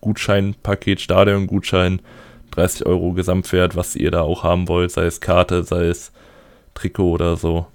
[0.00, 2.00] Gutscheinpaket, Stadion-Gutschein,
[2.52, 6.10] 30 Euro Gesamtwert, was ihr da auch haben wollt, sei es Karte, sei es
[6.74, 7.66] Trikot oder so.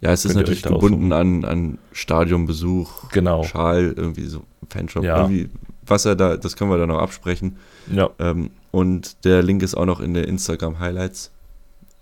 [0.00, 3.42] ja, es ist natürlich gebunden an, an Stadionbesuch, Genau.
[3.44, 5.18] Schal, irgendwie so Fanshop, Ja.
[5.18, 5.48] irgendwie,
[5.86, 7.56] was er da, das können wir dann noch absprechen.
[7.92, 11.30] Ja, Ähm, und der Link ist auch noch in der Instagram Highlights.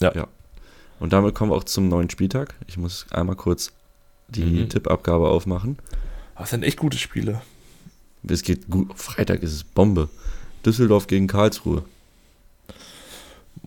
[0.00, 0.12] Ja.
[0.14, 0.26] ja.
[0.98, 2.54] Und damit kommen wir auch zum neuen Spieltag.
[2.66, 3.72] Ich muss einmal kurz
[4.28, 4.68] die Mhm.
[4.68, 5.78] Tippabgabe aufmachen.
[6.38, 7.42] das sind echt gute Spiele.
[8.28, 8.98] Es geht gut.
[8.98, 10.08] Freitag ist es Bombe.
[10.64, 11.84] Düsseldorf gegen Karlsruhe.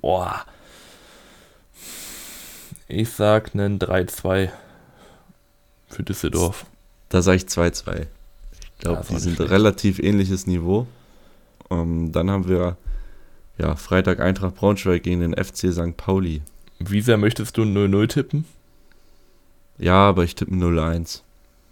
[0.01, 0.45] Boah.
[2.87, 4.49] Ich sag einen 3-2
[5.87, 6.65] für Düsseldorf.
[7.09, 8.07] Da sage ich 2-2.
[8.51, 9.51] Ich glaube, die sind schlecht.
[9.51, 10.87] relativ ähnliches Niveau.
[11.69, 12.77] Ähm, dann haben wir
[13.57, 15.95] ja, Freitag Eintracht Braunschweig gegen den FC St.
[15.97, 16.41] Pauli.
[16.79, 18.45] Wie sehr möchtest du 0-0 tippen?
[19.77, 21.21] Ja, aber ich tippe 0-1.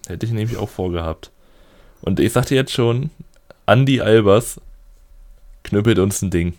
[0.08, 1.32] Hätte ich nämlich auch vorgehabt.
[2.02, 3.10] Und ich sagte jetzt schon,
[3.66, 4.62] Andy Albers
[5.64, 6.54] knüppelt uns ein Ding.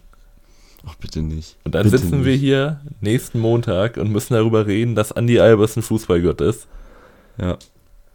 [0.87, 1.57] Ach, bitte nicht.
[1.65, 2.41] Und dann Bitte sitzen wir nicht.
[2.41, 6.66] hier nächsten Montag und müssen darüber reden, dass Andy Albers ein Fußballgott ist.
[7.39, 7.59] Ja.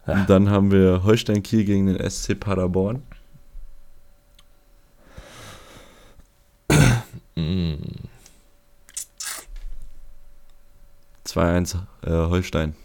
[0.07, 0.13] Ja.
[0.13, 3.03] Und dann haben wir Holstein Kiel gegen den SC Paderborn.
[7.35, 7.73] Mm.
[11.25, 12.75] 2-1 äh, Holstein.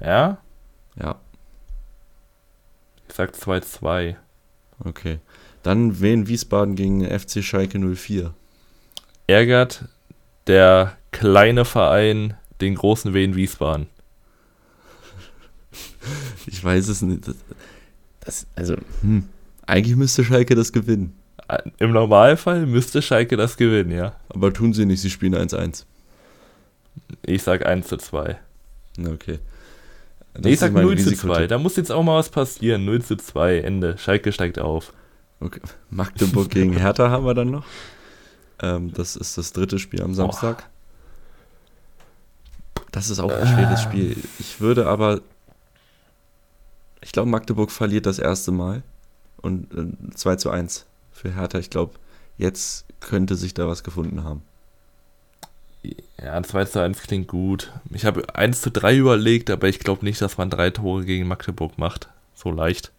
[0.00, 0.38] Ja,
[1.00, 1.16] Ja,
[3.08, 4.16] ich sag 2-2.
[4.84, 5.18] okay.
[5.62, 8.32] Dann Wien Wiesbaden gegen FC Schalke 04.
[9.26, 9.84] Ärgert
[10.46, 13.86] der kleine Verein den großen Wien Wiesbaden.
[16.46, 17.28] Ich weiß es nicht.
[17.28, 17.36] Das,
[18.20, 19.28] das also, hm.
[19.66, 21.14] Eigentlich müsste Schalke das gewinnen.
[21.78, 24.16] Im Normalfall müsste Schalke das gewinnen, ja.
[24.30, 25.84] Aber tun sie nicht, sie spielen 1-1.
[27.22, 28.38] Ich sag 1 zu 2.
[28.96, 29.38] Na, Okay.
[30.32, 31.36] Das Nee, ich sag mein 0 zu Risikotipp.
[31.36, 31.46] 2.
[31.48, 32.84] Da muss jetzt auch mal was passieren.
[32.84, 33.98] 0 zu 2, Ende.
[33.98, 34.92] Schalke steigt auf.
[35.40, 35.60] Okay.
[35.90, 37.64] Magdeburg gegen Hertha haben wir dann noch.
[38.62, 40.68] Ähm, das ist das dritte Spiel am Samstag.
[42.92, 44.16] Das ist auch ein schweres Spiel.
[44.38, 45.20] Ich würde aber.
[47.02, 48.82] Ich glaube, Magdeburg verliert das erste Mal.
[49.40, 51.58] Und äh, 2 zu 1 für Hertha.
[51.58, 51.94] Ich glaube,
[52.36, 54.42] jetzt könnte sich da was gefunden haben.
[55.82, 57.72] Ja, 2 zu 1 klingt gut.
[57.92, 61.26] Ich habe 1 zu 3 überlegt, aber ich glaube nicht, dass man drei Tore gegen
[61.26, 62.08] Magdeburg macht.
[62.34, 62.92] So leicht.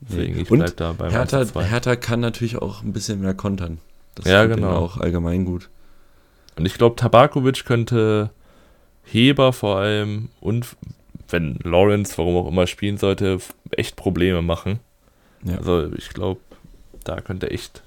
[0.00, 1.64] Deswegen, ich Und bleib da beim 1 Hertha, zu 2.
[1.64, 3.78] Hertha kann natürlich auch ein bisschen mehr kontern.
[4.14, 4.76] Das Ja, genau.
[4.76, 5.68] auch allgemein gut.
[6.56, 8.30] Und ich glaube, Tabakovic könnte
[9.04, 10.76] Heber vor allem und
[11.28, 13.38] wenn Lawrence, warum auch immer, spielen sollte,
[13.72, 14.80] echt Probleme machen.
[15.44, 15.58] Ja.
[15.58, 16.40] Also ich glaube,
[17.04, 17.82] da könnte echt.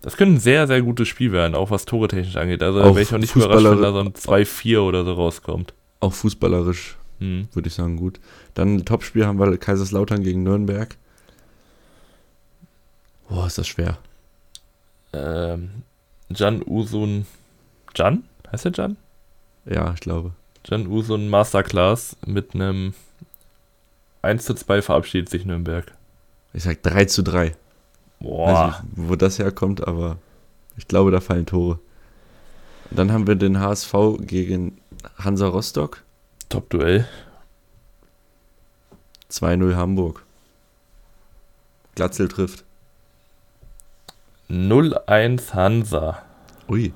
[0.00, 2.62] Das könnte ein sehr, sehr gutes Spiel werden, auch was Tore technisch angeht.
[2.62, 5.12] Also Auch wäre ich auch nicht überrascht, wenn da so ein Fußballer- 2-4 oder so
[5.14, 5.74] rauskommt.
[6.00, 7.48] Auch fußballerisch Hm.
[7.52, 8.20] würde ich sagen, gut.
[8.54, 10.96] Dann Topspiel haben wir Kaiserslautern gegen Nürnberg.
[13.28, 13.98] Boah, ist das schwer.
[15.12, 15.70] Ähm,
[16.30, 17.26] Jan Usun.
[17.96, 18.22] Jan?
[18.52, 18.96] Heißt der Jan?
[19.64, 20.32] Ja, ich glaube.
[20.66, 22.94] Jan Usun Masterclass mit einem
[24.22, 25.92] 1 zu 2 verabschiedet sich Nürnberg.
[26.52, 27.54] Ich sag 3 zu 3.
[28.20, 28.48] Boah.
[28.48, 30.18] Weiß nicht, wo das herkommt, aber
[30.76, 31.78] ich glaube, da fallen Tore.
[32.90, 34.78] Und dann haben wir den HSV gegen
[35.18, 36.02] Hansa Rostock.
[36.48, 37.06] Top-Duell.
[39.30, 40.24] 2-0 Hamburg.
[41.94, 42.64] Glatzel trifft.
[44.48, 46.22] 0-1 Hansa.
[46.68, 46.92] Ui.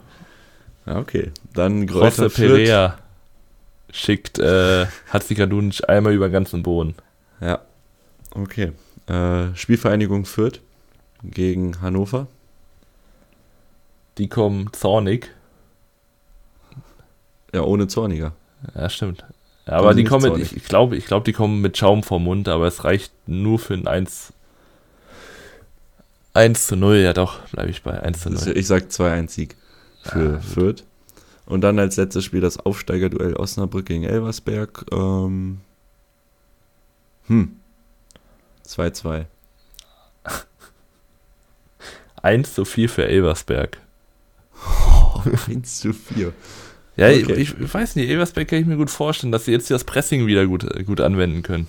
[0.87, 1.33] Okay.
[1.53, 2.99] Dann Grosse Perea
[3.93, 6.95] schickt äh, Hatzikadunic einmal über den ganzen Boden.
[7.41, 7.61] Ja.
[8.31, 8.73] Okay.
[9.07, 10.61] Äh, Spielvereinigung Fürth
[11.23, 12.27] gegen Hannover.
[14.19, 15.31] Die kommen zornig.
[17.55, 18.33] Ja, ohne Zorniger.
[18.75, 19.25] Ja, stimmt.
[19.67, 22.49] Ja, aber die kommen, mit, ich glaube, ich glaub, die kommen mit Schaum vom Mund,
[22.49, 24.33] aber es reicht nur für ein 1,
[26.35, 26.97] 1 zu 0.
[26.97, 28.57] Ja, doch, bleibe ich bei 1 zu 0.
[28.57, 29.57] Ich sag 2-1 Sieg
[30.03, 30.85] für ja, Fürth.
[31.47, 34.87] Und dann als letztes Spiel das Aufsteigerduell Osnabrück gegen Elversberg.
[34.93, 35.61] Ähm,
[37.27, 37.57] hm.
[38.67, 39.27] 2-2.
[42.23, 43.79] 1 zu 4 für Elversberg.
[45.15, 46.33] Oh, 1 zu 4.
[46.97, 47.35] Ja, okay.
[47.35, 50.27] ich, ich, weiß nicht, Elversberg kann ich mir gut vorstellen, dass sie jetzt das Pressing
[50.27, 51.67] wieder gut, gut anwenden können.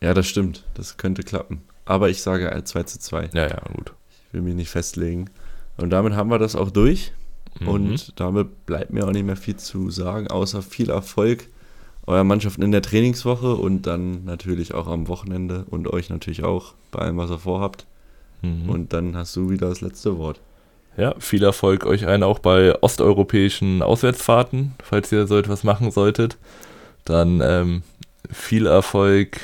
[0.00, 0.64] Ja, das stimmt.
[0.74, 1.62] Das könnte klappen.
[1.84, 3.30] Aber ich sage 2 zu 2.
[3.34, 3.92] Ja, ja, gut.
[4.28, 5.30] Ich will mich nicht festlegen.
[5.78, 7.12] Und damit haben wir das auch durch.
[7.58, 7.68] Mhm.
[7.68, 11.48] Und damit bleibt mir auch nicht mehr viel zu sagen, außer viel Erfolg
[12.06, 16.74] eurer Mannschaft in der Trainingswoche und dann natürlich auch am Wochenende und euch natürlich auch
[16.90, 17.86] bei allem, was ihr vorhabt.
[18.42, 18.68] Mhm.
[18.68, 20.40] Und dann hast du wieder das letzte Wort.
[20.96, 26.36] Ja, viel Erfolg euch allen auch bei osteuropäischen Auswärtsfahrten, falls ihr so etwas machen solltet.
[27.04, 27.82] Dann ähm,
[28.30, 29.38] viel Erfolg,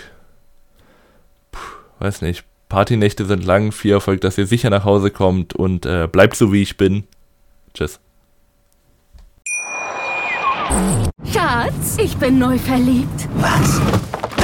[1.52, 1.60] Puh,
[2.00, 6.08] weiß nicht, Partynächte sind lang, viel Erfolg, dass ihr sicher nach Hause kommt und äh,
[6.10, 7.04] bleibt so wie ich bin.
[7.72, 8.00] Tschüss.
[11.32, 13.28] Schatz, ich bin neu verliebt.
[13.36, 13.80] Was?